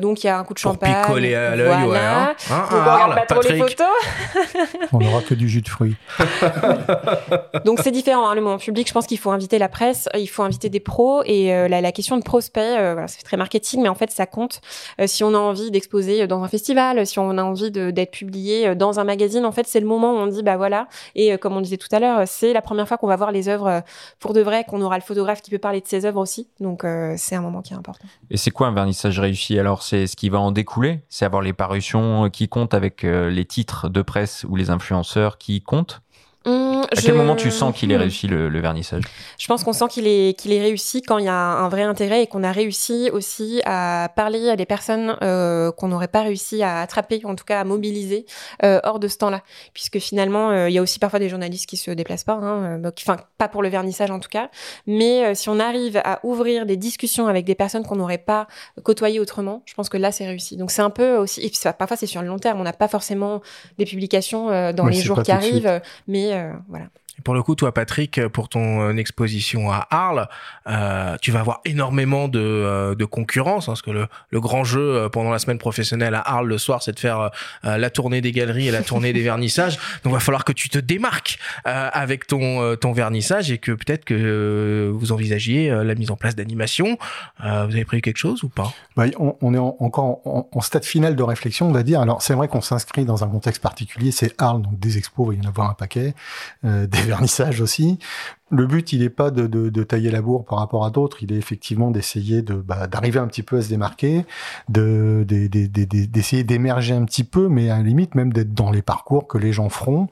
[0.00, 0.94] donc il y a un coup de pour champagne.
[1.02, 1.98] picoler à l'œil, ouais.
[1.98, 2.34] Hein.
[2.50, 3.86] Hein, on regarde pas trop les photos.
[4.92, 5.96] on n'aura que du jus de fruits.
[7.64, 10.28] donc c'est différent, hein, le moment public, je pense qu'il faut inviter la presse, il
[10.28, 13.88] faut inviter des pros, et la, la, question de prospect, voilà, c'est très marketing mais
[13.88, 14.60] en fait, ça compte.
[15.00, 18.68] Euh, si on a envie d'exposer dans un festival, si on a envie d'être publié
[18.68, 20.88] euh, dans un magazine, en fait, c'est le moment où on dit, bah voilà.
[21.14, 23.32] Et euh, comme on disait tout à l'heure, c'est la première fois qu'on va voir
[23.32, 23.82] les œuvres
[24.20, 26.48] pour de vrai, qu'on aura le photographe qui peut parler de ses œuvres aussi.
[26.60, 26.84] Donc,
[27.16, 28.06] c'est un moment qui est important.
[28.30, 29.58] Et c'est quoi un vernissage réussi?
[29.58, 31.00] Alors, c'est ce qui va en découler?
[31.08, 35.62] C'est avoir les parutions qui comptent avec les titres de presse ou les influenceurs qui
[35.62, 36.00] comptent?
[36.46, 39.02] Hum, à quel moment tu sens qu'il est réussi le, le vernissage?
[39.38, 41.82] Je pense qu'on sent qu'il est qu'il est réussi quand il y a un vrai
[41.82, 46.20] intérêt et qu'on a réussi aussi à parler à des personnes euh, qu'on n'aurait pas
[46.20, 48.26] réussi à attraper, en tout cas à mobiliser
[48.62, 49.40] euh, hors de ce temps-là,
[49.72, 52.78] puisque finalement euh, il y a aussi parfois des journalistes qui se déplacent pas, hein,
[53.00, 54.50] enfin pas pour le vernissage en tout cas,
[54.86, 58.48] mais euh, si on arrive à ouvrir des discussions avec des personnes qu'on n'aurait pas
[58.82, 60.58] côtoyées autrement, je pense que là c'est réussi.
[60.58, 62.64] Donc c'est un peu aussi, et puis ça, parfois c'est sur le long terme, on
[62.64, 63.40] n'a pas forcément
[63.78, 66.33] des publications dans les jours qui arriarrivent, mais euh,
[66.68, 66.90] voilà.
[67.22, 70.28] Pour le coup, toi, Patrick, pour ton euh, exposition à Arles,
[70.66, 74.64] euh, tu vas avoir énormément de, euh, de concurrence, hein, parce que le, le, grand
[74.64, 77.30] jeu euh, pendant la semaine professionnelle à Arles le soir, c'est de faire
[77.62, 79.76] la tournée des galeries et la tournée des vernissages.
[80.02, 84.04] Donc, il va falloir que tu te démarques avec ton, ton vernissage et que peut-être
[84.04, 86.98] que vous envisagiez la mise en place d'animation.
[87.40, 88.72] vous avez prévu quelque chose ou pas?
[88.96, 92.00] Bah, on, on, est encore en, en, stade final de réflexion, on va dire.
[92.00, 95.38] Alors, c'est vrai qu'on s'inscrit dans un contexte particulier, c'est Arles, donc des expos, il
[95.38, 96.14] va y en avoir un paquet,
[97.04, 97.98] vernissage aussi.
[98.54, 101.36] Le but, il n'est pas de, tailler la bourre par rapport à d'autres, il est
[101.36, 104.24] effectivement d'essayer de bah, d'arriver un petit peu à se démarquer,
[104.68, 109.26] de d'essayer d'émerger un petit peu, mais à la limite même d'être dans les parcours
[109.26, 110.08] que les gens feront.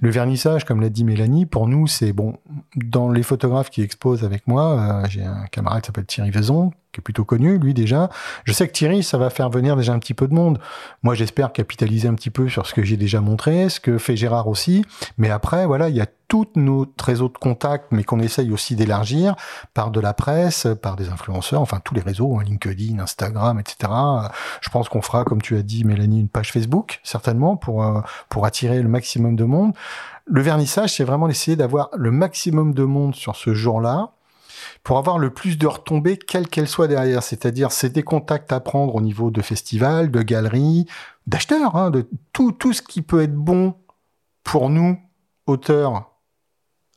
[0.00, 2.38] Le vernissage, comme l'a dit Mélanie, pour nous, c'est bon.
[2.76, 6.72] Dans les photographes qui exposent avec moi, euh, j'ai un camarade qui s'appelle Thierry Vaison,
[6.92, 8.10] qui est plutôt connu, lui déjà.
[8.44, 10.58] Je sais que Thierry, ça va faire venir déjà un petit peu de monde.
[11.02, 14.16] Moi, j'espère capitaliser un petit peu sur ce que j'ai déjà montré, ce que fait
[14.16, 14.84] Gérard aussi.
[15.18, 18.76] Mais après, voilà, il y a tout notre réseau de contacts, mais qu'on essaye aussi
[18.76, 19.34] d'élargir
[19.74, 23.92] par de la presse, par des influenceurs, enfin tous les réseaux, hein, LinkedIn, Instagram, etc.
[24.60, 28.00] Je pense qu'on fera, comme tu as dit, Mélanie, une page Facebook, certainement, pour, euh,
[28.28, 29.74] pour attirer le maximum de monde.
[30.26, 34.12] Le vernissage, c'est vraiment d'essayer d'avoir le maximum de monde sur ce jour-là,
[34.84, 37.22] pour avoir le plus de retombées, quelles qu'elles soient derrière.
[37.22, 40.86] C'est-à-dire, c'est des contacts à prendre au niveau de festivals, de galeries,
[41.26, 43.74] d'acheteurs, hein, de tout, tout ce qui peut être bon
[44.44, 44.98] pour nous,
[45.46, 46.11] auteurs,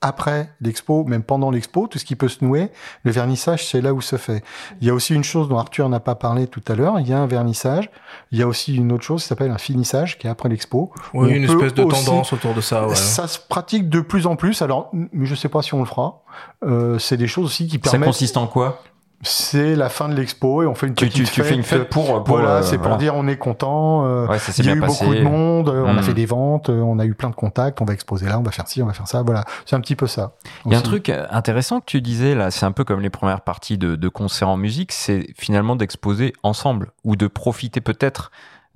[0.06, 2.70] après l'expo, même pendant l'expo, tout ce qui peut se nouer,
[3.04, 4.44] le vernissage, c'est là où se fait.
[4.80, 7.08] Il y a aussi une chose dont Arthur n'a pas parlé tout à l'heure, il
[7.08, 7.90] y a un vernissage,
[8.32, 10.94] il y a aussi une autre chose qui s'appelle un finissage, qui est après l'expo.
[11.16, 12.88] Oui, une espèce de tendance autour de ça.
[12.88, 12.94] Ouais.
[12.94, 16.22] Ça se pratique de plus en plus, alors je sais pas si on le fera.
[16.64, 18.02] Euh, c'est des choses aussi qui permettent...
[18.02, 18.84] Ça consiste en quoi?
[19.26, 21.34] C'est la fin de l'expo et on fait une petite tu, fête.
[21.34, 24.06] Tu fais une fête pour, voilà, c'est pour dire on est content.
[24.06, 25.04] Euh, ouais, ça il y a eu passé.
[25.04, 27.86] beaucoup de monde, on a fait des ventes, on a eu plein de contacts, on
[27.86, 29.24] va exposer là, on va faire ci, on va faire ça.
[29.24, 30.34] Voilà, c'est un petit peu ça.
[30.66, 33.10] Il y a un truc intéressant que tu disais là, c'est un peu comme les
[33.10, 38.32] premières parties de, de concerts en musique, c'est finalement d'exposer ensemble ou de profiter peut-être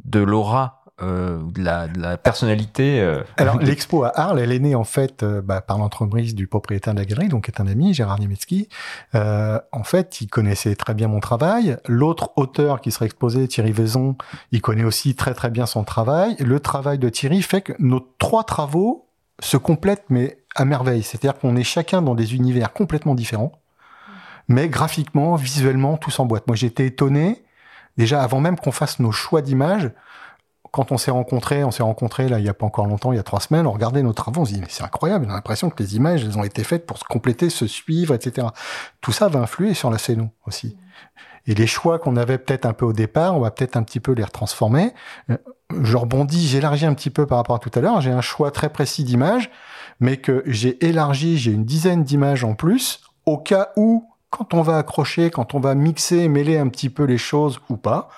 [0.06, 3.00] de l'aura euh, de, la, de, la, personnalité.
[3.00, 3.24] Euh...
[3.38, 6.94] Alors l'expo à Arles, elle est née en fait euh, bah, par l'entreprise du propriétaire
[6.94, 8.70] de la galerie, donc est un ami, Gérard Niemiecki.
[9.16, 11.78] Euh, en fait, il connaissait très bien mon travail.
[11.88, 14.16] L'autre auteur qui sera exposé, Thierry Vaison,
[14.52, 16.36] il connaît aussi très très bien son travail.
[16.40, 19.08] Le travail de Thierry fait que nos trois travaux
[19.40, 21.04] se complètent mais à merveille.
[21.04, 23.54] C'est-à-dire qu'on est chacun dans des univers complètement différents,
[24.48, 26.48] mais graphiquement, visuellement, tous en boîte.
[26.48, 27.44] Moi, j'étais étonné
[27.98, 29.92] déjà avant même qu'on fasse nos choix d'images
[30.72, 33.16] quand on s'est rencontrés, on s'est rencontrés là il y a pas encore longtemps, il
[33.16, 35.32] y a trois semaines, on regardait nos travaux, on se dit mais c'est incroyable, on
[35.32, 38.48] a l'impression que les images elles ont été faites pour se compléter, se suivre, etc.
[39.02, 40.78] Tout ça va influer sur la scène aussi.
[41.48, 44.00] Et les choix qu'on avait peut-être un peu au départ, on va peut-être un petit
[44.00, 44.94] peu les retransformer.
[45.82, 48.02] Je rebondis, j'élargis un petit peu par rapport à tout à l'heure.
[48.02, 49.50] J'ai un choix très précis d'images,
[50.00, 54.62] mais que j'ai élargi, j'ai une dizaine d'images en plus, au cas où, quand on
[54.62, 58.10] va accrocher, quand on va mixer, mêler un petit peu les choses ou pas,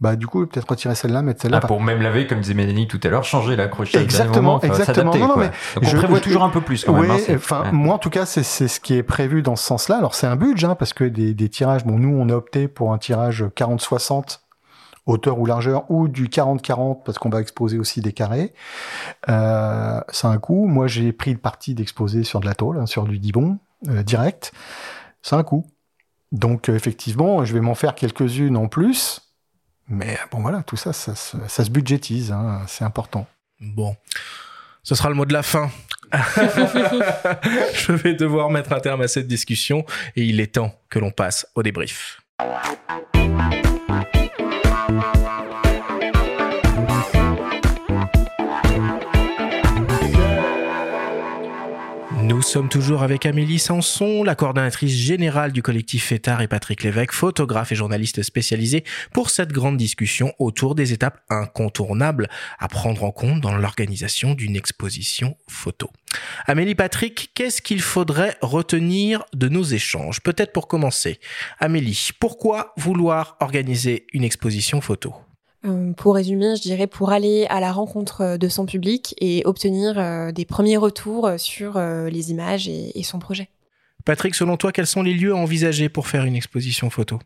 [0.00, 1.60] bah du coup peut-être retirer celle-là, mettre celle-là.
[1.62, 4.02] Ah, pour même laver, comme disait Mélanie tout à l'heure, changer l'accrochage.
[4.02, 5.14] Exactement, moment, exactement.
[5.14, 6.84] Non, non, mais Donc on prévoit toujours un peu plus.
[6.84, 7.72] Quand oui, même, hein, enfin ouais.
[7.72, 9.96] moi en tout cas c'est c'est ce qui est prévu dans ce sens-là.
[9.96, 12.68] Alors c'est un budget hein, parce que des, des tirages, bon nous on a opté
[12.68, 14.40] pour un tirage 40-60
[15.06, 18.54] hauteur ou largeur ou du 40-40 parce qu'on va exposer aussi des carrés.
[19.28, 20.66] Euh, c'est un coût.
[20.66, 23.58] Moi j'ai pris le parti d'exposer sur de la tôle, hein, sur du dibon
[23.88, 24.52] euh, direct.
[25.22, 25.66] C'est un coût.
[26.32, 29.29] Donc euh, effectivement je vais m'en faire quelques-unes en plus.
[29.90, 33.26] Mais bon, voilà, tout ça, ça, ça, ça se budgétise, hein, c'est important.
[33.60, 33.96] Bon,
[34.84, 35.68] ce sera le mot de la fin.
[36.12, 39.84] Je vais devoir mettre un terme à cette discussion
[40.14, 42.22] et il est temps que l'on passe au débrief.
[52.50, 57.70] Sommes toujours avec Amélie Sanson, la coordonnatrice générale du collectif FETAR et Patrick Lévesque, photographe
[57.70, 58.82] et journaliste spécialisé
[59.12, 62.28] pour cette grande discussion autour des étapes incontournables
[62.58, 65.90] à prendre en compte dans l'organisation d'une exposition photo.
[66.46, 70.20] Amélie Patrick, qu'est-ce qu'il faudrait retenir de nos échanges?
[70.20, 71.20] Peut-être pour commencer.
[71.60, 75.14] Amélie, pourquoi vouloir organiser une exposition photo?
[75.66, 79.98] Euh, pour résumer, je dirais pour aller à la rencontre de son public et obtenir
[79.98, 83.48] euh, des premiers retours sur euh, les images et, et, son projet.
[84.06, 87.18] Patrick, selon toi, quels sont les lieux à envisager pour faire une exposition photo?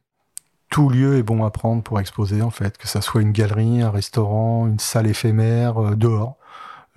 [0.68, 3.82] Tout lieu est bon à prendre pour exposer, en fait, que ça soit une galerie,
[3.82, 6.36] un restaurant, une salle éphémère, dehors.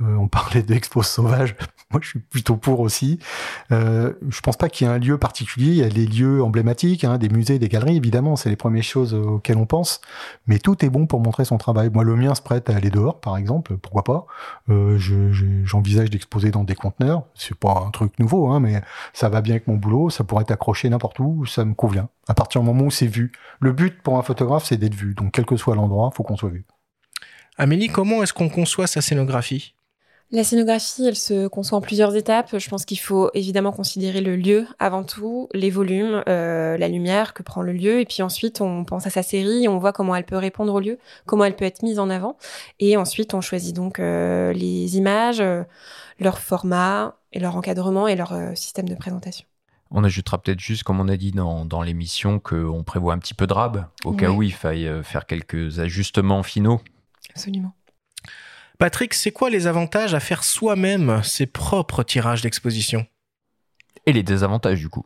[0.01, 1.55] Euh, on parlait d'expos sauvages.
[1.91, 3.17] Moi, je suis plutôt pour aussi.
[3.71, 5.67] Euh, je pense pas qu'il y ait un lieu particulier.
[5.69, 8.35] Il y a les lieux emblématiques, hein, des musées, des galeries, évidemment.
[8.35, 10.01] C'est les premières choses auxquelles on pense.
[10.45, 11.89] Mais tout est bon pour montrer son travail.
[11.91, 13.77] Moi, le mien se prête à aller dehors, par exemple.
[13.77, 14.25] Pourquoi pas?
[14.69, 14.97] Euh,
[15.63, 17.23] J'envisage d'exposer dans des conteneurs.
[17.33, 18.81] C'est pas un truc nouveau, hein, mais
[19.13, 20.09] ça va bien avec mon boulot.
[20.09, 21.45] Ça pourrait être accroché n'importe où.
[21.45, 22.09] Ça me convient.
[22.27, 23.31] À partir du moment où c'est vu.
[23.61, 25.15] Le but pour un photographe, c'est d'être vu.
[25.15, 26.65] Donc, quel que soit l'endroit, faut qu'on soit vu.
[27.57, 29.73] Amélie, comment est-ce qu'on conçoit sa scénographie?
[30.31, 32.57] La scénographie, elle se conçoit en plusieurs étapes.
[32.57, 37.33] Je pense qu'il faut évidemment considérer le lieu avant tout, les volumes, euh, la lumière
[37.33, 40.15] que prend le lieu, et puis ensuite on pense à sa série, on voit comment
[40.15, 42.35] elle peut répondre au lieu, comment elle peut être mise en avant,
[42.79, 45.63] et ensuite on choisit donc euh, les images, euh,
[46.19, 49.47] leur format et leur encadrement et leur système de présentation.
[49.91, 53.33] On ajoutera peut-être juste, comme on a dit dans, dans l'émission, qu'on prévoit un petit
[53.33, 56.81] peu de rab, au cas où il faille faire quelques ajustements finaux.
[57.29, 57.71] Absolument.
[58.77, 63.05] Patrick, c'est quoi les avantages à faire soi-même ses propres tirages d'exposition?
[64.05, 65.05] Et les désavantages du coup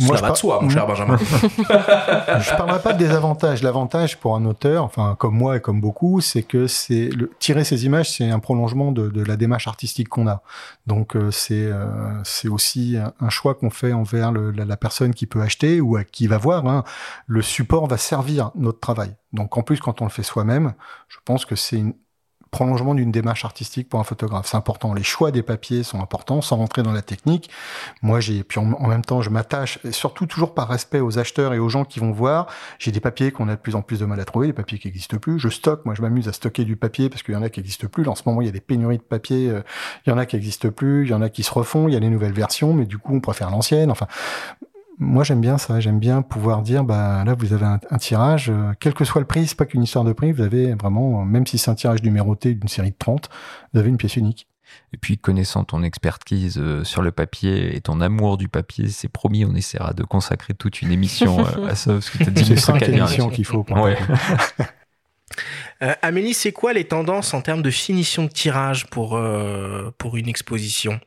[0.00, 1.16] moi, je pas de soi, mon cher Benjamin.
[1.18, 3.62] je parlerai pas de désavantages.
[3.62, 7.64] L'avantage pour un auteur, enfin comme moi et comme beaucoup, c'est que c'est le tirer
[7.64, 10.42] ces images, c'est un prolongement de, de, la démarche artistique qu'on a.
[10.86, 11.86] Donc euh, c'est euh,
[12.24, 16.04] c'est aussi un choix qu'on fait envers le, la, personne qui peut acheter ou à
[16.04, 16.66] qui va voir.
[16.66, 16.84] Hein.
[17.26, 19.14] Le support va servir notre travail.
[19.32, 20.74] Donc en plus, quand on le fait soi-même,
[21.08, 21.94] je pense que c'est une
[22.50, 24.46] prolongement d'une démarche artistique pour un photographe.
[24.46, 24.94] C'est important.
[24.94, 27.50] Les choix des papiers sont importants, sans rentrer dans la technique.
[28.02, 31.58] Moi, j'ai, puis en, même temps, je m'attache, surtout toujours par respect aux acheteurs et
[31.58, 32.46] aux gens qui vont voir.
[32.78, 34.78] J'ai des papiers qu'on a de plus en plus de mal à trouver, des papiers
[34.78, 35.38] qui n'existent plus.
[35.38, 35.84] Je stocke.
[35.84, 38.06] Moi, je m'amuse à stocker du papier parce qu'il y en a qui n'existent plus.
[38.08, 39.50] En ce moment, il y a des pénuries de papier.
[39.50, 39.62] Euh,
[40.06, 41.06] il y en a qui n'existent plus.
[41.06, 41.88] Il y en a qui se refont.
[41.88, 43.90] Il y a les nouvelles versions, mais du coup, on préfère l'ancienne.
[43.90, 44.06] Enfin,
[44.98, 48.72] moi j'aime bien ça, j'aime bien pouvoir dire bah là vous avez un, tirage, euh,
[48.80, 51.46] quel que soit le prix, c'est pas qu'une histoire de prix, vous avez vraiment, même
[51.46, 53.28] si c'est un tirage numéroté d'une série de 30,
[53.72, 54.48] vous avez une pièce unique.
[54.92, 59.08] Et puis connaissant ton expertise euh, sur le papier et ton amour du papier, c'est
[59.08, 62.30] promis, on essaiera de consacrer toute une émission euh, à ça, parce que tu as
[62.30, 63.64] dit c'est cinq émissions qu'il faut.
[63.70, 63.96] Ouais.
[66.02, 69.20] Amélie, c'est quoi les tendances en termes de finition de tirage pour,
[69.96, 70.98] pour une exposition?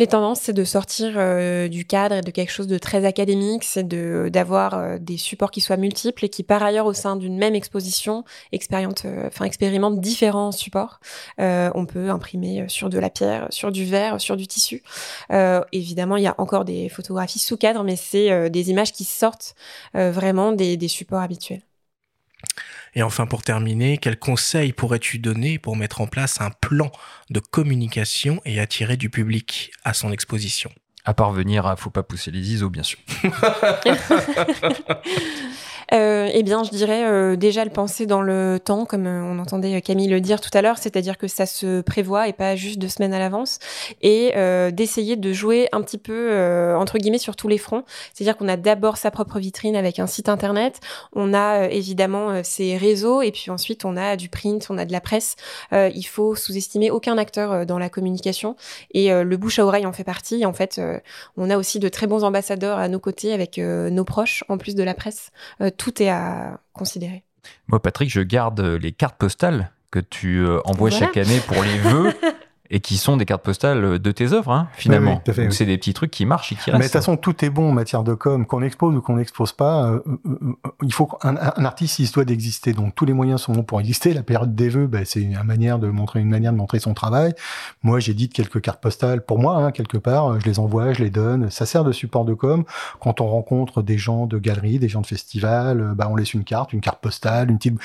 [0.00, 3.64] Les tendances, c'est de sortir euh, du cadre et de quelque chose de très académique,
[3.64, 7.36] c'est d'avoir euh, des supports qui soient multiples et qui, par ailleurs, au sein d'une
[7.36, 11.00] même exposition, expérimente, euh, expérimentent différents supports.
[11.38, 14.82] on peut imprimer sur de la pierre, sur du verre, sur du tissu.
[15.72, 19.54] évidemment, il y a encore des photographies sous cadre, mais c'est des images qui sortent
[19.94, 21.62] vraiment des supports habituels.
[22.94, 26.90] Et enfin, pour terminer, quels conseils pourrais-tu donner pour mettre en place un plan
[27.30, 30.70] de communication et attirer du public à son exposition?
[31.04, 32.98] À parvenir à faut pas pousser les ISO, bien sûr.
[35.92, 39.38] euh, Eh bien, je dirais euh, déjà le penser dans le temps, comme euh, on
[39.38, 42.78] entendait Camille le dire tout à l'heure, c'est-à-dire que ça se prévoit et pas juste
[42.78, 43.58] deux semaines à l'avance,
[44.02, 44.32] et
[44.72, 47.84] d'essayer de jouer un petit peu entre guillemets sur tous les fronts.
[48.12, 50.80] C'est-à-dire qu'on a d'abord sa propre vitrine avec un site internet,
[51.12, 54.92] on a évidemment ses réseaux, et puis ensuite on a du print, on a de
[54.92, 55.36] la presse.
[55.72, 58.56] il faut sous-estimer aucun acteur dans la communication,
[58.92, 60.44] et le bouche à oreille en fait partie.
[60.46, 60.80] En fait,
[61.36, 64.74] on a aussi de très bons ambassadeurs à nos côtés avec nos proches, en plus
[64.74, 65.30] de la presse
[65.80, 67.24] tout est à considérer.
[67.66, 71.78] Moi, Patrick, je garde les cartes postales que tu euh, envoies chaque année pour les
[71.78, 72.12] vœux.
[72.70, 75.20] et qui sont des cartes postales de tes œuvres, hein, finalement.
[75.26, 76.78] Donc c'est des petits trucs qui marchent et qui restent.
[76.78, 79.16] Mais de toute façon, tout est bon en matière de com, qu'on expose ou qu'on
[79.16, 79.86] n'expose pas.
[79.86, 82.72] Euh, euh, euh, il faut qu'un un artiste, il se doit d'exister.
[82.72, 84.14] Donc tous les moyens sont bons pour exister.
[84.14, 86.94] La période des vœux, ben, c'est une manière de montrer une manière de montrer son
[86.94, 87.34] travail.
[87.82, 90.38] Moi, j'ai dit quelques cartes postales pour moi, hein, quelque part.
[90.38, 91.50] Je les envoie, je les donne.
[91.50, 92.64] Ça sert de support de com.
[93.00, 96.44] Quand on rencontre des gens de galeries, des gens de festivals, ben, on laisse une
[96.44, 97.78] carte, une carte postale, une petite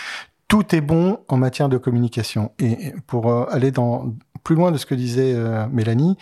[0.48, 2.52] tout est bon en matière de communication.
[2.60, 4.14] Et pour aller dans
[4.45, 6.17] plus loin de ce que disait euh, Mélanie,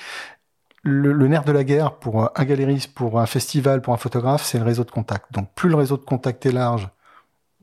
[0.82, 4.58] le, nerf de la guerre pour un galériste, pour un festival, pour un photographe, c'est
[4.58, 5.32] le réseau de contact.
[5.32, 6.90] Donc plus le réseau de contact est large,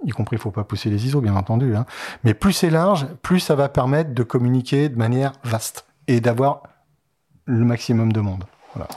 [0.04, 1.86] y compris il faut pas pousser les ISO bien entendu, hein,
[2.24, 6.62] mais plus c'est large, plus ça va permettre de communiquer de manière vaste et d'avoir
[7.46, 8.44] le maximum de monde.
[8.74, 8.88] Voilà.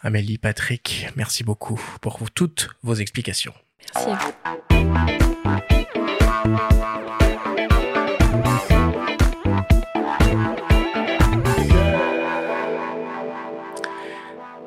[0.00, 3.54] Amélie, Patrick, merci beaucoup pour toutes vos explications.
[3.94, 4.10] Merci.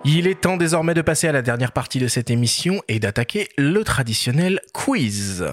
[0.08, 3.50] Il est temps désormais de passer à la dernière partie de cette émission et d'attaquer
[3.58, 5.44] le traditionnel quiz.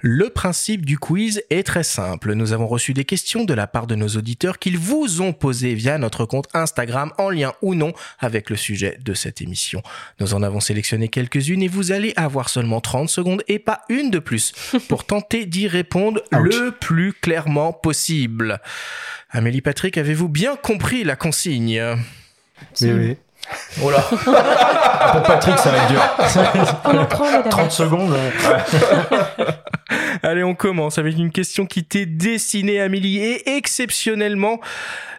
[0.00, 2.34] Le principe du quiz est très simple.
[2.34, 5.74] Nous avons reçu des questions de la part de nos auditeurs qu'ils vous ont posées
[5.74, 9.82] via notre compte Instagram en lien ou non avec le sujet de cette émission.
[10.20, 14.12] Nous en avons sélectionné quelques-unes et vous allez avoir seulement 30 secondes et pas une
[14.12, 14.52] de plus
[14.88, 18.60] pour tenter d'y répondre le plus clairement possible.
[19.30, 21.82] Amélie Patrick, avez-vous bien compris la consigne?
[22.80, 23.16] Oui, oui.
[23.82, 24.00] Oh là
[25.12, 26.02] Pour Patrick, ça va être dur.
[26.84, 27.48] On en prend, madame.
[27.48, 28.16] 30 secondes.
[30.22, 34.60] Allez, on commence avec une question qui t'est destinée, Amélie, et exceptionnellement,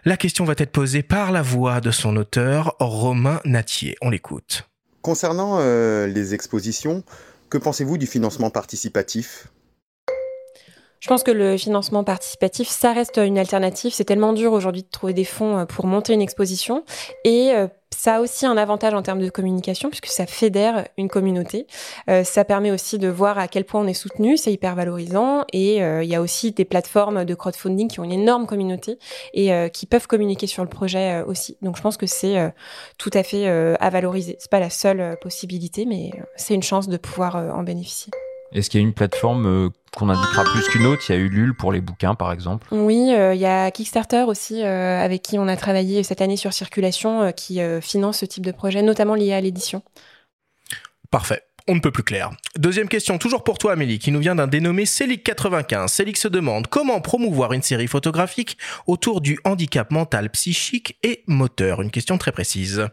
[0.04, 3.96] la question va être posée par la voix de son auteur, Romain Natier.
[4.02, 4.68] On l'écoute.
[5.02, 7.02] Concernant euh, les expositions,
[7.48, 9.48] que pensez-vous du financement participatif?
[11.00, 13.92] Je pense que le financement participatif, ça reste une alternative.
[13.94, 16.84] C'est tellement dur aujourd'hui de trouver des fonds euh, pour monter une exposition.
[17.24, 17.68] Et euh,
[18.00, 21.66] ça a aussi un avantage en termes de communication, puisque ça fédère une communauté.
[22.08, 25.44] Euh, ça permet aussi de voir à quel point on est soutenu, c'est hyper valorisant.
[25.52, 28.98] Et euh, il y a aussi des plateformes de crowdfunding qui ont une énorme communauté
[29.34, 31.58] et euh, qui peuvent communiquer sur le projet aussi.
[31.60, 32.50] Donc je pense que c'est
[32.96, 34.36] tout à fait à valoriser.
[34.38, 38.10] C'est pas la seule possibilité, mais c'est une chance de pouvoir en bénéficier.
[38.52, 41.02] Est-ce qu'il y a une plateforme euh, qu'on indiquera plus qu'une autre?
[41.08, 42.66] Il y a Ulule pour les bouquins, par exemple.
[42.72, 46.36] Oui, euh, il y a Kickstarter aussi, euh, avec qui on a travaillé cette année
[46.36, 49.82] sur Circulation, euh, qui euh, finance ce type de projet, notamment lié à l'édition.
[51.10, 51.42] Parfait.
[51.68, 52.30] On ne peut plus clair.
[52.56, 55.86] Deuxième question, toujours pour toi Amélie, qui nous vient d'un dénommé Célic95.
[55.86, 58.58] Célic se demande comment promouvoir une série photographique
[58.88, 61.82] autour du handicap mental, psychique et moteur?
[61.82, 62.88] Une question très précise.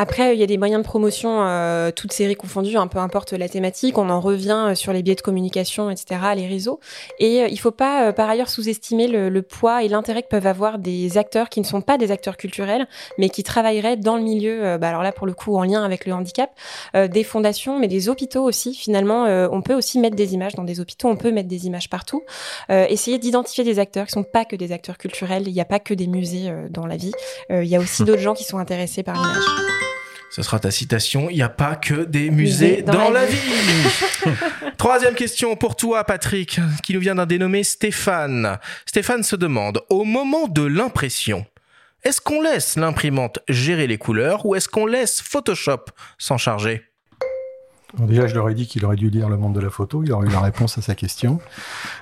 [0.00, 3.32] Après, il y a des moyens de promotion, euh, toutes séries confondues, un peu importe
[3.32, 3.98] la thématique.
[3.98, 6.78] On en revient euh, sur les biais de communication, etc., les réseaux.
[7.18, 10.28] Et euh, il faut pas, euh, par ailleurs, sous-estimer le, le poids et l'intérêt que
[10.28, 12.86] peuvent avoir des acteurs qui ne sont pas des acteurs culturels,
[13.18, 16.06] mais qui travailleraient dans le milieu, bah, alors là, pour le coup, en lien avec
[16.06, 16.52] le handicap,
[16.94, 18.74] euh, des fondations, mais des hôpitaux aussi.
[18.74, 21.66] Finalement, euh, on peut aussi mettre des images dans des hôpitaux, on peut mettre des
[21.66, 22.22] images partout.
[22.70, 25.48] Euh, essayer d'identifier des acteurs qui sont pas que des acteurs culturels.
[25.48, 27.12] Il n'y a pas que des musées euh, dans la vie.
[27.50, 29.87] Euh, Il y a aussi d'autres gens qui sont intéressés par l'image.
[30.30, 31.30] Ce sera ta citation.
[31.30, 33.38] Il n'y a pas que des musées dans, la vie.
[34.78, 38.58] Troisième question pour toi, Patrick, qui nous vient d'un dénommé Stéphane.
[38.86, 41.46] Stéphane se demande, au moment de l'impression,
[42.04, 45.86] est-ce qu'on laisse l'imprimante gérer les couleurs ou est-ce qu'on laisse Photoshop
[46.18, 46.87] s'en charger?
[47.96, 50.02] Bon, déjà, je leur ai dit qu'il aurait dû lire Le Monde de la photo.
[50.04, 51.40] Il aurait eu la réponse à sa question.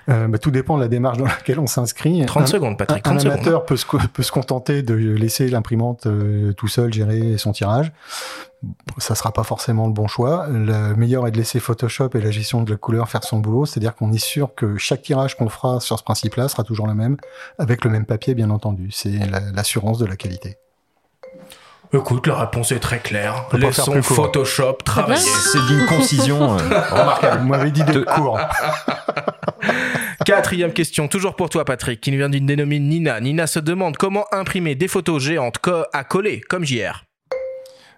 [0.08, 2.24] Euh, bah, tout dépend de la démarche dans laquelle on s'inscrit.
[2.26, 3.32] 30 Un- secondes, Patrick, Un, 30 un secondes.
[3.36, 7.52] amateur peut se, co- peut se contenter de laisser l'imprimante euh, tout seul gérer son
[7.52, 7.92] tirage.
[8.98, 10.46] Ça sera pas forcément le bon choix.
[10.48, 13.64] Le meilleur est de laisser Photoshop et la gestion de la couleur faire son boulot.
[13.64, 16.94] C'est-à-dire qu'on est sûr que chaque tirage qu'on fera sur ce principe-là sera toujours le
[16.94, 17.16] même,
[17.58, 18.90] avec le même papier, bien entendu.
[18.90, 20.56] C'est la- l'assurance de la qualité.
[21.92, 23.46] Écoute, la réponse est très claire.
[23.48, 24.16] peut pas faire Laissons plus court.
[24.26, 25.20] Photoshop travailler.
[25.52, 26.58] C'est d'une concision euh,
[26.90, 27.42] remarquable.
[27.42, 28.38] Vous m'avez dit de cours.
[30.24, 33.20] Quatrième question, toujours pour toi, Patrick, qui nous vient d'une dénommée Nina.
[33.20, 37.04] Nina se demande comment imprimer des photos géantes co- à coller, comme JR.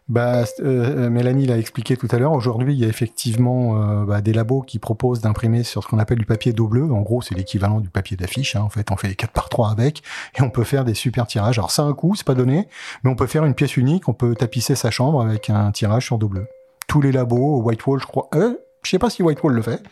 [0.08, 2.32] Bah, euh, Mélanie l'a expliqué tout à l'heure.
[2.32, 5.98] Aujourd'hui, il y a effectivement euh, bah, des labos qui proposent d'imprimer sur ce qu'on
[5.98, 6.90] appelle du papier dos bleu.
[6.90, 8.56] En gros, c'est l'équivalent du papier d'affiche.
[8.56, 8.62] hein.
[8.62, 10.02] En fait, on fait 4 par 3 avec
[10.38, 11.58] et on peut faire des super tirages.
[11.58, 12.68] Alors, ça a un coût, c'est pas donné,
[13.04, 14.08] mais on peut faire une pièce unique.
[14.08, 16.46] On peut tapisser sa chambre avec un tirage sur dos bleu.
[16.86, 18.28] Tous les labos, Whitewall, je crois.
[18.34, 18.54] Euh,
[18.84, 19.82] je sais pas si Whitewall le fait,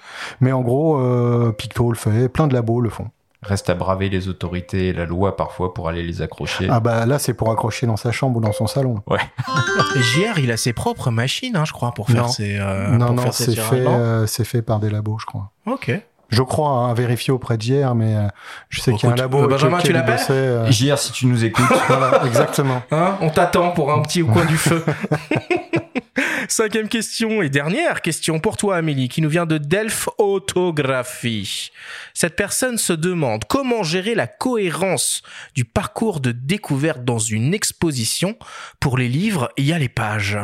[0.41, 2.31] mais en gros, euh, Picto le fait.
[2.31, 3.09] Plein de labos le font.
[3.47, 6.67] Reste à braver les autorités et la loi parfois pour aller les accrocher.
[6.69, 9.03] Ah bah là, c'est pour accrocher dans sa chambre ou dans son salon.
[9.07, 9.21] Ouais.
[9.97, 12.29] JR, il a ses propres machines, hein, je crois, pour faire Non.
[12.29, 12.57] ses.
[12.59, 15.53] euh, non, pour non, c'est fait, euh, c'est fait par des labos, je crois.
[15.67, 15.93] Ok.
[16.29, 18.27] Je crois, hein, à vérifier auprès de JR, mais euh,
[18.69, 19.45] je sais qu'il y a un labo.
[19.45, 21.65] euh, Benjamin, lequel tu l'appelles euh, JR, si tu nous écoutes.
[21.89, 22.83] voilà, exactement.
[22.91, 24.85] Hein On t'attend pour un petit au coin du feu.
[26.49, 31.71] Cinquième question et dernière question pour toi, Amélie, qui nous vient de Delph Autographie.
[32.15, 35.23] Cette personne se demande comment gérer la cohérence
[35.55, 38.37] du parcours de découverte dans une exposition.
[38.81, 40.39] Pour les livres, il y a les pages.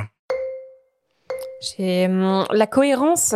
[1.79, 3.35] Hum, la cohérence,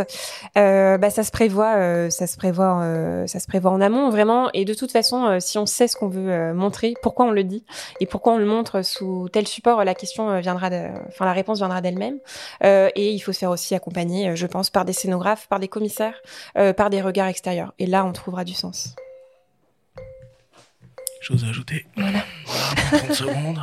[0.56, 4.10] euh, bah, ça se prévoit, euh, ça se prévoit, euh, ça se prévoit en amont
[4.10, 4.50] vraiment.
[4.52, 7.64] Et de toute façon, si on sait ce qu'on veut montrer, pourquoi on le dit
[8.00, 10.68] et pourquoi on le montre sous tel support, la question viendra,
[11.08, 12.18] enfin la réponse viendra d'elle-même.
[12.62, 16.20] Et il faut se faire aussi accompagner, je pense, par des scénographes, par des commissaires,
[16.76, 17.72] par des regards extérieurs.
[17.78, 18.94] Et là, on trouvera du sens.
[21.26, 21.84] Chose à ajouter.
[21.96, 22.24] Voilà.
[22.92, 23.60] 30 secondes.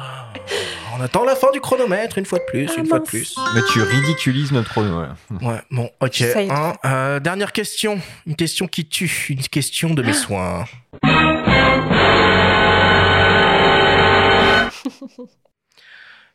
[0.98, 3.38] On attend la fin du chronomètre, une fois de plus, Ah, une fois de plus.
[3.56, 4.92] Mais tu ridiculises notre chrono.
[4.92, 5.16] voilà.
[5.42, 6.22] Ouais, bon, ok.
[6.22, 6.74] Hein.
[6.84, 8.02] Euh, dernière question.
[8.28, 9.28] Une question qui tue.
[9.30, 10.66] Une question de mes soins.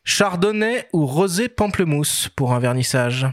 [0.03, 3.27] Chardonnay ou rosé pamplemousse pour un vernissage?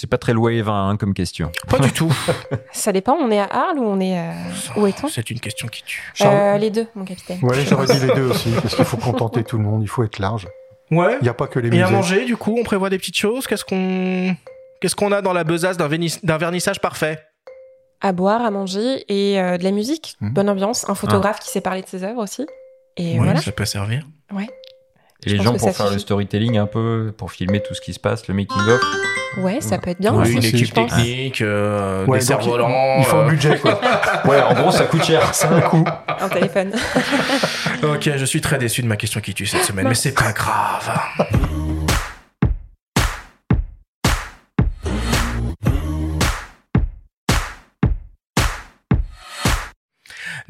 [0.00, 1.52] C'est pas très loi et vin hein, comme question.
[1.68, 2.10] Pas du tout.
[2.72, 4.18] Ça dépend, on est à Arles ou on est.
[4.18, 4.32] euh,
[4.76, 5.08] Où est-on?
[5.08, 6.10] C'est une question qui tue.
[6.22, 7.38] Euh, Les deux, mon capitaine.
[7.42, 10.02] Ouais, j'aurais dit les deux aussi, parce qu'il faut contenter tout le monde, il faut
[10.02, 10.48] être large.
[10.90, 11.18] Ouais.
[11.20, 11.82] Il n'y a pas que les Et musées.
[11.82, 13.46] à manger, du coup, on prévoit des petites choses?
[13.46, 14.34] Qu'est-ce qu'on
[14.80, 17.18] qu'est-ce qu'on a dans la besace d'un vernis- d'un vernissage parfait?
[18.00, 20.32] À boire, à manger et euh, de la musique, Mhm.
[20.32, 22.46] bonne ambiance, un photographe qui sait parler de ses œuvres aussi.
[22.96, 23.40] Et Ouais, voilà.
[23.42, 24.06] ça peut servir.
[24.32, 24.48] Ouais.
[25.26, 27.92] Et les gens pour ça faire le storytelling un peu, pour filmer tout ce qui
[27.92, 28.80] se passe, le making of.
[29.38, 30.12] Ouais, ça peut être bien.
[30.14, 30.90] Oui, aussi, une je équipe pense.
[30.90, 32.68] technique, euh, Ouais, des cerfs-volants.
[32.98, 33.80] Il faut un euh, budget, quoi.
[34.24, 35.22] Ouais, en gros, ça coûte cher.
[35.32, 35.84] C'est un coup.
[36.20, 36.72] Un téléphone.
[37.82, 40.32] Ok, je suis très déçu de ma question qui tue cette semaine, mais c'est pas
[40.32, 40.90] grave.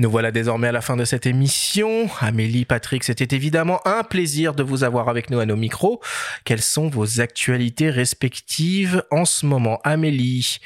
[0.01, 2.09] Nous voilà désormais à la fin de cette émission.
[2.21, 6.01] Amélie, Patrick, c'était évidemment un plaisir de vous avoir avec nous à nos micros.
[6.47, 10.57] Quelles sont vos actualités respectives en ce moment Amélie,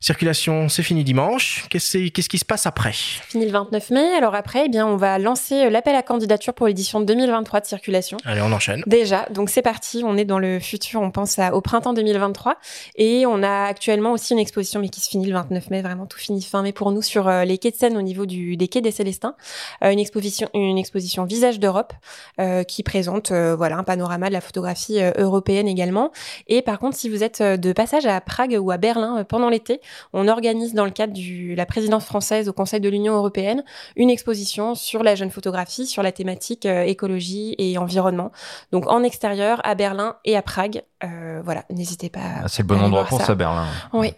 [0.00, 1.66] circulation, c'est fini dimanche.
[1.70, 2.92] Qu'est-ce qu'est-ce qui se passe après?
[2.92, 4.14] Fini le 29 mai.
[4.18, 7.66] Alors après, eh bien, on va lancer euh, l'appel à candidature pour l'édition 2023 de
[7.66, 8.18] Circulation.
[8.24, 8.82] Allez, on enchaîne.
[8.86, 12.56] Déjà, donc c'est parti, on est dans le futur, on pense à- au printemps 2023
[12.96, 16.06] et on a actuellement aussi une exposition mais qui se finit le 29 mai, vraiment
[16.06, 18.56] tout finit fin mai pour nous sur euh, les quais de Seine au niveau du,
[18.56, 19.34] des quais des Célestins,
[19.82, 21.92] Euh, une exposition une exposition Visage d'Europe
[22.40, 26.12] euh, qui présente voilà un panorama de la photographie européenne également
[26.48, 29.80] et par contre si vous êtes de passage à Prague ou à Berlin pendant l'été,
[30.12, 33.64] on organise dans le cadre de la présidence française au Conseil de l'Union européenne
[33.96, 38.32] une exposition sur la jeune photographie, sur la thématique euh, écologie et environnement.
[38.72, 40.82] Donc en extérieur, à Berlin et à Prague.
[41.04, 42.20] Euh, voilà, n'hésitez pas.
[42.44, 43.66] Ah, c'est le bon endroit pour ça, Berlin.
[43.92, 44.12] Oui,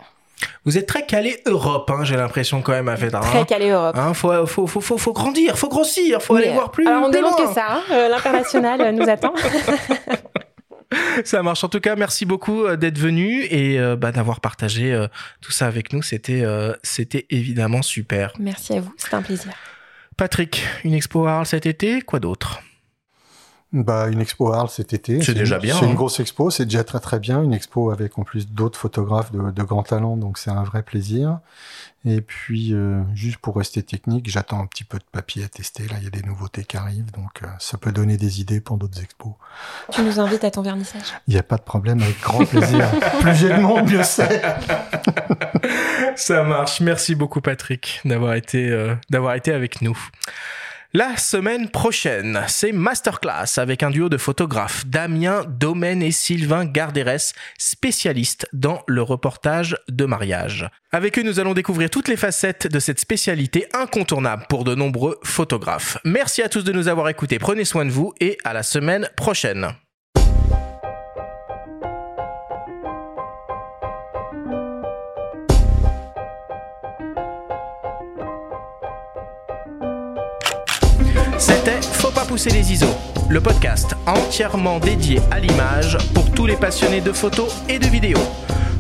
[0.65, 3.21] Vous êtes très calé Europe, hein, j'ai l'impression quand même à Fédra.
[3.21, 3.97] très calé Europe.
[3.99, 6.87] Hein, faut, faut, faut, faut, faut grandir, faut grossir, faut aller voir plus.
[6.87, 7.47] Alors on plus demande loin.
[7.49, 7.81] que ça, hein.
[7.93, 9.33] Euh, l'international nous attend.
[11.25, 11.65] Ça marche.
[11.65, 15.09] En tout cas, merci beaucoup euh, d'être venu et euh, bah, d'avoir partagé euh,
[15.41, 16.03] tout ça avec nous.
[16.03, 18.33] C'était, euh, c'était évidemment super.
[18.39, 19.53] Merci à vous, c'était un plaisir.
[20.17, 22.61] Patrick, une expo à Arles cet été, quoi d'autre?
[23.71, 25.21] Bah, une expo à Arles cet été.
[25.23, 25.89] C'est déjà une- bien, C'est hein.
[25.89, 27.43] une grosse expo, c'est déjà très très bien.
[27.43, 30.83] Une expo avec en plus d'autres photographes de, de grand talent, donc c'est un vrai
[30.83, 31.41] plaisir.
[32.07, 35.83] Et puis, euh, juste pour rester technique, j'attends un petit peu de papier à tester.
[35.89, 38.61] Là, il y a des nouveautés qui arrivent, donc euh, ça peut donner des idées
[38.63, 39.33] pour d'autres expos.
[39.93, 41.03] Tu nous invites à ton vernissage.
[41.27, 42.89] Il n'y a pas de problème, avec grand plaisir.
[43.21, 44.41] plus j'ai de monde, mieux c'est.
[46.17, 46.81] Ça marche.
[46.81, 49.99] Merci beaucoup, Patrick, d'avoir été, euh, d'avoir été avec nous.
[50.95, 57.35] La semaine prochaine, c'est Masterclass avec un duo de photographes, Damien Domaine et Sylvain Garderès,
[57.59, 60.67] spécialistes dans le reportage de mariage.
[60.91, 65.19] Avec eux, nous allons découvrir toutes les facettes de cette spécialité incontournable pour de nombreux
[65.25, 65.99] photographes.
[66.07, 69.11] Merci à tous de nous avoir écoutés, prenez soin de vous et à la semaine
[69.15, 69.75] prochaine.
[81.93, 82.87] Faut pas pousser les ISO,
[83.29, 88.19] le podcast entièrement dédié à l'image pour tous les passionnés de photos et de vidéos.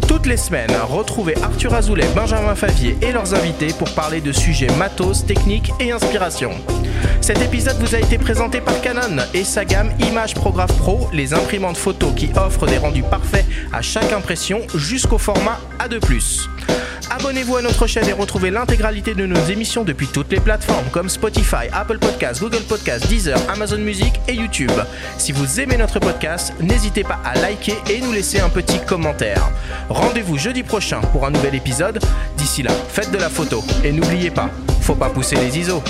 [0.07, 4.70] Toutes les semaines, retrouvez Arthur Azoulay, Benjamin Favier et leurs invités pour parler de sujets
[4.79, 6.53] matos, techniques et inspiration.
[7.20, 11.35] Cet épisode vous a été présenté par Canon et sa gamme Image Prograph Pro, les
[11.35, 16.49] imprimantes photos qui offrent des rendus parfaits à chaque impression jusqu'au format A2+.
[17.11, 21.09] Abonnez-vous à notre chaîne et retrouvez l'intégralité de nos émissions depuis toutes les plateformes comme
[21.09, 24.73] Spotify, Apple Podcasts, Google Podcasts, Deezer, Amazon Music et YouTube.
[25.19, 29.51] Si vous aimez notre podcast, n'hésitez pas à liker et nous laisser un petit commentaire.
[29.89, 31.98] Rendez-vous jeudi prochain pour un nouvel épisode.
[32.36, 34.51] D'ici là, faites de la photo et n'oubliez pas,
[34.81, 35.82] faut pas pousser les ISO.